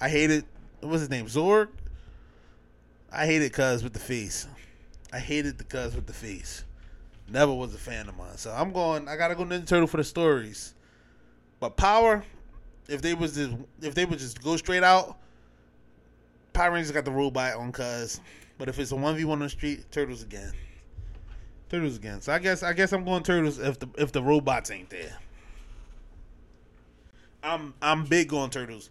I 0.00 0.08
hated. 0.08 0.44
What's 0.80 1.00
his 1.00 1.10
name? 1.10 1.26
Zorg. 1.26 1.68
I 3.10 3.26
hated 3.26 3.52
Cuz 3.52 3.82
with 3.82 3.94
the 3.94 3.98
face. 3.98 4.46
I 5.12 5.18
hated 5.18 5.58
the 5.58 5.64
Cuz 5.64 5.96
with 5.96 6.06
the 6.06 6.12
face. 6.12 6.64
Never 7.28 7.52
was 7.52 7.74
a 7.74 7.78
fan 7.78 8.08
of 8.08 8.16
mine. 8.16 8.36
So 8.36 8.52
I'm 8.52 8.72
going. 8.72 9.08
I 9.08 9.16
gotta 9.16 9.34
go 9.34 9.44
Ninja 9.44 9.66
Turtle 9.66 9.88
for 9.88 9.96
the 9.96 10.04
stories. 10.04 10.74
But 11.58 11.76
Power, 11.76 12.22
if 12.88 13.02
they 13.02 13.14
was 13.14 13.34
just, 13.34 13.54
if 13.82 13.96
they 13.96 14.04
would 14.04 14.20
just 14.20 14.40
go 14.40 14.56
straight 14.56 14.84
out, 14.84 15.18
Power 16.58 16.72
Rangers 16.72 16.90
got 16.90 17.04
the 17.04 17.12
robot 17.12 17.54
on 17.54 17.70
Cuz. 17.70 18.20
But 18.58 18.68
if 18.68 18.80
it's 18.80 18.90
a 18.90 18.96
one 18.96 19.14
v 19.14 19.24
one 19.24 19.38
on 19.38 19.44
the 19.44 19.48
street, 19.48 19.92
Turtles 19.92 20.24
again. 20.24 20.52
Turtles 21.68 21.96
again. 21.96 22.20
So 22.20 22.32
I 22.32 22.40
guess 22.40 22.64
I 22.64 22.72
guess 22.72 22.92
I'm 22.92 23.04
going 23.04 23.22
Turtles 23.22 23.60
if 23.60 23.78
the 23.78 23.88
if 23.96 24.10
the 24.10 24.20
robots 24.20 24.72
ain't 24.72 24.90
there. 24.90 25.16
I'm 27.44 27.74
I'm 27.80 28.06
big 28.06 28.34
on 28.34 28.50
Turtles 28.50 28.90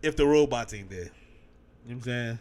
if 0.00 0.14
the 0.14 0.24
robots 0.24 0.74
ain't 0.74 0.90
there. 0.90 0.98
You 1.00 1.06
know 1.06 1.10
what 1.86 1.92
I'm 1.94 2.02
saying? 2.02 2.38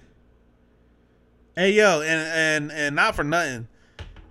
Hey 1.55 1.71
yo, 1.71 2.01
and 2.01 2.69
and 2.69 2.71
and 2.71 2.95
not 2.95 3.15
for 3.15 3.23
nothing, 3.23 3.67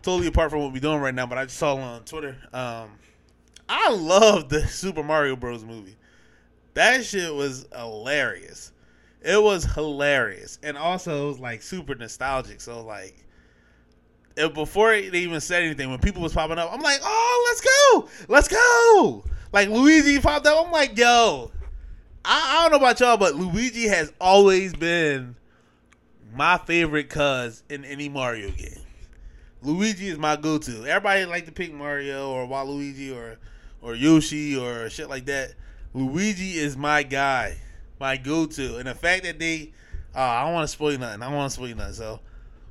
totally 0.01 0.29
apart 0.29 0.53
from 0.53 0.61
what 0.61 0.73
we're 0.73 0.79
doing 0.79 1.01
right 1.01 1.13
now, 1.13 1.27
but 1.27 1.39
I 1.39 1.47
just 1.47 1.59
saw 1.59 1.75
on 1.75 2.05
Twitter. 2.05 2.37
Um, 2.53 2.91
I 3.69 3.91
love 3.91 4.49
the 4.49 4.61
Super 4.69 5.03
Mario 5.03 5.35
Bros. 5.35 5.65
movie. 5.65 5.97
That 6.75 7.05
shit 7.05 7.35
was 7.35 7.67
hilarious. 7.75 8.70
It 9.23 9.43
was 9.43 9.65
hilarious, 9.65 10.59
and 10.63 10.79
also 10.79 11.27
it 11.27 11.29
was 11.29 11.39
like 11.39 11.63
super 11.63 11.95
nostalgic. 11.95 12.61
So 12.61 12.83
like, 12.83 13.15
it, 14.37 14.55
before 14.55 14.91
they 14.93 15.19
even 15.19 15.41
said 15.41 15.63
anything, 15.63 15.91
when 15.91 15.99
people 15.99 16.23
was 16.23 16.33
popping 16.33 16.59
up, 16.59 16.73
I'm 16.73 16.81
like, 16.81 17.01
oh, 17.03 17.47
let's 17.49 17.61
go, 17.61 18.09
let's 18.29 18.49
go. 18.49 19.25
Like 19.53 19.69
Luigi 19.69 20.21
popped 20.21 20.47
up, 20.47 20.65
I'm 20.65 20.73
like, 20.73 20.97
yo, 20.97 21.51
I, 22.25 22.59
I 22.59 22.63
don't 22.63 22.71
know 22.71 22.79
about 22.79 23.01
y'all, 23.01 23.17
but 23.17 23.35
Luigi 23.35 23.89
has 23.89 24.13
always 24.21 24.73
been 24.75 25.37
my 26.35 26.57
favorite 26.59 27.11
cuz 27.11 27.63
in 27.69 27.85
any 27.85 28.09
Mario 28.09 28.51
game. 28.51 28.85
Luigi 29.63 30.09
is 30.09 30.19
my 30.19 30.37
go-to. 30.37 30.87
Everybody 30.87 31.27
like 31.27 31.45
to 31.45 31.53
pick 31.53 31.73
Mario 31.73 32.31
or 32.31 32.47
Waluigi 32.47 33.15
or 33.15 33.39
or 33.83 33.95
Yoshi 33.95 34.57
or 34.57 34.89
shit 34.89 35.09
like 35.09 35.27
that. 35.27 35.55
Luigi 35.93 36.53
is 36.53 36.77
my 36.77 37.03
guy, 37.03 37.59
my 38.01 38.17
go-to. 38.17 38.79
And 38.79 38.89
the 38.89 38.95
fact 38.95 39.25
that 39.25 39.39
they, 39.39 39.73
uh, 40.15 40.21
I 40.21 40.45
don't 40.45 40.55
want 40.55 40.65
to 40.65 40.73
spoil 40.73 40.99
nothing. 40.99 41.23
I 41.23 41.27
don't 41.27 41.37
want 41.37 41.51
to 41.51 41.55
spoil 41.55 41.77
nothing. 41.77 41.95
So 41.95 42.21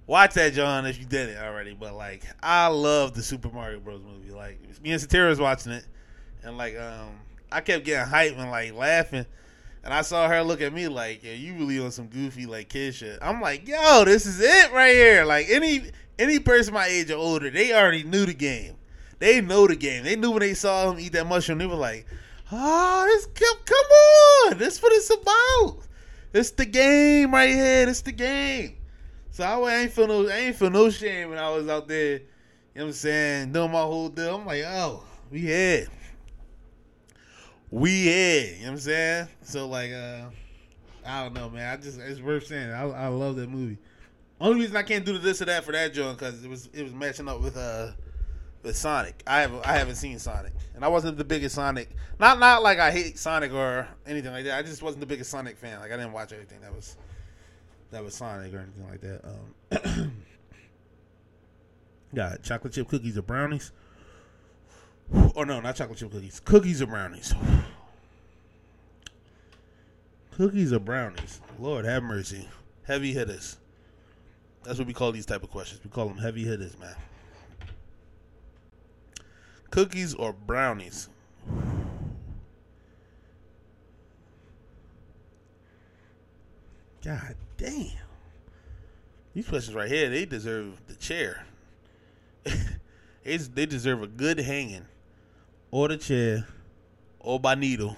watch 0.08 0.34
that, 0.34 0.54
John, 0.54 0.86
if 0.86 1.00
you 1.00 1.06
did 1.06 1.30
it 1.30 1.38
already. 1.38 1.74
But 1.74 1.94
like, 1.94 2.24
I 2.42 2.68
love 2.68 3.14
the 3.14 3.22
Super 3.22 3.50
Mario 3.50 3.80
Bros. 3.80 4.02
movie. 4.02 4.32
Like, 4.32 4.60
me 4.82 4.92
and 4.92 5.02
Satira 5.02 5.30
was 5.30 5.40
watching 5.40 5.72
it, 5.72 5.86
and 6.44 6.58
like, 6.58 6.78
um, 6.78 7.12
I 7.52 7.62
kept 7.62 7.86
getting 7.86 8.12
hyped 8.12 8.38
and 8.40 8.52
like 8.52 8.74
laughing. 8.74 9.26
And 9.84 9.94
I 9.94 10.02
saw 10.02 10.28
her 10.28 10.44
look 10.44 10.62
at 10.62 10.74
me 10.74 10.88
like, 10.88 11.24
"Yo, 11.24 11.32
you 11.32 11.54
really 11.54 11.80
on 11.80 11.92
some 11.92 12.08
goofy 12.08 12.46
like 12.46 12.70
kid 12.70 12.96
shit." 12.96 13.18
I'm 13.22 13.42
like, 13.42 13.68
"Yo, 13.68 14.04
this 14.04 14.26
is 14.26 14.42
it 14.42 14.74
right 14.74 14.94
here." 14.94 15.24
Like 15.24 15.48
any 15.50 15.84
any 16.18 16.40
person 16.40 16.74
my 16.74 16.86
age 16.86 17.10
or 17.10 17.16
older, 17.16 17.50
they 17.50 17.74
already 17.74 18.04
knew 18.04 18.26
the 18.26 18.34
game. 18.34 18.76
They 19.20 19.42
know 19.42 19.68
the 19.68 19.76
game. 19.76 20.04
They 20.04 20.16
knew 20.16 20.32
when 20.32 20.42
they 20.42 20.54
saw 20.54 20.92
him 20.92 21.00
eat 21.00 21.14
that 21.14 21.28
mushroom. 21.28 21.60
They 21.60 21.66
were 21.66 21.76
like, 21.76 22.06
"Oh, 22.52 23.06
this 23.06 23.26
come 23.26 24.52
on! 24.52 24.58
This 24.58 24.82
what 24.82 24.94
it's 24.94 25.10
about. 25.10 25.78
It's 26.34 26.52
the 26.52 26.66
game 26.66 27.34
right 27.34 27.50
here. 27.50 27.88
It's 27.88 28.02
the 28.02 28.12
game." 28.12 28.76
So 29.32 29.44
I 29.44 29.76
ain't 29.76 29.92
feel 29.92 30.08
no, 30.08 30.28
I 30.28 30.38
ain't 30.38 30.56
feel 30.56 30.70
no 30.70 30.90
shame 30.90 31.30
when 31.30 31.40
I 31.40 31.50
was 31.50 31.68
out 31.68 31.88
there. 31.88 32.14
You 32.14 32.20
know 32.76 32.84
what 32.84 32.86
I'm 32.86 32.94
saying? 32.94 33.52
Doing 33.52 33.72
my 33.72 33.82
whole 33.82 34.10
deal. 34.10 34.36
I'm 34.36 34.46
like, 34.46 34.64
"Oh, 34.66 35.04
we 35.32 35.42
here." 35.42 35.88
we 37.72 38.08
had. 38.08 38.46
You 38.46 38.52
know 38.52 38.64
what 38.64 38.72
I'm 38.72 38.78
saying? 38.80 39.28
So 39.44 39.68
like, 39.68 39.92
uh, 39.92 40.26
I 41.06 41.24
don't 41.24 41.34
know, 41.34 41.50
man. 41.50 41.72
I 41.72 41.82
just 41.82 42.00
it's 42.00 42.22
worth 42.22 42.48
saying. 42.48 42.72
I, 42.72 42.84
I 42.84 43.08
love 43.08 43.36
that 43.38 43.50
movie. 43.50 43.78
Only 44.42 44.62
reason 44.62 44.78
I 44.78 44.84
can't 44.84 45.06
do 45.06 45.14
the 45.14 45.20
this 45.20 45.42
or 45.42 45.46
that 45.46 45.64
for 45.64 45.74
that 45.74 45.94
joint 45.94 46.18
because 46.18 46.44
it 46.44 46.50
was 46.50 46.68
it 46.74 46.84
was 46.84 46.94
matching 46.94 47.28
up 47.28 47.42
with 47.42 47.58
uh 47.58 47.92
with 48.64 48.76
Sonic. 48.76 49.24
I 49.26 49.42
have 49.42 49.54
I 49.64 49.74
haven't 49.74 49.96
seen 49.96 50.20
Sonic, 50.20 50.54
and 50.76 50.84
I 50.84 50.88
wasn't 50.88 51.18
the 51.18 51.24
biggest 51.24 51.56
Sonic. 51.56 51.90
Not 52.20 52.40
not 52.40 52.62
like 52.64 52.80
I 52.80 52.92
hate 52.92 53.18
Sonic 53.18 53.54
or 53.54 53.88
anything 54.06 54.32
like 54.32 54.46
that. 54.46 54.58
I 54.58 54.62
just 54.62 54.82
wasn't 54.82 55.02
the 55.02 55.08
biggest 55.08 55.32
Sonic 55.32 55.58
fan. 55.58 55.80
Like 55.80 55.92
I 55.92 55.98
didn't 55.98 56.14
watch 56.14 56.34
anything 56.34 56.62
that 56.62 56.74
was 56.74 56.98
that 57.92 58.04
was 58.04 58.16
Sonic 58.16 58.54
or 58.54 58.60
anything 58.60 58.90
like 58.90 59.02
that. 59.02 59.22
Um, 60.04 60.24
got 62.16 62.44
chocolate 62.44 62.74
chip 62.74 62.88
cookies 62.88 63.18
or 63.18 63.22
brownies. 63.22 63.72
Or 65.34 65.46
no, 65.46 65.60
not 65.60 65.76
chocolate 65.76 65.98
chip 65.98 66.12
cookies. 66.12 66.40
Cookies 66.40 66.82
or 66.82 66.88
brownies. 66.88 67.34
Cookies 70.32 70.72
or 70.72 70.80
brownies. 70.80 71.42
Lord 71.58 71.86
have 71.86 72.04
mercy. 72.04 72.48
Heavy 72.84 73.14
hitters. 73.14 73.58
That's 74.64 74.78
what 74.78 74.88
we 74.88 74.94
call 74.94 75.12
these 75.12 75.26
type 75.26 75.44
of 75.44 75.50
questions. 75.50 75.82
We 75.84 75.90
call 75.90 76.08
them 76.08 76.18
heavy 76.18 76.44
hitters, 76.44 76.78
man. 76.80 76.96
Cookies 79.72 80.14
or 80.14 80.34
brownies? 80.34 81.10
God 87.04 87.36
damn. 87.58 87.92
These 89.34 89.48
questions 89.48 89.76
right 89.76 89.90
here, 89.90 90.10
they 90.10 90.26
deserve 90.26 90.82
the 90.88 90.96
chair. 90.96 91.46
they 93.24 93.66
deserve 93.66 94.02
a 94.02 94.08
good 94.08 94.40
hanging 94.40 94.86
or 95.72 95.88
the 95.88 95.98
chair 95.98 96.48
or 97.20 97.40
by 97.40 97.56
needle 97.56 97.96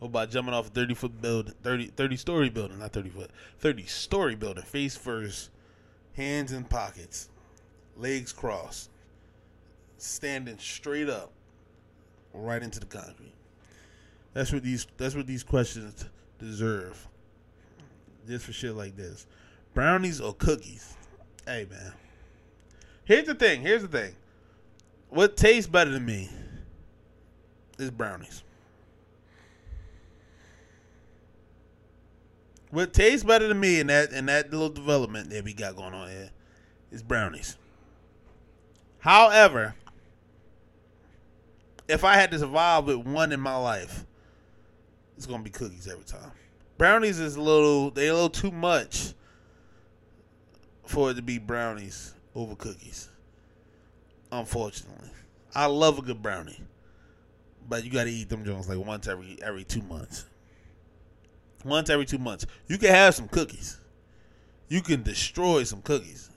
or 0.00 0.08
by 0.08 0.26
jumping 0.26 0.54
off 0.54 0.68
a 0.68 0.70
30 0.70 0.94
foot 0.94 1.20
building 1.20 1.54
30, 1.62 1.86
30 1.88 2.16
story 2.16 2.48
building 2.48 2.78
not 2.78 2.92
30 2.92 3.10
foot 3.10 3.30
30 3.58 3.86
story 3.86 4.34
building 4.34 4.62
face 4.62 4.96
first 4.96 5.50
hands 6.14 6.52
in 6.52 6.64
pockets 6.64 7.28
legs 7.96 8.32
crossed 8.32 8.90
standing 9.98 10.58
straight 10.58 11.08
up 11.08 11.32
right 12.32 12.62
into 12.62 12.80
the 12.80 12.86
concrete. 12.86 13.34
That's 14.34 14.52
what 14.52 14.62
these 14.62 14.86
that's 14.96 15.14
what 15.14 15.26
these 15.26 15.42
questions 15.42 16.04
deserve. 16.38 17.08
Just 18.26 18.44
for 18.44 18.52
shit 18.52 18.74
like 18.74 18.96
this. 18.96 19.26
Brownies 19.74 20.20
or 20.20 20.34
cookies? 20.34 20.94
Hey 21.46 21.66
man. 21.70 21.92
Here's 23.04 23.26
the 23.26 23.34
thing 23.34 23.62
here's 23.62 23.82
the 23.82 23.88
thing. 23.88 24.14
What 25.08 25.36
tastes 25.36 25.70
better 25.70 25.92
to 25.92 26.00
me 26.00 26.28
is 27.78 27.90
brownies. 27.90 28.42
What 32.70 32.92
tastes 32.92 33.24
better 33.24 33.48
to 33.48 33.54
me 33.54 33.80
in 33.80 33.86
that 33.86 34.10
in 34.10 34.26
that 34.26 34.50
little 34.50 34.68
development 34.68 35.30
that 35.30 35.44
we 35.44 35.54
got 35.54 35.76
going 35.76 35.94
on 35.94 36.10
here 36.10 36.30
is 36.90 37.02
brownies. 37.02 37.56
However, 38.98 39.74
if 41.88 42.04
I 42.04 42.14
had 42.14 42.30
to 42.32 42.38
survive 42.38 42.86
with 42.86 42.98
one 42.98 43.32
in 43.32 43.40
my 43.40 43.56
life, 43.56 44.04
it's 45.16 45.26
gonna 45.26 45.42
be 45.42 45.50
cookies 45.50 45.88
every 45.88 46.04
time. 46.04 46.32
Brownies 46.78 47.18
is 47.18 47.36
a 47.36 47.40
little 47.40 47.90
they 47.90 48.08
a 48.08 48.14
little 48.14 48.28
too 48.28 48.50
much 48.50 49.14
for 50.84 51.10
it 51.10 51.14
to 51.14 51.22
be 51.22 51.38
brownies 51.38 52.14
over 52.34 52.54
cookies. 52.54 53.08
Unfortunately. 54.30 55.10
I 55.54 55.66
love 55.66 55.98
a 55.98 56.02
good 56.02 56.22
brownie 56.22 56.60
but 57.68 57.84
you 57.84 57.90
got 57.90 58.04
to 58.04 58.10
eat 58.10 58.28
them 58.28 58.44
joints 58.44 58.68
like 58.68 58.78
once 58.78 59.08
every 59.08 59.38
every 59.42 59.64
two 59.64 59.82
months. 59.82 60.26
Once 61.64 61.90
every 61.90 62.06
two 62.06 62.18
months, 62.18 62.46
you 62.68 62.78
can 62.78 62.90
have 62.90 63.14
some 63.14 63.28
cookies. 63.28 63.80
You 64.68 64.80
can 64.82 65.02
destroy 65.02 65.64
some 65.64 65.82
cookies, 65.82 66.30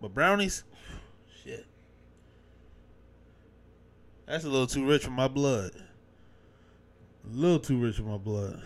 but 0.00 0.14
brownies, 0.14 0.64
shit, 1.42 1.66
that's 4.26 4.44
a 4.44 4.48
little 4.48 4.66
too 4.66 4.86
rich 4.86 5.04
for 5.04 5.10
my 5.10 5.28
blood. 5.28 5.72
A 7.24 7.36
little 7.36 7.58
too 7.58 7.78
rich 7.78 7.96
for 7.96 8.02
my 8.02 8.18
blood. 8.18 8.62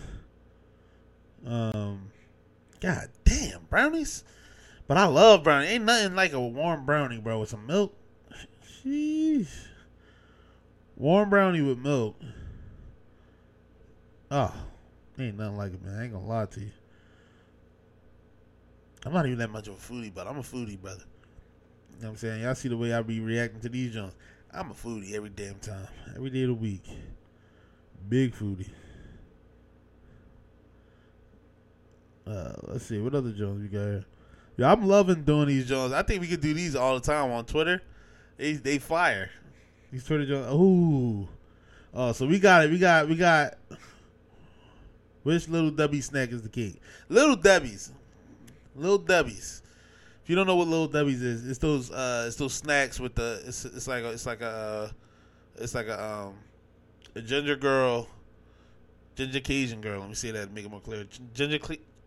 Um, 1.47 2.11
god 2.81 3.09
damn 3.25 3.65
brownies, 3.71 4.25
but 4.87 4.97
I 4.97 5.07
love 5.07 5.45
brownie. 5.45 5.67
Ain't 5.67 5.85
nothing 5.85 6.15
like 6.15 6.33
a 6.33 6.41
warm 6.41 6.85
brownie, 6.85 7.19
bro, 7.19 7.41
with 7.41 7.51
some 7.51 7.67
milk. 7.67 7.95
Sheesh. 8.85 9.49
Warm 10.97 11.31
brownie 11.31 11.63
with 11.63 11.79
milk. 11.79 12.17
Oh, 14.31 14.53
ain't 15.19 15.39
nothing 15.39 15.57
like 15.57 15.73
it, 15.73 15.83
man. 15.83 15.99
I 15.99 16.05
ain't 16.05 16.13
gonna 16.13 16.27
lie 16.27 16.47
to 16.47 16.61
you. 16.61 16.71
I'm 19.07 19.13
not 19.13 19.27
even 19.27 19.39
that 19.39 19.51
much 19.51 19.69
of 19.69 19.75
a 19.75 19.77
foodie, 19.77 20.13
but 20.13 20.27
I'm 20.27 20.39
a 20.39 20.43
foodie, 20.43 20.79
brother. 20.79 21.05
You 21.97 22.03
know 22.03 22.09
what 22.09 22.11
I'm 22.11 22.17
saying? 22.17 22.43
Y'all 22.43 22.55
see 22.55 22.69
the 22.69 22.77
way 22.77 22.93
I 22.93 23.03
be 23.03 23.21
reacting 23.21 23.61
to 23.61 23.69
these 23.69 23.95
joints. 23.95 24.17
I'm 24.53 24.71
a 24.71 24.75
foodie 24.75 25.15
every 25.15 25.31
damn 25.31 25.57
time. 25.57 25.89
Every 26.17 26.31
day 26.31 26.43
of 26.43 26.49
the 26.49 26.55
week. 26.55 26.85
Big 28.09 28.35
foodie. 28.35 28.69
Uh, 32.27 32.53
let's 32.63 32.87
see. 32.87 33.01
What 33.01 33.15
other 33.15 33.33
Jones 33.33 33.63
we 33.63 33.69
got 33.69 33.85
here? 33.85 34.05
Yeah, 34.57 34.73
I'm 34.73 34.87
loving 34.87 35.23
doing 35.25 35.49
these 35.49 35.69
Jones. 35.69 35.93
I 35.93 36.03
think 36.03 36.21
we 36.21 36.29
could 36.29 36.41
do 36.41 36.53
these 36.53 36.75
all 36.75 36.95
the 36.95 37.01
time 37.01 37.31
on 37.31 37.45
Twitter. 37.45 37.83
They 38.37 38.55
they 38.55 38.79
fire. 38.79 39.31
These 39.93 40.05
Twitter 40.05 40.27
Jones. 40.27 40.53
Ooh. 40.53 41.29
Oh, 41.95 42.13
so 42.13 42.27
we 42.27 42.39
got 42.39 42.65
it. 42.65 42.71
We 42.71 42.79
got 42.79 43.09
we 43.09 43.17
got 43.17 43.59
which 45.23 45.49
little 45.49 45.71
Debbie 45.71 46.01
snack 46.01 46.33
is 46.33 46.43
the 46.43 46.49
king? 46.49 46.79
Little 47.09 47.37
Debbie's. 47.37 47.93
Little 48.75 48.99
Debbie's. 48.99 49.63
If 50.29 50.31
you 50.33 50.37
don't 50.37 50.47
know 50.47 50.57
what 50.57 50.68
Little 50.68 50.89
Debbie's 50.89 51.22
is, 51.22 51.49
it's 51.49 51.59
those 51.59 51.91
uh 51.91 52.24
it's 52.26 52.37
those 52.37 52.53
snacks 52.53 53.01
with 53.01 53.14
the 53.14 53.43
it's 53.47 53.64
it's 53.64 53.89
like 53.89 54.05
a, 54.05 54.11
it's 54.11 54.26
like 54.26 54.43
a 54.43 54.95
it's 55.55 55.74
like 55.74 55.87
a 55.87 56.05
um 56.05 56.35
a 57.14 57.22
ginger 57.22 57.57
girl 57.57 58.07
ginger 59.16 59.41
Cajun 59.41 59.81
girl. 59.81 60.01
Let 60.01 60.11
me 60.11 60.14
see 60.14 60.31
that 60.33 60.53
make 60.53 60.66
it 60.66 60.70
more 60.70 60.83
clear. 60.83 61.07
Ginger 61.33 61.59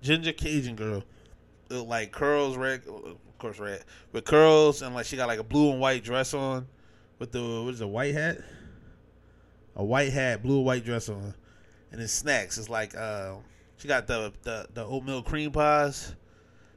ginger 0.03 0.33
Cajun 0.33 0.75
girl. 0.75 1.03
like 1.71 2.11
curls 2.11 2.57
red 2.57 2.85
of 2.85 3.17
course 3.39 3.57
red. 3.57 3.85
With 4.11 4.25
curls 4.25 4.83
and 4.83 4.93
like 4.93 5.07
she 5.07 5.17
got 5.17 5.27
like 5.27 5.39
a 5.39 5.43
blue 5.43 5.71
and 5.71 5.79
white 5.79 6.03
dress 6.03 6.35
on 6.35 6.67
with 7.17 7.31
the 7.31 7.41
what 7.41 7.73
is 7.73 7.81
a 7.81 7.87
white 7.87 8.13
hat? 8.13 8.37
A 9.75 9.83
white 9.83 10.13
hat, 10.13 10.43
blue 10.43 10.57
and 10.57 10.65
white 10.67 10.85
dress 10.85 11.09
on, 11.09 11.33
and 11.91 11.99
then 11.99 12.07
snacks. 12.07 12.59
It's 12.59 12.69
like 12.69 12.95
uh, 12.95 13.37
She 13.77 13.87
got 13.87 14.05
the 14.05 14.31
the, 14.43 14.67
the 14.75 14.85
oatmeal 14.85 15.23
cream 15.23 15.51
pies, 15.51 16.13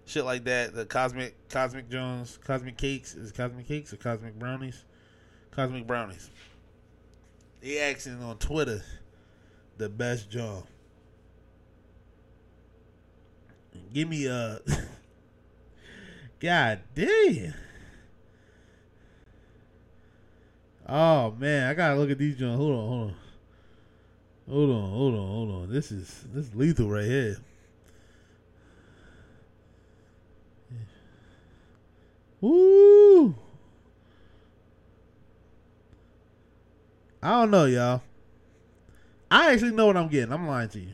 shit 0.06 0.24
like 0.24 0.44
that. 0.44 0.74
The 0.74 0.86
cosmic 0.86 1.48
cosmic 1.48 1.88
Jones 1.88 2.38
cosmic 2.44 2.76
cakes 2.76 3.14
is 3.14 3.32
cosmic 3.32 3.66
cakes 3.66 3.92
or 3.92 3.96
cosmic 3.96 4.38
brownies, 4.38 4.84
cosmic 5.50 5.86
brownies. 5.86 6.30
They 7.60 7.78
asking 7.78 8.22
on 8.22 8.38
Twitter 8.38 8.82
the 9.78 9.88
best 9.88 10.30
job. 10.30 10.64
Give 13.92 14.08
me 14.08 14.28
uh, 14.28 14.58
a. 14.58 14.60
God 16.40 16.80
damn. 16.94 17.54
Oh 20.86 21.30
man, 21.38 21.70
I 21.70 21.74
gotta 21.74 21.96
look 21.96 22.10
at 22.10 22.18
these 22.18 22.36
joints. 22.36 22.58
Hold 22.58 22.72
on, 22.72 22.88
hold 22.88 23.10
on. 23.10 23.16
Hold 24.50 24.70
on, 24.70 24.90
hold 24.90 25.14
on, 25.14 25.26
hold 25.26 25.50
on. 25.50 25.72
This 25.72 25.90
is 25.90 26.24
this 26.34 26.48
is 26.48 26.54
lethal 26.54 26.90
right 26.90 27.04
here. 27.04 27.38
Woo! 32.44 33.34
I 37.22 37.30
don't 37.30 37.50
know, 37.50 37.64
y'all. 37.64 38.02
I 39.30 39.50
actually 39.50 39.70
know 39.70 39.86
what 39.86 39.96
I'm 39.96 40.08
getting. 40.08 40.30
I'm 40.30 40.46
lying 40.46 40.68
to 40.68 40.80
you. 40.80 40.92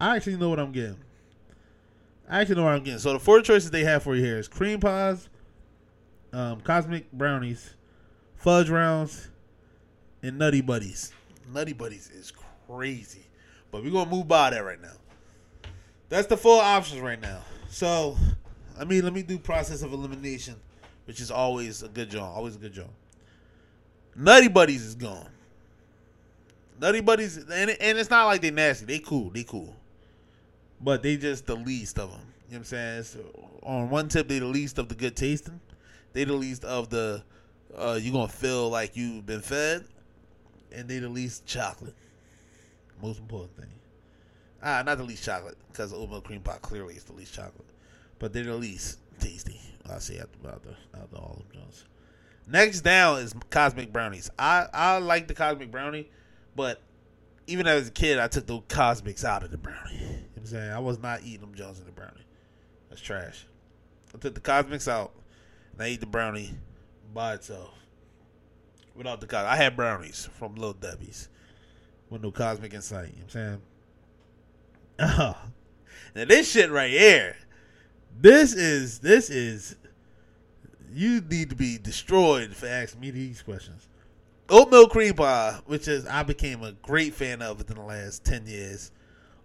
I 0.00 0.16
actually 0.16 0.38
know 0.38 0.48
what 0.48 0.58
I'm 0.58 0.72
getting. 0.72 0.98
I 2.28 2.40
actually 2.40 2.56
know 2.56 2.64
what 2.64 2.72
I'm 2.72 2.82
getting. 2.82 2.98
So 2.98 3.12
the 3.12 3.20
four 3.20 3.40
choices 3.42 3.70
they 3.70 3.84
have 3.84 4.02
for 4.02 4.16
you 4.16 4.24
here 4.24 4.38
is 4.38 4.48
cream 4.48 4.80
pies, 4.80 5.28
um, 6.32 6.62
cosmic 6.62 7.12
brownies, 7.12 7.74
fudge 8.34 8.68
rounds, 8.68 9.30
and 10.20 10.36
nutty 10.36 10.62
buddies. 10.62 11.12
Nutty 11.54 11.74
buddies 11.74 12.10
is 12.10 12.32
crazy, 12.66 13.28
but 13.70 13.84
we're 13.84 13.92
gonna 13.92 14.10
move 14.10 14.26
by 14.26 14.50
that 14.50 14.64
right 14.64 14.82
now. 14.82 14.96
That's 16.08 16.26
the 16.26 16.36
four 16.36 16.60
options 16.60 17.00
right 17.00 17.20
now. 17.20 17.42
So, 17.72 18.18
I 18.78 18.84
mean, 18.84 19.02
let 19.02 19.14
me 19.14 19.22
do 19.22 19.38
process 19.38 19.80
of 19.80 19.94
elimination, 19.94 20.56
which 21.06 21.22
is 21.22 21.30
always 21.30 21.82
a 21.82 21.88
good 21.88 22.10
job. 22.10 22.36
Always 22.36 22.54
a 22.54 22.58
good 22.58 22.74
job. 22.74 22.90
Nutty 24.14 24.48
buddies 24.48 24.84
is 24.84 24.94
gone. 24.94 25.30
Nutty 26.78 27.00
buddies, 27.00 27.38
and 27.38 27.70
and 27.70 27.98
it's 27.98 28.10
not 28.10 28.26
like 28.26 28.42
they 28.42 28.50
nasty. 28.50 28.84
They 28.84 28.98
cool. 28.98 29.30
They 29.30 29.44
cool. 29.44 29.74
But 30.82 31.02
they 31.02 31.16
just 31.16 31.46
the 31.46 31.56
least 31.56 31.98
of 31.98 32.10
them. 32.10 32.20
You 32.20 32.24
know 32.24 32.28
what 32.48 32.58
I'm 32.58 32.64
saying? 32.64 33.02
So 33.04 33.20
on 33.62 33.88
one 33.88 34.10
tip, 34.10 34.28
they 34.28 34.38
the 34.38 34.44
least 34.44 34.78
of 34.78 34.90
the 34.90 34.94
good 34.94 35.16
tasting. 35.16 35.58
They 36.12 36.24
the 36.24 36.34
least 36.34 36.66
of 36.66 36.90
the 36.90 37.22
uh, 37.74 37.98
you 37.98 38.12
gonna 38.12 38.28
feel 38.28 38.68
like 38.68 38.98
you've 38.98 39.24
been 39.24 39.40
fed, 39.40 39.86
and 40.72 40.86
they 40.86 40.98
the 40.98 41.08
least 41.08 41.46
chocolate. 41.46 41.94
Most 43.00 43.18
important 43.18 43.56
thing. 43.56 43.81
Ah, 44.62 44.82
not 44.84 44.98
the 44.98 45.04
least 45.04 45.24
chocolate 45.24 45.56
because 45.68 45.90
the 45.90 45.96
oatmeal 45.96 46.20
cream 46.20 46.40
pie 46.40 46.58
clearly 46.62 46.94
is 46.94 47.04
the 47.04 47.12
least 47.12 47.34
chocolate, 47.34 47.66
but 48.18 48.32
they're 48.32 48.44
the 48.44 48.54
least 48.54 48.98
tasty. 49.18 49.60
I 49.90 49.98
say 49.98 50.18
after 50.18 50.48
after, 50.48 50.76
after 50.94 51.16
all 51.16 51.38
of 51.40 51.52
those. 51.52 51.84
Next 52.46 52.82
down 52.82 53.18
is 53.18 53.34
cosmic 53.50 53.92
brownies. 53.92 54.30
I 54.38 54.66
I 54.72 54.98
like 54.98 55.26
the 55.26 55.34
cosmic 55.34 55.70
brownie, 55.70 56.08
but 56.54 56.80
even 57.46 57.66
as 57.66 57.88
a 57.88 57.90
kid, 57.90 58.18
I 58.18 58.28
took 58.28 58.46
the 58.46 58.60
cosmics 58.68 59.24
out 59.24 59.42
of 59.42 59.50
the 59.50 59.58
brownie. 59.58 59.96
You 59.96 60.06
know 60.06 60.22
I'm 60.36 60.46
saying? 60.46 60.72
I 60.72 60.78
was 60.78 60.98
not 60.98 61.22
eating 61.22 61.40
them 61.40 61.54
Jones 61.54 61.80
in 61.80 61.86
the 61.86 61.92
brownie. 61.92 62.24
That's 62.88 63.00
trash. 63.00 63.46
I 64.14 64.18
took 64.18 64.34
the 64.34 64.40
cosmics 64.40 64.86
out, 64.86 65.12
and 65.72 65.82
I 65.82 65.88
eat 65.88 66.00
the 66.00 66.06
brownie 66.06 66.54
by 67.12 67.34
itself. 67.34 67.74
Without 68.94 69.20
the 69.20 69.26
cosmic. 69.26 69.50
I 69.50 69.56
had 69.56 69.74
brownies 69.76 70.28
from 70.38 70.54
Little 70.54 70.74
Debbie's 70.74 71.28
with 72.10 72.22
no 72.22 72.30
cosmic 72.30 72.74
in 72.74 72.82
sight. 72.82 73.08
You 73.08 73.12
know 73.12 73.16
what 73.16 73.22
I'm 73.24 73.30
saying? 73.30 73.62
Oh. 75.02 75.36
Now 76.14 76.26
this 76.26 76.50
shit 76.50 76.70
right 76.70 76.90
here. 76.90 77.36
This 78.20 78.52
is 78.52 78.98
this 78.98 79.30
is 79.30 79.76
you 80.92 81.22
need 81.22 81.48
to 81.48 81.56
be 81.56 81.78
destroyed 81.78 82.54
for 82.54 82.66
asking 82.66 83.00
me 83.00 83.10
these 83.10 83.40
questions. 83.40 83.88
Oatmeal 84.50 84.88
cream 84.88 85.14
pie, 85.14 85.58
which 85.64 85.88
is 85.88 86.06
I 86.06 86.22
became 86.22 86.62
a 86.62 86.72
great 86.72 87.14
fan 87.14 87.40
of 87.40 87.56
within 87.56 87.78
the 87.78 87.82
last 87.82 88.26
ten 88.26 88.46
years. 88.46 88.90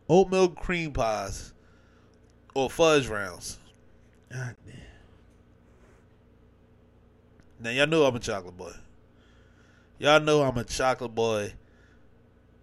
Oatmeal 0.09 0.49
cream 0.49 0.91
pies 0.91 1.53
or 2.53 2.69
fudge 2.69 3.07
rounds. 3.07 3.57
God 4.29 4.57
damn. 4.65 4.75
Now 7.61 7.69
y'all 7.69 7.87
know 7.87 8.05
I'm 8.05 8.15
a 8.15 8.19
chocolate 8.19 8.57
boy. 8.57 8.73
Y'all 9.99 10.19
know 10.19 10.43
I'm 10.43 10.57
a 10.57 10.65
chocolate 10.65 11.15
boy 11.15 11.53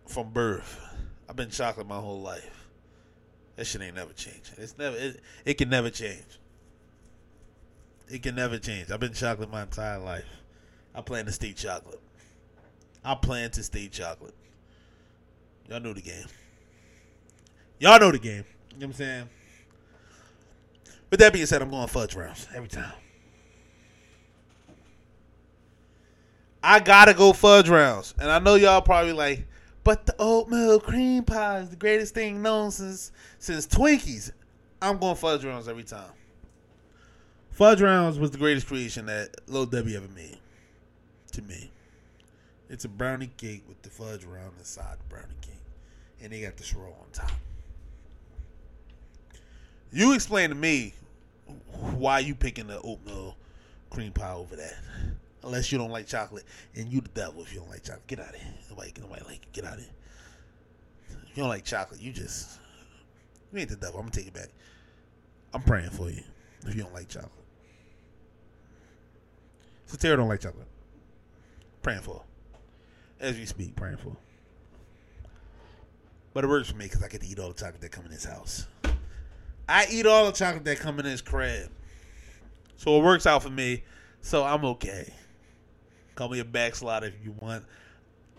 from 0.07 0.31
birth. 0.31 0.79
I've 1.27 1.37
been 1.37 1.49
chocolate 1.51 1.89
my 1.89 1.99
whole 1.99 2.21
life. 2.21 2.64
That 3.57 3.67
shit 3.67 3.83
ain't 3.83 3.95
never 3.95 4.13
changed. 4.13 4.53
It's 4.57 4.77
never 4.77 4.97
it, 4.97 5.21
it 5.45 5.55
can 5.55 5.69
never 5.69 5.91
change. 5.91 6.41
It 8.11 8.23
can 8.23 8.35
never 8.35 8.59
change. 8.59 8.91
I've 8.91 9.01
been 9.01 9.13
chocolate 9.15 9.51
my 9.51 9.63
entire 9.63 9.99
life. 9.99 10.27
I 10.95 11.01
plan 11.01 11.27
to 11.27 11.33
stay 11.33 11.53
chocolate. 11.53 12.01
I 13.05 13.15
plan 13.15 13.51
to 13.53 13.63
stay 13.63 13.89
chocolate. 13.89 14.35
Y'all 15.69 15.81
know 15.81 15.93
the 15.93 16.03
game. 16.03 16.27
Y'all 17.79 17.99
know 17.99 18.11
the 18.11 18.19
game. 18.19 18.45
You 18.73 18.81
know 18.81 18.87
what 18.87 18.87
I'm 18.87 18.93
saying? 18.93 19.29
With 21.11 21.21
that 21.21 21.33
being 21.33 21.47
said, 21.47 21.63
I'm 21.63 21.71
going 21.71 21.87
fudge 21.87 22.15
rounds 22.15 22.49
every 22.55 22.69
time. 22.69 22.93
I 26.63 26.81
gotta 26.81 27.15
go 27.15 27.33
fudge 27.33 27.69
rounds. 27.69 28.15
And 28.19 28.31
I 28.31 28.39
know 28.39 28.55
y'all 28.55 28.81
probably 28.81 29.13
like, 29.13 29.47
but 29.85 30.07
the 30.07 30.15
oatmeal 30.19 30.81
cream 30.81 31.23
pie 31.23 31.59
is 31.59 31.71
the 31.71 31.77
greatest 31.77 32.15
thing 32.15 32.43
known 32.43 32.71
since 32.71 33.13
since 33.39 33.67
Twinkies. 33.67 34.33
I'm 34.83 34.99
going 34.99 35.15
fudge 35.15 35.45
rounds 35.45 35.69
every 35.69 35.85
time. 35.85 36.13
Fudge 37.51 37.81
rounds 37.81 38.19
was 38.19 38.33
the 38.33 38.39
greatest 38.39 38.67
creation 38.67 39.07
that 39.07 39.37
Lil 39.47 39.67
Debbie 39.67 39.97
ever 39.97 40.09
made. 40.09 40.39
To 41.33 41.43
me. 41.43 41.71
It's 42.69 42.85
a 42.85 42.89
brownie 42.89 43.31
cake 43.37 43.63
with 43.69 43.83
the 43.83 43.91
fudge 43.91 44.25
round 44.25 44.53
inside 44.59 44.97
the 44.99 45.15
brownie 45.15 45.35
cake. 45.41 45.55
And 46.23 46.33
they 46.33 46.41
got 46.41 46.57
the 46.57 46.65
swirl 46.65 46.97
on 47.01 47.11
top. 47.13 47.31
You 49.93 50.15
explain 50.15 50.49
to 50.49 50.57
me 50.57 50.95
why 51.97 52.21
you 52.21 52.35
picking 52.35 52.67
the 52.67 52.81
oatmeal 52.81 53.37
cream 53.91 54.13
pie 54.13 54.33
over 54.33 54.57
that. 54.57 54.75
Unless 55.45 55.71
you 55.71 55.79
don't 55.79 55.91
like 55.91 56.07
chocolate, 56.07 56.45
and 56.75 56.91
you 56.91 57.01
the 57.01 57.09
devil 57.09 57.43
if 57.43 57.53
you 57.53 57.61
don't 57.61 57.71
like 57.71 57.83
chocolate. 57.83 58.07
Get 58.07 58.21
out 58.21 58.31
of 58.31 58.37
here. 58.37 58.55
Nobody, 58.71 58.93
nobody 59.01 59.25
like 59.25 59.43
it. 59.43 59.53
Get 59.53 59.65
out 59.65 59.75
of 59.75 59.81
here. 59.81 59.91
If 61.09 61.37
you 61.37 61.43
don't 61.43 61.51
like 61.51 61.65
chocolate, 61.65 62.01
you 62.01 62.13
just 62.13 62.59
you 63.53 63.61
ain't 63.61 63.69
the 63.69 63.77
devil. 63.77 63.97
I'm 64.01 64.07
gonna 64.07 64.13
take 64.13 64.27
it 64.27 64.35
back. 64.35 64.51
I'm 65.53 65.63
praying 65.63 65.91
for 65.91 66.11
you 66.11 66.23
if 66.67 66.75
you 66.75 66.83
don't 66.83 66.95
like 66.95 67.09
chocolate. 67.09 67.31
So 69.87 69.97
Tara 69.97 70.17
don't 70.17 70.29
like 70.29 70.41
chocolate. 70.41 70.67
Praying 71.83 72.01
for 72.01 72.15
her. 72.15 72.21
As 73.21 73.37
we 73.37 73.45
speak, 73.45 73.77
praying 73.77 73.99
for 73.99 74.11
her. 74.11 74.17
But 76.33 76.45
it 76.45 76.49
works 76.49 76.71
for 76.71 76.77
me 76.77 76.87
because 76.87 77.03
I 77.03 77.09
get 77.09 77.21
to 77.21 77.27
eat 77.27 77.39
all 77.39 77.49
the 77.49 77.55
chocolate 77.55 77.81
that 77.83 77.93
come 77.93 78.05
in 78.07 78.11
this 78.11 78.25
house. 78.25 78.67
I 79.69 79.87
eat 79.91 80.07
all 80.07 80.27
the 80.27 80.33
chocolate 80.33 80.65
that 80.65 80.79
come 80.79 80.99
in 80.99 81.05
this 81.05 81.21
crib. 81.21 81.71
So 82.77 82.99
it 82.99 83.05
works 83.05 83.27
out 83.27 83.43
for 83.43 83.51
me. 83.51 83.85
So 84.21 84.43
I'm 84.43 84.65
okay. 84.65 85.13
Call 86.15 86.29
me 86.29 86.39
a 86.39 86.45
backslider 86.45 87.07
if 87.07 87.25
you 87.25 87.35
want. 87.41 87.65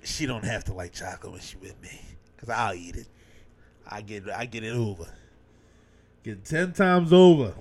She 0.04 0.26
don't 0.26 0.46
have 0.46 0.64
to 0.66 0.74
like 0.74 0.94
chocolate 0.94 1.34
when 1.34 1.42
she 1.42 1.58
with 1.58 1.82
me. 1.82 2.00
Cause 2.38 2.50
I'll 2.50 2.74
eat 2.74 2.96
it. 2.96 3.08
I 3.88 4.02
get 4.02 4.30
I 4.30 4.46
get 4.46 4.64
it 4.64 4.74
over. 4.74 5.06
Get 6.24 6.34
it 6.34 6.46
ten 6.46 6.74
times 6.74 7.12
over. 7.12 7.54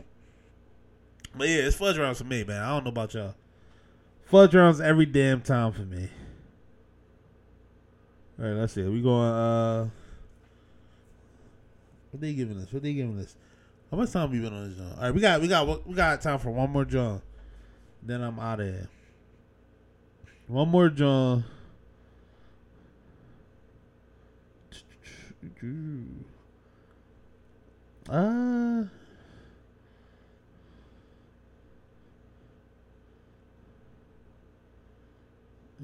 But 1.35 1.49
yeah, 1.49 1.63
it's 1.63 1.77
fudge 1.77 1.99
rounds 1.99 2.19
for 2.19 2.25
me, 2.25 2.45
man. 2.45 2.63
I 2.63 2.71
don't 2.71 2.85
know 2.85 2.91
about 2.91 3.15
y'all. 3.15 3.35
Fudge 4.27 4.55
rounds 4.55 4.81
every 4.81 5.07
damn 5.07 5.41
time 5.41 5.73
for 5.73 5.83
me. 5.83 6.09
All 8.39 8.47
right, 8.47 8.55
let's 8.55 8.73
see. 8.73 8.83
We 8.83 9.03
going. 9.03 9.29
uh 9.29 9.89
What 12.11 12.21
they 12.21 12.35
giving 12.35 12.59
us? 12.59 12.73
What 12.73 12.83
they 12.83 12.95
giving 12.95 13.19
us? 13.19 13.37
How 13.91 13.97
much 13.97 14.13
time 14.13 14.31
we 14.31 14.41
been 14.41 14.53
on 14.53 14.71
this? 14.71 14.81
All 14.81 15.03
right, 15.03 15.15
we 15.15 15.21
got 15.21 15.41
we 15.41 15.49
got 15.49 15.87
we 15.87 15.95
got 15.95 16.21
time 16.21 16.39
for 16.39 16.51
one 16.51 16.71
more 16.71 16.85
joint. 16.85 17.23
Then 18.03 18.23
I'm 18.23 18.39
out 18.39 18.61
of 18.61 18.67
here. 18.67 18.89
One 20.47 20.69
more 20.69 20.89
John. 20.91 21.45
Uh. 28.09 28.85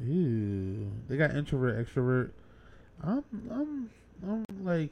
Ew. 0.03 0.91
They 1.09 1.17
got 1.17 1.35
introvert, 1.35 1.87
extrovert. 1.87 2.31
I'm, 3.03 3.25
I'm, 3.51 3.91
I'm 4.23 4.45
like, 4.63 4.91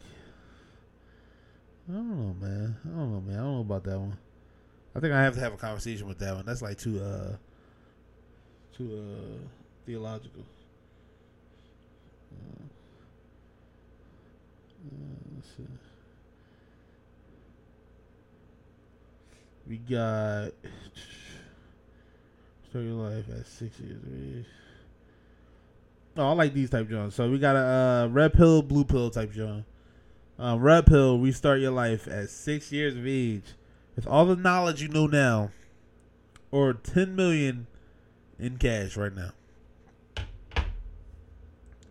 I 1.88 1.92
don't 1.92 2.10
know, 2.10 2.34
man. 2.40 2.76
I 2.84 2.88
don't 2.88 3.12
know, 3.12 3.20
man. 3.20 3.38
I 3.38 3.42
don't 3.42 3.54
know 3.54 3.60
about 3.60 3.84
that 3.84 3.98
one. 3.98 4.16
I 4.94 5.00
think 5.00 5.12
I 5.12 5.22
have 5.22 5.34
to 5.34 5.40
have 5.40 5.52
a 5.52 5.56
conversation 5.56 6.08
with 6.08 6.18
that 6.18 6.34
one. 6.34 6.44
That's 6.46 6.62
like 6.62 6.78
too, 6.78 7.00
uh, 7.00 7.36
too, 8.78 8.90
uh, 8.94 9.48
theological. 9.84 10.44
Uh, 12.32 12.64
We 19.68 19.76
got 19.76 20.52
start 22.70 22.84
your 22.84 22.94
life 22.94 23.26
at 23.28 23.46
six 23.46 23.78
years. 23.80 24.46
Oh, 26.16 26.28
I 26.28 26.32
like 26.32 26.54
these 26.54 26.70
type 26.70 26.88
Johns. 26.88 27.14
So 27.14 27.30
we 27.30 27.38
got 27.38 27.54
a 27.54 27.58
uh, 27.58 28.08
red 28.10 28.32
pill, 28.32 28.62
blue 28.62 28.84
pill 28.84 29.10
type 29.10 29.30
John. 29.32 29.66
Uh, 30.38 30.56
red 30.58 30.86
pill, 30.86 31.18
restart 31.18 31.60
your 31.60 31.72
life 31.72 32.08
at 32.08 32.30
six 32.30 32.72
years 32.72 32.96
of 32.96 33.06
age 33.06 33.42
with 33.94 34.06
all 34.06 34.24
the 34.24 34.36
knowledge 34.36 34.80
you 34.80 34.88
know 34.88 35.06
now, 35.06 35.50
or 36.50 36.72
ten 36.72 37.14
million 37.14 37.66
in 38.38 38.56
cash 38.56 38.96
right 38.96 39.14
now. 39.14 39.30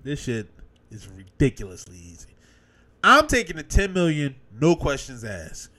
This 0.03 0.23
shit 0.23 0.47
is 0.89 1.07
ridiculously 1.09 1.97
easy. 1.97 2.29
I'm 3.03 3.27
taking 3.27 3.57
the 3.57 3.63
ten 3.63 3.93
million, 3.93 4.35
no 4.51 4.75
questions 4.75 5.23
asked. 5.23 5.69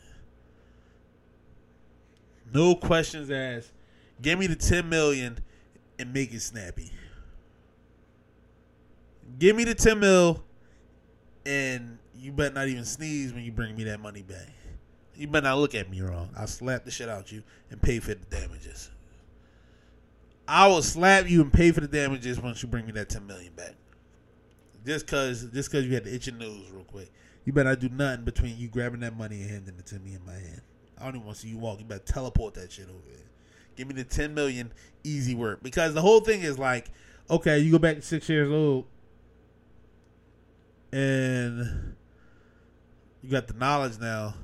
No 2.52 2.74
questions 2.74 3.30
asked. 3.30 3.72
Give 4.20 4.38
me 4.38 4.46
the 4.46 4.56
10 4.56 4.88
million 4.88 5.38
and 5.98 6.12
make 6.12 6.32
it 6.32 6.40
snappy. 6.40 6.90
Give 9.38 9.54
me 9.54 9.64
the 9.64 9.74
10 9.74 10.00
mil 10.00 10.42
and 11.44 11.98
you 12.16 12.32
better 12.32 12.54
not 12.54 12.68
even 12.68 12.84
sneeze 12.84 13.32
when 13.32 13.44
you 13.44 13.52
bring 13.52 13.76
me 13.76 13.84
that 13.84 14.00
money 14.00 14.22
back. 14.22 14.48
You 15.14 15.28
better 15.28 15.44
not 15.44 15.58
look 15.58 15.74
at 15.74 15.90
me 15.90 16.00
wrong. 16.00 16.30
I'll 16.36 16.46
slap 16.46 16.84
the 16.84 16.90
shit 16.90 17.08
out 17.08 17.30
you 17.30 17.42
and 17.70 17.80
pay 17.80 17.98
for 17.98 18.14
the 18.14 18.24
damages. 18.26 18.90
I 20.48 20.66
will 20.66 20.82
slap 20.82 21.28
you 21.28 21.42
and 21.42 21.52
pay 21.52 21.72
for 21.72 21.82
the 21.82 21.88
damages 21.88 22.40
once 22.40 22.62
you 22.62 22.68
bring 22.68 22.86
me 22.86 22.92
that 22.92 23.10
10 23.10 23.26
million 23.26 23.52
back. 23.52 23.74
Just 24.86 25.06
cause 25.06 25.46
just 25.52 25.70
cause 25.70 25.84
you 25.84 25.92
had 25.92 26.04
to 26.04 26.14
itch 26.14 26.26
your 26.26 26.36
nose 26.36 26.70
real 26.72 26.84
quick. 26.84 27.12
You 27.44 27.52
better 27.52 27.68
not 27.68 27.80
do 27.80 27.90
nothing 27.90 28.24
between 28.24 28.56
you 28.56 28.68
grabbing 28.68 29.00
that 29.00 29.16
money 29.16 29.42
and 29.42 29.50
handing 29.50 29.74
it 29.78 29.86
to 29.86 29.98
me 29.98 30.14
in 30.14 30.24
my 30.24 30.32
hand. 30.32 30.62
I 30.96 31.04
don't 31.04 31.16
even 31.16 31.26
want 31.26 31.36
to 31.36 31.42
see 31.42 31.48
you 31.48 31.58
walk. 31.58 31.78
You 31.78 31.84
better 31.84 32.00
teleport 32.00 32.54
that 32.54 32.72
shit 32.72 32.88
over 32.88 32.98
there. 33.06 33.26
Give 33.76 33.86
me 33.86 33.94
the 33.94 34.04
ten 34.04 34.32
million 34.32 34.72
easy 35.04 35.34
work. 35.34 35.62
Because 35.62 35.92
the 35.92 36.00
whole 36.00 36.20
thing 36.20 36.40
is 36.40 36.58
like, 36.58 36.90
okay, 37.28 37.58
you 37.58 37.70
go 37.70 37.78
back 37.78 37.96
to 37.96 38.02
six 38.02 38.28
years 38.28 38.50
old 38.50 38.86
and 40.92 41.94
you 43.22 43.30
got 43.30 43.48
the 43.48 43.54
knowledge 43.54 43.98
now. 43.98 44.34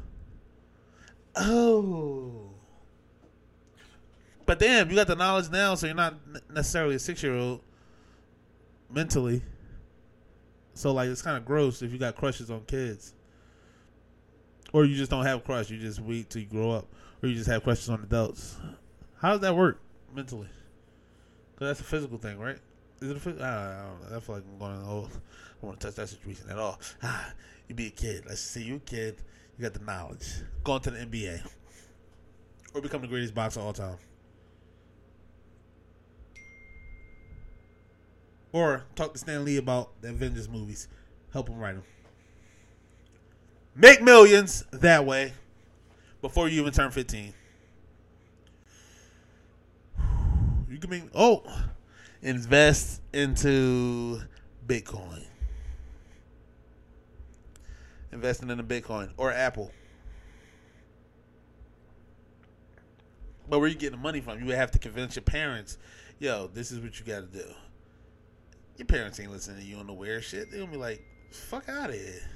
Oh. 1.36 2.43
But 4.46 4.58
damn, 4.58 4.90
you 4.90 4.96
got 4.96 5.06
the 5.06 5.16
knowledge 5.16 5.50
now, 5.50 5.74
so 5.74 5.86
you're 5.86 5.94
not 5.94 6.14
necessarily 6.50 6.96
a 6.96 6.98
six 6.98 7.22
year 7.22 7.34
old 7.34 7.60
mentally. 8.90 9.42
So 10.74 10.92
like 10.92 11.08
it's 11.08 11.22
kind 11.22 11.36
of 11.36 11.44
gross 11.44 11.82
if 11.82 11.92
you 11.92 11.98
got 11.98 12.16
crushes 12.16 12.50
on 12.50 12.64
kids 12.66 13.14
or 14.74 14.84
you 14.84 14.96
just 14.96 15.10
don't 15.10 15.24
have 15.24 15.44
crush. 15.44 15.70
You 15.70 15.78
just 15.78 16.00
wait 16.00 16.28
till 16.28 16.42
you 16.42 16.48
grow 16.48 16.72
up, 16.72 16.86
or 17.22 17.28
you 17.28 17.36
just 17.36 17.48
have 17.48 17.62
crushes 17.62 17.88
on 17.88 18.02
adults. 18.02 18.56
How 19.22 19.30
does 19.30 19.40
that 19.40 19.56
work 19.56 19.80
mentally? 20.12 20.48
Because 21.54 21.68
that's 21.68 21.80
a 21.80 21.84
physical 21.84 22.18
thing, 22.18 22.38
right? 22.38 22.58
Is 23.00 23.10
it 23.10 23.16
a 23.16 23.20
physical? 23.20 23.46
I 23.46 23.82
don't 23.82 24.10
know. 24.10 24.16
I 24.16 24.20
feel 24.20 24.34
like 24.34 24.44
I'm 24.44 24.58
going 24.58 24.84
old. 24.84 25.06
I 25.06 25.60
don't 25.60 25.68
want 25.68 25.80
to 25.80 25.86
touch 25.86 25.96
that 25.96 26.08
situation 26.08 26.50
at 26.50 26.58
all. 26.58 26.78
Ah, 27.02 27.32
you 27.68 27.74
be 27.74 27.86
a 27.86 27.90
kid. 27.90 28.24
Let's 28.26 28.40
see 28.40 28.64
you 28.64 28.80
kid. 28.84 29.22
You 29.56 29.62
got 29.62 29.74
the 29.74 29.84
knowledge. 29.84 30.26
Going 30.64 30.80
to 30.82 30.90
the 30.90 31.06
NBA. 31.06 31.40
Or 32.74 32.80
become 32.80 33.00
the 33.00 33.06
greatest 33.06 33.34
boxer 33.34 33.60
of 33.60 33.66
all 33.66 33.72
time. 33.72 33.96
Or 38.54 38.84
talk 38.94 39.12
to 39.12 39.18
Stan 39.18 39.44
Lee 39.44 39.56
about 39.56 40.00
the 40.00 40.10
Avengers 40.10 40.48
movies. 40.48 40.86
Help 41.32 41.48
him 41.48 41.58
write 41.58 41.74
them. 41.74 41.82
Make 43.74 44.00
millions 44.00 44.64
that 44.70 45.04
way 45.04 45.32
before 46.22 46.48
you 46.48 46.60
even 46.60 46.72
turn 46.72 46.92
15. 46.92 47.34
You 50.70 50.78
can 50.78 50.88
make 50.88 51.02
oh 51.16 51.42
invest 52.22 53.02
into 53.12 54.20
Bitcoin. 54.64 55.24
Investing 58.12 58.50
in 58.50 58.60
a 58.60 58.64
Bitcoin 58.64 59.10
or 59.16 59.32
Apple. 59.32 59.72
But 63.48 63.58
where 63.58 63.68
you 63.68 63.74
getting 63.74 63.98
the 63.98 64.02
money 64.02 64.20
from? 64.20 64.38
You 64.38 64.46
would 64.46 64.54
have 64.54 64.70
to 64.70 64.78
convince 64.78 65.16
your 65.16 65.24
parents, 65.24 65.76
yo, 66.20 66.48
this 66.54 66.70
is 66.70 66.78
what 66.78 67.00
you 67.00 67.04
got 67.04 67.32
to 67.32 67.38
do. 67.38 67.52
Your 68.76 68.86
parents 68.86 69.20
ain't 69.20 69.30
listening 69.30 69.60
to 69.60 69.66
you 69.66 69.76
on 69.76 69.86
the 69.86 69.92
weird 69.92 70.24
shit. 70.24 70.50
They 70.50 70.58
gonna 70.58 70.70
be 70.70 70.76
like, 70.76 71.02
fuck 71.30 71.68
out 71.68 71.90
of 71.90 71.96
here. 71.96 72.28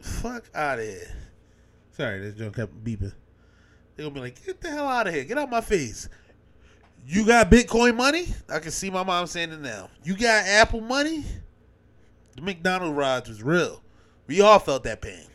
Fuck 0.00 0.44
out 0.54 0.78
of 0.78 0.84
here. 0.84 1.14
Sorry, 1.92 2.20
this 2.20 2.34
joke 2.34 2.56
kept 2.56 2.84
beeping. 2.84 3.12
They're 3.94 4.06
gonna 4.06 4.14
be 4.14 4.20
like, 4.20 4.44
get 4.44 4.60
the 4.60 4.70
hell 4.70 4.88
out 4.88 5.06
of 5.06 5.14
here. 5.14 5.24
Get 5.24 5.38
out 5.38 5.50
my 5.50 5.60
face. 5.60 6.08
You 7.06 7.26
got 7.26 7.50
Bitcoin 7.50 7.96
money? 7.96 8.26
I 8.48 8.58
can 8.58 8.70
see 8.70 8.90
my 8.90 9.02
mom 9.02 9.26
saying 9.26 9.52
it 9.52 9.60
now. 9.60 9.88
You 10.02 10.16
got 10.16 10.46
Apple 10.46 10.80
money? 10.80 11.24
The 12.36 12.42
McDonald 12.42 12.96
rides 12.96 13.28
was 13.28 13.42
real. 13.42 13.82
We 14.26 14.40
all 14.40 14.58
felt 14.58 14.84
that 14.84 15.00
pain. 15.00 15.26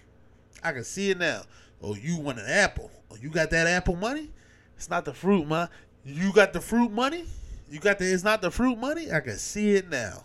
I 0.63 0.71
can 0.71 0.83
see 0.83 1.11
it 1.11 1.17
now. 1.17 1.43
Oh, 1.81 1.95
you 1.95 2.17
want 2.17 2.39
an 2.39 2.45
apple? 2.47 2.89
Oh, 3.11 3.17
you 3.21 3.29
got 3.29 3.49
that 3.51 3.67
apple 3.67 3.95
money? 3.95 4.31
It's 4.75 4.89
not 4.89 5.05
the 5.05 5.13
fruit, 5.13 5.47
man. 5.47 5.69
You 6.03 6.33
got 6.33 6.53
the 6.53 6.61
fruit 6.61 6.91
money? 6.91 7.25
You 7.69 7.79
got 7.79 7.99
the 7.99 8.05
it's 8.05 8.23
not 8.23 8.41
the 8.41 8.51
fruit 8.51 8.77
money? 8.77 9.11
I 9.11 9.19
can 9.19 9.37
see 9.37 9.75
it 9.75 9.89
now. 9.89 10.23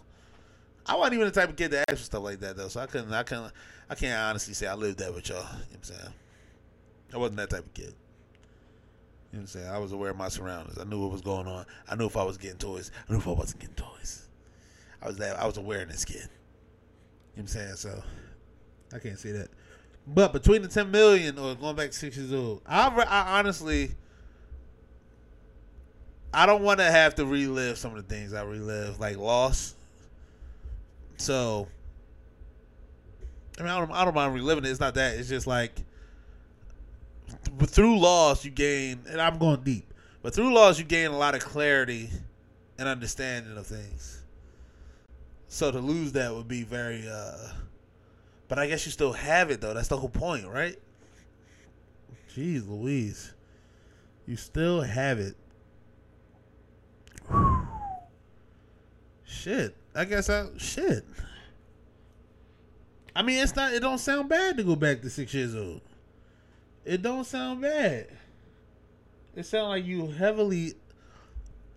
I 0.87 0.97
wasn't 0.97 1.15
even 1.15 1.27
the 1.27 1.33
type 1.33 1.49
of 1.49 1.57
kid 1.57 1.71
to 1.71 1.85
ask 1.89 1.99
for 1.99 2.05
stuff 2.05 2.23
like 2.23 2.41
that 2.41 2.57
though, 2.57 2.69
so 2.69 2.81
I 2.81 2.87
couldn't 2.87 3.13
I 3.13 3.23
couldn't 3.23 3.53
I 3.89 3.95
can't 3.95 4.19
honestly 4.19 4.55
say 4.55 4.67
I 4.67 4.75
lived 4.75 4.99
that 4.99 5.15
with 5.15 5.29
y'all. 5.29 5.39
You 5.39 5.45
know 5.45 5.49
what 5.51 5.77
I'm 5.77 5.83
saying? 5.83 6.13
I 7.15 7.17
wasn't 7.19 7.37
that 7.39 7.51
type 7.51 7.67
of 7.67 7.75
kid. 7.75 7.95
You 9.33 9.39
know 9.39 9.39
what 9.39 9.41
I'm 9.41 9.47
saying? 9.47 9.69
I 9.69 9.79
was 9.79 9.93
aware 9.93 10.11
of 10.11 10.17
my 10.17 10.29
surroundings. 10.29 10.79
I 10.79 10.85
knew 10.85 11.01
what 11.01 11.13
was 11.13 11.21
going 11.21 11.47
on. 11.47 11.65
I 11.89 11.95
knew 11.95 12.07
if 12.07 12.17
I 12.17 12.25
was 12.25 12.37
getting 12.37 12.59
toys. 12.59 12.91
I 13.09 13.13
knew 13.13 13.19
if 13.19 13.29
I 13.29 13.33
wasn't 13.33 13.61
getting 13.61 13.77
toys. 13.77 14.29
I 15.03 15.07
was 15.07 15.19
that 15.19 15.39
I 15.39 15.47
was 15.47 15.57
aware 15.57 15.83
of 15.83 15.89
this 15.89 16.05
kid. 16.05 16.17
You 16.17 16.23
know 16.23 16.29
what 17.35 17.41
I'm 17.43 17.47
saying? 17.47 17.77
So 17.77 18.03
I 18.95 18.99
can't 18.99 19.19
say 19.19 19.33
that. 19.33 19.49
But 20.07 20.33
between 20.33 20.63
the 20.63 20.69
10 20.69 20.91
million 20.91 21.39
or 21.39 21.55
going 21.55 21.77
back 21.77 21.93
six 21.93 22.17
years 22.17 22.33
old, 22.33 22.63
I, 22.67 22.89
I 22.89 23.39
honestly, 23.39 23.93
I 26.33 26.47
don't 26.47 26.63
want 26.63 26.79
to 26.79 26.91
have 26.91 27.17
to 27.17 27.27
relive 27.27 27.79
some 27.79 27.97
of 27.97 28.09
the 28.09 28.15
things 28.15 28.33
I 28.33 28.43
relive, 28.43 29.01
like 29.01 29.17
loss. 29.17 29.75
So 31.17 31.67
I 33.61 33.63
mean, 33.63 33.73
I 33.73 33.79
don't, 33.79 33.93
I 33.93 34.05
don't 34.07 34.15
mind 34.15 34.35
reliving 34.35 34.65
it. 34.65 34.71
It's 34.71 34.81
not 34.81 34.95
that. 34.95 35.17
It's 35.17 35.29
just 35.29 35.47
like 35.47 35.73
through 37.67 37.99
loss 37.99 38.45
you 38.45 38.51
gain, 38.51 39.01
and 39.09 39.21
I'm 39.21 39.39
going 39.39 39.61
deep, 39.63 39.93
but 40.23 40.35
through 40.35 40.55
loss 40.55 40.79
you 40.79 40.85
gain 40.85 41.11
a 41.11 41.19
lot 41.19 41.35
of 41.35 41.43
clarity 41.43 42.09
and 42.79 42.89
understanding 42.89 43.57
of 43.59 43.67
things. 43.67 44.23
So 45.49 45.71
to 45.71 45.79
lose 45.79 46.13
that 46.13 46.35
would 46.35 46.49
be 46.49 46.63
very. 46.63 47.07
uh 47.07 47.53
But 48.49 48.59
I 48.59 48.67
guess 48.67 48.87
you 48.87 48.93
still 48.93 49.13
have 49.13 49.51
it 49.51 49.61
though. 49.61 49.75
That's 49.75 49.89
the 49.89 49.99
whole 49.99 50.09
point, 50.09 50.47
right? 50.47 50.79
Jeez, 52.35 52.67
Louise, 52.67 53.35
you 54.27 54.37
still 54.37 54.81
have 54.81 55.19
it. 55.19 55.35
Shit. 59.31 59.77
I 59.95 60.05
guess 60.05 60.29
I 60.29 60.47
shit. 60.59 61.05
I 63.15 63.23
mean, 63.23 63.43
it's 63.43 63.55
not. 63.55 63.73
It 63.73 63.81
don't 63.81 63.99
sound 63.99 64.29
bad 64.29 64.57
to 64.57 64.65
go 64.65 64.77
back 64.77 65.03
to 65.03 65.11
six 65.11 65.33
years 65.33 65.55
old. 65.55 65.81
It 66.85 67.03
don't 67.03 67.25
sound 67.25 67.63
bad. 67.63 68.09
It 69.37 69.47
sounds 69.47 69.69
like 69.69 69.85
you 69.85 70.09
heavily. 70.09 70.75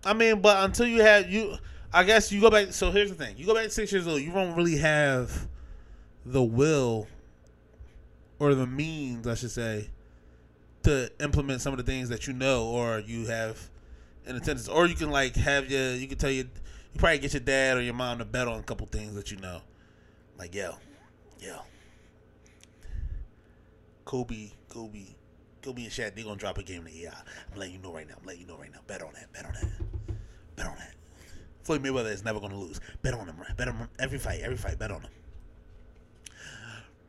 I 0.04 0.12
mean, 0.14 0.40
but 0.40 0.64
until 0.64 0.86
you 0.86 1.02
have 1.02 1.30
you, 1.30 1.56
I 1.92 2.04
guess 2.04 2.32
you 2.32 2.40
go 2.40 2.50
back. 2.50 2.72
So 2.72 2.90
here's 2.90 3.10
the 3.10 3.16
thing: 3.16 3.36
you 3.36 3.46
go 3.46 3.54
back 3.54 3.64
to 3.64 3.70
six 3.70 3.92
years 3.92 4.06
old, 4.06 4.20
you 4.20 4.32
don't 4.32 4.54
really 4.56 4.78
have 4.78 5.46
the 6.26 6.42
will 6.42 7.06
or 8.38 8.54
the 8.54 8.66
means, 8.66 9.26
I 9.26 9.34
should 9.34 9.50
say, 9.50 9.90
to 10.82 11.10
implement 11.20 11.60
some 11.60 11.72
of 11.72 11.78
the 11.78 11.84
things 11.84 12.08
that 12.08 12.26
you 12.26 12.32
know 12.32 12.66
or 12.66 12.98
you 12.98 13.26
have 13.26 13.70
in 14.26 14.36
attendance. 14.36 14.68
Or 14.68 14.86
you 14.86 14.94
can 14.94 15.10
like 15.10 15.36
have 15.36 15.70
your, 15.70 15.94
you 15.94 16.06
can 16.06 16.18
tell 16.18 16.30
your, 16.30 16.46
you 16.94 17.00
probably 17.00 17.18
get 17.18 17.32
your 17.32 17.40
dad 17.40 17.76
or 17.76 17.82
your 17.82 17.94
mom 17.94 18.18
to 18.18 18.24
bet 18.24 18.48
on 18.48 18.60
a 18.60 18.62
couple 18.62 18.86
things 18.86 19.14
that 19.14 19.30
you 19.30 19.36
know, 19.38 19.60
like 20.38 20.54
yo, 20.54 20.76
yeah. 21.40 21.58
Kobe, 24.04 24.50
Kobe, 24.68 25.06
Kobe 25.62 25.82
and 25.82 25.90
Shaq, 25.90 26.14
they're 26.14 26.24
gonna 26.24 26.36
drop 26.36 26.58
a 26.58 26.62
game 26.62 26.84
the 26.84 27.06
AI. 27.06 27.12
I'm 27.52 27.58
letting 27.58 27.74
you 27.74 27.80
know 27.80 27.92
right 27.92 28.06
now. 28.06 28.14
I'm 28.20 28.26
letting 28.26 28.42
you 28.42 28.46
know 28.46 28.56
right 28.56 28.72
now. 28.72 28.80
Bet 28.86 29.02
on 29.02 29.12
that. 29.14 29.32
Bet 29.32 29.46
on 29.46 29.52
that. 29.54 30.16
Bet 30.56 30.66
on 30.66 30.76
that. 30.76 30.94
Floyd 31.62 31.82
Mayweather 31.82 32.12
is 32.12 32.24
never 32.24 32.38
gonna 32.38 32.58
lose. 32.58 32.80
Bet 33.02 33.14
on 33.14 33.26
him. 33.26 33.36
Bet 33.56 33.68
on 33.68 33.76
him 33.76 33.88
every 33.98 34.18
fight. 34.18 34.40
Every 34.42 34.56
fight. 34.56 34.78
Bet 34.78 34.90
on 34.90 35.00
him. 35.00 35.10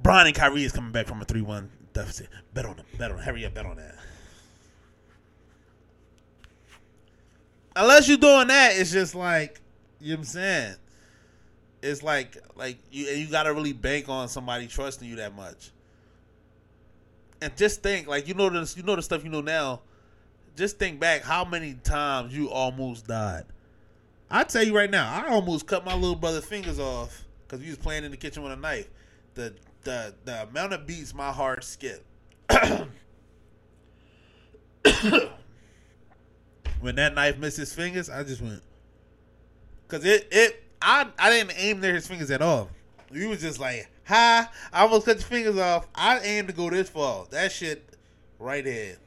LeBron 0.02 0.28
and 0.28 0.36
Kyrie 0.36 0.64
is 0.64 0.72
coming 0.72 0.92
back 0.92 1.08
from 1.08 1.22
a 1.22 1.26
three-one 1.26 1.70
deficit. 1.94 2.30
Bet 2.54 2.66
on 2.66 2.78
him. 2.78 2.86
Bet 2.98 3.12
on 3.12 3.18
him. 3.18 3.24
Hurry 3.24 3.46
up. 3.46 3.54
Bet 3.54 3.66
on 3.66 3.76
that. 3.76 3.96
Unless 7.76 8.08
you're 8.08 8.18
doing 8.18 8.48
that, 8.48 8.72
it's 8.78 8.92
just 8.92 9.16
like 9.16 9.60
you 10.00 10.12
know 10.12 10.16
what 10.16 10.20
I'm 10.20 10.26
saying 10.26 10.76
it's 11.86 12.04
like 12.04 12.38
like 12.56 12.78
you 12.92 13.06
you 13.06 13.28
got 13.28 13.44
to 13.44 13.54
really 13.54 13.74
bank 13.74 14.10
on 14.10 14.28
somebody 14.28 14.68
trusting 14.68 15.08
you 15.08 15.16
that 15.18 15.36
much. 15.36 15.72
And 17.42 17.56
just 17.56 17.84
think, 17.84 18.08
like 18.08 18.28
you 18.28 18.34
know 18.34 18.50
this, 18.50 18.76
you 18.76 18.84
know 18.84 18.96
the 18.96 19.02
stuff 19.02 19.24
you 19.24 19.30
know 19.30 19.42
now. 19.42 19.82
Just 20.56 20.80
think 20.80 21.00
back 21.00 21.22
how 21.22 21.46
many 21.46 21.74
times 21.76 22.36
you 22.36 22.50
almost 22.50 23.08
died. 23.08 23.44
I 24.32 24.44
tell 24.46 24.64
you 24.64 24.76
right 24.76 24.90
now, 24.90 25.12
I 25.12 25.28
almost 25.30 25.68
cut 25.68 25.86
my 25.86 25.94
little 25.94 26.16
brother's 26.16 26.46
fingers 26.46 26.80
off 26.80 27.26
because 27.44 27.62
he 27.62 27.70
was 27.70 27.78
playing 27.78 28.04
in 28.04 28.12
the 28.12 28.18
kitchen 28.18 28.42
with 28.42 28.54
a 28.54 28.56
knife. 28.56 28.90
The 29.36 29.54
the 29.84 30.16
the 30.24 30.44
amount 30.44 30.74
of 30.74 30.88
beats 30.88 31.14
my 31.14 31.32
heart 31.32 31.64
skipped. 31.64 32.06
when 36.80 36.96
that 36.96 37.14
knife 37.14 37.38
missed 37.38 37.58
his 37.58 37.74
fingers, 37.74 38.10
I 38.10 38.24
just 38.24 38.42
went 38.42 38.64
because 39.88 40.06
it 40.06 40.28
it 40.32 40.64
I 40.82 41.08
I 41.18 41.30
didn't 41.30 41.54
aim 41.58 41.80
near 41.80 41.94
his 41.94 42.08
fingers 42.08 42.32
at 42.32 42.42
all. 42.42 42.70
He 43.14 43.26
was 43.26 43.42
just 43.42 43.60
like, 43.60 43.90
"Hi, 44.06 44.48
I 44.74 44.82
almost 44.82 45.06
cut 45.06 45.18
your 45.18 45.28
fingers 45.28 45.58
off. 45.58 45.88
I 45.96 46.20
aimed 46.20 46.48
to 46.50 46.54
go 46.54 46.70
this 46.70 46.90
far. 46.90 47.26
That 47.32 47.52
shit 47.52 47.98
right 48.40 48.64
there." 48.64 48.98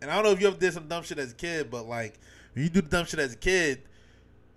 And 0.00 0.10
I 0.10 0.14
don't 0.14 0.24
know 0.24 0.30
if 0.30 0.40
you 0.40 0.48
ever 0.48 0.56
did 0.56 0.72
some 0.72 0.88
dumb 0.88 1.04
shit 1.04 1.18
as 1.18 1.32
a 1.32 1.34
kid, 1.34 1.70
but 1.70 1.86
like 1.86 2.18
when 2.54 2.64
you 2.64 2.70
do 2.70 2.82
the 2.82 2.88
dumb 2.88 3.06
shit 3.06 3.20
as 3.20 3.32
a 3.32 3.36
kid, 3.36 3.82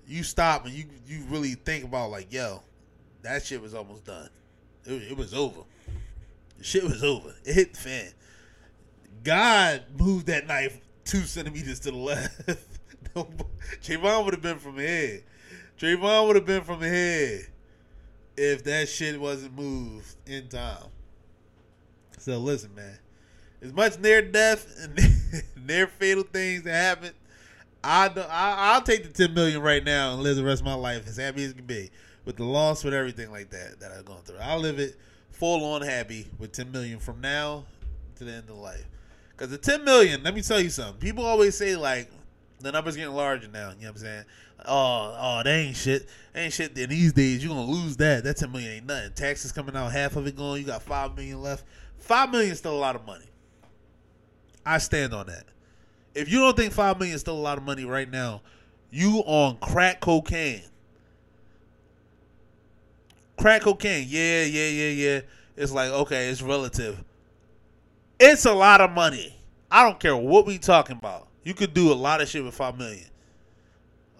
you 0.07 0.23
stop 0.23 0.65
and 0.65 0.73
you 0.73 0.85
you 1.07 1.23
really 1.29 1.53
think 1.53 1.83
about 1.83 2.11
like, 2.11 2.31
yo, 2.31 2.61
that 3.21 3.45
shit 3.45 3.61
was 3.61 3.73
almost 3.73 4.05
done. 4.05 4.29
It, 4.85 5.11
it 5.11 5.17
was 5.17 5.33
over. 5.33 5.61
The 6.57 6.63
shit 6.63 6.83
was 6.83 7.03
over. 7.03 7.33
It 7.43 7.53
hit 7.53 7.73
the 7.73 7.79
fan. 7.79 8.11
God 9.23 9.83
moved 9.97 10.27
that 10.27 10.47
knife 10.47 10.79
two 11.03 11.21
centimeters 11.21 11.79
to 11.81 11.91
the 11.91 11.97
left. 11.97 12.49
Trayvon 13.81 14.25
would 14.25 14.33
have 14.33 14.43
been 14.43 14.59
from 14.59 14.77
here. 14.77 15.21
Trayvon 15.79 16.27
would 16.27 16.35
have 16.35 16.45
been 16.45 16.63
from 16.63 16.81
here 16.81 17.47
if 18.35 18.63
that 18.65 18.89
shit 18.89 19.19
wasn't 19.19 19.55
moved 19.55 20.15
in 20.25 20.47
time. 20.49 20.87
So 22.17 22.37
listen, 22.37 22.75
man. 22.75 22.97
As 23.61 23.71
much 23.71 23.99
near 23.99 24.21
death 24.21 24.67
and 24.81 24.99
near 25.67 25.87
fatal 25.87 26.23
things 26.23 26.63
that 26.63 26.73
happen, 26.73 27.11
I, 27.83 28.09
do, 28.09 28.19
I 28.21 28.73
I'll 28.73 28.81
take 28.81 29.03
the 29.03 29.09
ten 29.09 29.33
million 29.33 29.61
right 29.61 29.83
now 29.83 30.13
and 30.13 30.21
live 30.21 30.35
the 30.35 30.43
rest 30.43 30.61
of 30.61 30.65
my 30.65 30.73
life 30.73 31.07
as 31.07 31.15
happy 31.15 31.45
as 31.45 31.53
can 31.53 31.65
be 31.65 31.91
with 32.25 32.35
the 32.35 32.43
loss, 32.43 32.83
with 32.83 32.93
everything 32.93 33.31
like 33.31 33.49
that 33.51 33.79
that 33.79 33.91
I've 33.91 34.05
gone 34.05 34.23
through. 34.23 34.39
I'll 34.41 34.59
live 34.59 34.79
it 34.79 34.97
full 35.31 35.63
on 35.63 35.83
happy 35.83 36.27
with 36.37 36.51
ten 36.51 36.71
million 36.71 36.99
from 36.99 37.21
now 37.21 37.63
to 38.17 38.25
the 38.25 38.33
end 38.33 38.49
of 38.49 38.57
life. 38.57 38.85
Because 39.31 39.51
the 39.51 39.57
ten 39.57 39.85
million, 39.85 40.21
let 40.23 40.35
me 40.35 40.41
tell 40.41 40.59
you 40.59 40.69
something. 40.69 40.99
People 40.99 41.25
always 41.25 41.55
say 41.55 41.77
like 41.77 42.09
the 42.65 42.71
numbers 42.71 42.95
getting 42.95 43.13
larger 43.13 43.47
now. 43.47 43.69
You 43.69 43.85
know 43.85 43.89
what 43.89 43.89
I'm 43.89 43.97
saying? 43.97 44.23
Oh, 44.65 45.15
oh, 45.19 45.41
that 45.43 45.49
ain't 45.49 45.75
shit. 45.75 46.07
That 46.33 46.39
ain't 46.41 46.53
shit. 46.53 46.75
In 46.77 46.89
these 46.89 47.13
days, 47.13 47.43
you're 47.43 47.53
gonna 47.53 47.69
lose 47.69 47.95
that. 47.97 48.23
That 48.23 48.37
ten 48.37 48.51
million 48.51 48.71
ain't 48.71 48.87
nothing. 48.87 49.11
Taxes 49.13 49.51
coming 49.51 49.75
out, 49.75 49.91
half 49.91 50.15
of 50.15 50.25
it 50.25 50.35
going. 50.35 50.61
You 50.61 50.67
got 50.67 50.81
five 50.81 51.15
million 51.15 51.41
left. 51.41 51.63
Five 51.99 52.31
million 52.31 52.51
is 52.51 52.57
still 52.57 52.75
a 52.75 52.79
lot 52.79 52.95
of 52.95 53.05
money. 53.05 53.25
I 54.65 54.79
stand 54.79 55.13
on 55.13 55.27
that. 55.27 55.45
If 56.15 56.31
you 56.31 56.39
don't 56.39 56.57
think 56.57 56.73
five 56.73 56.97
million 56.97 57.13
is 57.13 57.21
still 57.21 57.37
a 57.37 57.39
lot 57.39 57.59
of 57.59 57.63
money 57.63 57.85
right 57.85 58.09
now, 58.09 58.41
you 58.89 59.19
on 59.27 59.57
crack 59.57 60.01
cocaine. 60.01 60.63
Crack 63.37 63.61
cocaine, 63.61 64.07
yeah, 64.09 64.43
yeah, 64.43 64.67
yeah, 64.69 64.89
yeah. 64.89 65.21
It's 65.55 65.71
like 65.71 65.91
okay, 65.91 66.29
it's 66.29 66.41
relative. 66.41 67.03
It's 68.19 68.45
a 68.45 68.53
lot 68.53 68.81
of 68.81 68.89
money. 68.89 69.35
I 69.69 69.83
don't 69.83 69.99
care 69.99 70.17
what 70.17 70.47
we 70.47 70.57
talking 70.57 70.97
about. 70.97 71.27
You 71.45 71.53
could 71.53 71.73
do 71.73 71.93
a 71.93 71.95
lot 71.95 72.19
of 72.21 72.27
shit 72.27 72.43
with 72.43 72.55
five 72.55 72.77
million. 72.77 73.05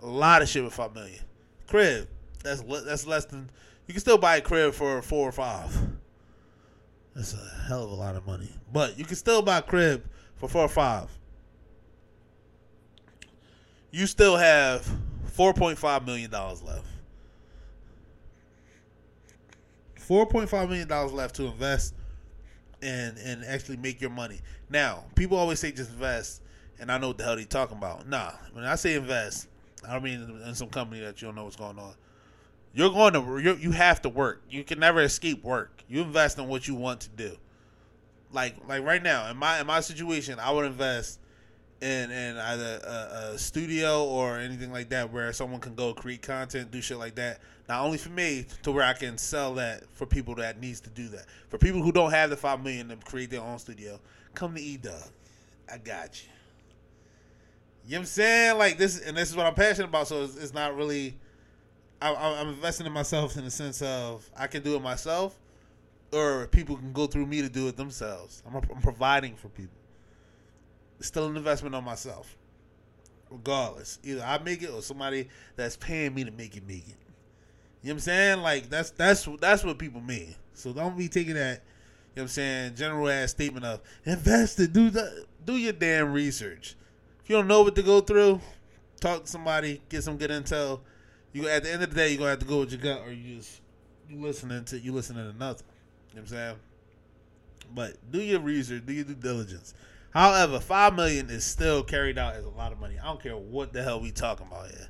A 0.01 0.05
lot 0.05 0.41
of 0.41 0.47
shit 0.47 0.63
with 0.63 0.73
five 0.73 0.93
million. 0.93 1.19
Crib, 1.67 2.07
that's 2.43 2.61
that's 2.61 3.05
less 3.05 3.25
than. 3.25 3.49
You 3.87 3.93
can 3.93 4.01
still 4.01 4.17
buy 4.17 4.37
a 4.37 4.41
crib 4.41 4.73
for 4.73 5.01
four 5.01 5.27
or 5.27 5.31
five. 5.31 5.75
That's 7.15 7.33
a 7.33 7.63
hell 7.67 7.83
of 7.83 7.91
a 7.91 7.95
lot 7.95 8.15
of 8.15 8.25
money. 8.25 8.49
But 8.71 8.97
you 8.97 9.05
can 9.05 9.15
still 9.15 9.41
buy 9.41 9.57
a 9.57 9.61
crib 9.61 10.05
for 10.35 10.47
four 10.47 10.63
or 10.63 10.69
five. 10.69 11.09
You 13.89 14.05
still 14.05 14.37
have 14.37 14.87
four 15.25 15.53
point 15.53 15.79
five 15.79 16.05
million 16.05 16.29
dollars 16.29 16.61
left. 16.61 16.85
Four 19.97 20.27
point 20.27 20.47
five 20.47 20.69
million 20.69 20.87
dollars 20.87 21.11
left 21.11 21.35
to 21.35 21.45
invest 21.45 21.95
and 22.83 23.17
and 23.17 23.43
actually 23.45 23.77
make 23.77 23.99
your 23.99 24.11
money. 24.11 24.41
Now, 24.69 25.05
people 25.15 25.37
always 25.37 25.59
say 25.59 25.71
just 25.71 25.89
invest, 25.89 26.41
and 26.79 26.91
I 26.91 26.97
know 26.97 27.09
what 27.09 27.17
the 27.17 27.23
hell 27.23 27.35
they 27.35 27.45
talking 27.45 27.77
about. 27.77 28.07
Nah, 28.07 28.31
when 28.53 28.65
I 28.65 28.75
say 28.75 28.95
invest, 28.95 29.47
I 29.87 29.93
don't 29.93 30.03
mean 30.03 30.41
in 30.45 30.55
some 30.55 30.69
company 30.69 31.01
that 31.01 31.21
you 31.21 31.27
don't 31.27 31.35
know 31.35 31.43
what's 31.43 31.55
going 31.55 31.79
on. 31.79 31.93
You're 32.73 32.89
going 32.89 33.13
to 33.13 33.19
you're, 33.41 33.57
you 33.57 33.71
have 33.71 34.01
to 34.01 34.09
work. 34.09 34.43
You 34.49 34.63
can 34.63 34.79
never 34.79 35.01
escape 35.01 35.43
work. 35.43 35.83
You 35.87 36.01
invest 36.01 36.37
in 36.37 36.47
what 36.47 36.67
you 36.67 36.75
want 36.75 37.01
to 37.01 37.09
do. 37.09 37.37
Like 38.31 38.55
like 38.67 38.83
right 38.83 39.01
now 39.01 39.29
in 39.29 39.37
my 39.37 39.61
in 39.61 39.67
my 39.67 39.79
situation, 39.79 40.39
I 40.39 40.51
would 40.51 40.65
invest 40.65 41.19
in 41.81 42.11
in 42.11 42.37
either 42.37 42.81
a, 42.83 43.33
a 43.33 43.37
studio 43.37 44.03
or 44.05 44.37
anything 44.39 44.71
like 44.71 44.89
that 44.89 45.11
where 45.11 45.31
someone 45.31 45.61
can 45.61 45.75
go 45.75 45.93
create 45.93 46.21
content, 46.21 46.71
do 46.71 46.81
shit 46.81 46.97
like 46.97 47.15
that. 47.15 47.39
Not 47.67 47.83
only 47.83 47.97
for 47.97 48.09
me, 48.09 48.45
to 48.63 48.71
where 48.71 48.83
I 48.83 48.93
can 48.93 49.17
sell 49.17 49.55
that 49.55 49.83
for 49.93 50.05
people 50.05 50.35
that 50.35 50.59
needs 50.59 50.79
to 50.81 50.89
do 50.89 51.07
that. 51.09 51.25
For 51.49 51.57
people 51.57 51.81
who 51.81 51.91
don't 51.91 52.11
have 52.11 52.29
the 52.29 52.37
five 52.37 52.63
million 52.63 52.89
to 52.89 52.97
create 52.97 53.29
their 53.29 53.41
own 53.41 53.57
studio, 53.57 53.99
come 54.33 54.55
to 54.55 54.61
E 54.61 54.77
Dub. 54.77 55.01
I 55.71 55.77
got 55.77 56.21
you. 56.23 56.29
You 57.85 57.91
know 57.91 57.97
what 57.97 58.01
I'm 58.01 58.05
saying? 58.05 58.57
Like 58.57 58.77
this, 58.77 58.99
and 58.99 59.15
this 59.15 59.29
is 59.29 59.35
what 59.35 59.45
I'm 59.45 59.53
passionate 59.53 59.89
about. 59.89 60.07
So 60.07 60.23
it's, 60.23 60.35
it's 60.37 60.53
not 60.53 60.75
really. 60.75 61.17
I, 62.01 62.13
I'm 62.13 62.49
investing 62.49 62.85
in 62.85 62.91
myself 62.91 63.37
in 63.37 63.45
the 63.45 63.51
sense 63.51 63.81
of 63.81 64.29
I 64.35 64.47
can 64.47 64.63
do 64.63 64.75
it 64.75 64.81
myself, 64.81 65.37
or 66.11 66.47
people 66.47 66.77
can 66.77 66.93
go 66.93 67.05
through 67.05 67.27
me 67.27 67.41
to 67.41 67.49
do 67.49 67.67
it 67.67 67.77
themselves. 67.77 68.43
I'm, 68.47 68.55
I'm 68.55 68.81
providing 68.81 69.35
for 69.35 69.49
people. 69.49 69.77
It's 70.97 71.07
still 71.07 71.27
an 71.27 71.37
investment 71.37 71.75
on 71.75 71.83
myself, 71.83 72.37
regardless. 73.29 73.99
Either 74.03 74.23
I 74.23 74.39
make 74.39 74.63
it 74.63 74.71
or 74.71 74.81
somebody 74.81 75.29
that's 75.55 75.77
paying 75.77 76.13
me 76.13 76.23
to 76.23 76.31
make 76.31 76.57
it 76.57 76.67
make 76.67 76.87
it. 76.87 76.95
You 77.81 77.89
know 77.89 77.93
what 77.93 77.93
I'm 77.93 77.99
saying? 77.99 78.41
Like 78.41 78.69
that's 78.69 78.89
that's 78.91 79.27
that's 79.39 79.63
what 79.63 79.77
people 79.77 80.01
mean. 80.01 80.33
So 80.53 80.73
don't 80.73 80.97
be 80.97 81.07
taking 81.07 81.35
that. 81.35 81.61
You 82.15 82.21
know 82.21 82.21
what 82.21 82.21
I'm 82.23 82.27
saying? 82.29 82.75
General 82.75 83.09
ass 83.09 83.31
statement 83.31 83.63
of 83.63 83.81
invest 84.05 84.59
it. 84.59 84.73
Do 84.73 84.89
the 84.89 85.25
do 85.45 85.55
your 85.55 85.73
damn 85.73 86.11
research. 86.11 86.75
If 87.25 87.31
you 87.31 87.37
don't 87.37 87.47
know 87.47 87.63
what 87.63 87.73
to 87.73 87.81
go 87.81 88.01
through, 88.01 88.39
talk 89.01 89.23
to 89.23 89.27
somebody, 89.27 89.81
get 89.89 90.03
some 90.03 90.15
good 90.15 90.29
intel. 90.29 90.81
You 91.33 91.49
at 91.49 91.63
the 91.63 91.71
end 91.71 91.81
of 91.81 91.89
the 91.89 91.95
day, 91.95 92.09
you're 92.09 92.19
gonna 92.19 92.29
have 92.29 92.39
to 92.39 92.45
go 92.45 92.59
with 92.59 92.71
your 92.71 92.79
gut, 92.79 93.01
or 93.03 93.11
you 93.11 93.37
just 93.37 93.61
you 94.07 94.21
listening 94.21 94.63
to 94.65 94.79
you 94.79 94.91
listening 94.91 95.31
to 95.31 95.35
nothing. 95.35 95.65
You 96.11 96.17
know 96.17 96.21
what 96.21 96.21
I'm 96.21 96.27
saying? 96.27 96.55
But 97.73 98.11
do 98.11 98.21
your 98.21 98.41
research, 98.41 98.85
do 98.85 98.93
your 98.93 99.05
due 99.05 99.15
diligence. 99.15 99.73
However, 100.11 100.59
five 100.59 100.93
million 100.93 101.31
is 101.31 101.43
still 101.43 101.81
carried 101.81 102.19
out 102.19 102.35
as 102.35 102.45
a 102.45 102.49
lot 102.49 102.71
of 102.71 102.79
money. 102.79 102.93
I 103.01 103.05
don't 103.05 103.23
care 103.23 103.35
what 103.35 103.73
the 103.73 103.81
hell 103.81 103.99
we 103.99 104.11
talking 104.11 104.45
about 104.45 104.67
here. 104.67 104.87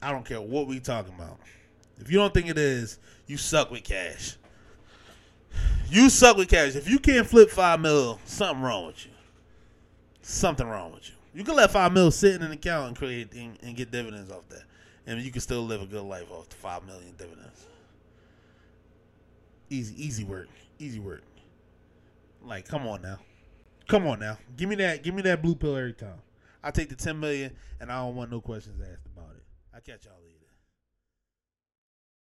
I 0.00 0.10
don't 0.10 0.24
care 0.24 0.40
what 0.40 0.68
we 0.68 0.80
talking 0.80 1.12
about. 1.12 1.38
If 1.98 2.10
you 2.10 2.16
don't 2.16 2.32
think 2.32 2.48
it 2.48 2.56
is, 2.56 2.98
you 3.26 3.36
suck 3.36 3.70
with 3.70 3.84
cash. 3.84 4.38
You 5.90 6.08
suck 6.08 6.38
with 6.38 6.48
cash. 6.48 6.76
If 6.76 6.88
you 6.88 6.98
can't 6.98 7.26
flip 7.26 7.50
five 7.50 7.78
mil, 7.78 8.20
something 8.24 8.62
wrong 8.62 8.86
with 8.86 9.04
you. 9.04 9.12
Something 10.30 10.68
wrong 10.68 10.92
with 10.92 11.08
you. 11.08 11.14
You 11.32 11.42
can 11.42 11.56
let 11.56 11.70
five 11.70 11.90
mil 11.90 12.10
sit 12.10 12.34
in 12.34 12.42
an 12.42 12.52
account 12.52 12.88
and 12.88 12.96
create 12.96 13.32
and, 13.32 13.56
and 13.62 13.74
get 13.74 13.90
dividends 13.90 14.30
off 14.30 14.46
that, 14.50 14.64
and 15.06 15.22
you 15.22 15.30
can 15.30 15.40
still 15.40 15.62
live 15.62 15.80
a 15.80 15.86
good 15.86 16.02
life 16.02 16.30
off 16.30 16.50
the 16.50 16.56
five 16.56 16.84
million 16.84 17.14
dividends. 17.16 17.66
Easy, 19.70 19.94
easy 20.04 20.24
work. 20.24 20.48
Easy 20.78 21.00
work. 21.00 21.22
Like, 22.44 22.68
come 22.68 22.86
on 22.86 23.00
now. 23.00 23.20
Come 23.86 24.06
on 24.06 24.20
now. 24.20 24.36
Give 24.54 24.68
me 24.68 24.74
that. 24.76 25.02
Give 25.02 25.14
me 25.14 25.22
that 25.22 25.40
blue 25.40 25.54
pill 25.54 25.74
every 25.74 25.94
time. 25.94 26.20
I 26.62 26.72
take 26.72 26.90
the 26.90 26.94
ten 26.94 27.18
million, 27.18 27.56
and 27.80 27.90
I 27.90 28.04
don't 28.04 28.14
want 28.14 28.30
no 28.30 28.42
questions 28.42 28.82
asked 28.82 29.06
about 29.06 29.34
it. 29.34 29.42
I 29.74 29.80
catch 29.80 30.04
y'all. 30.04 30.27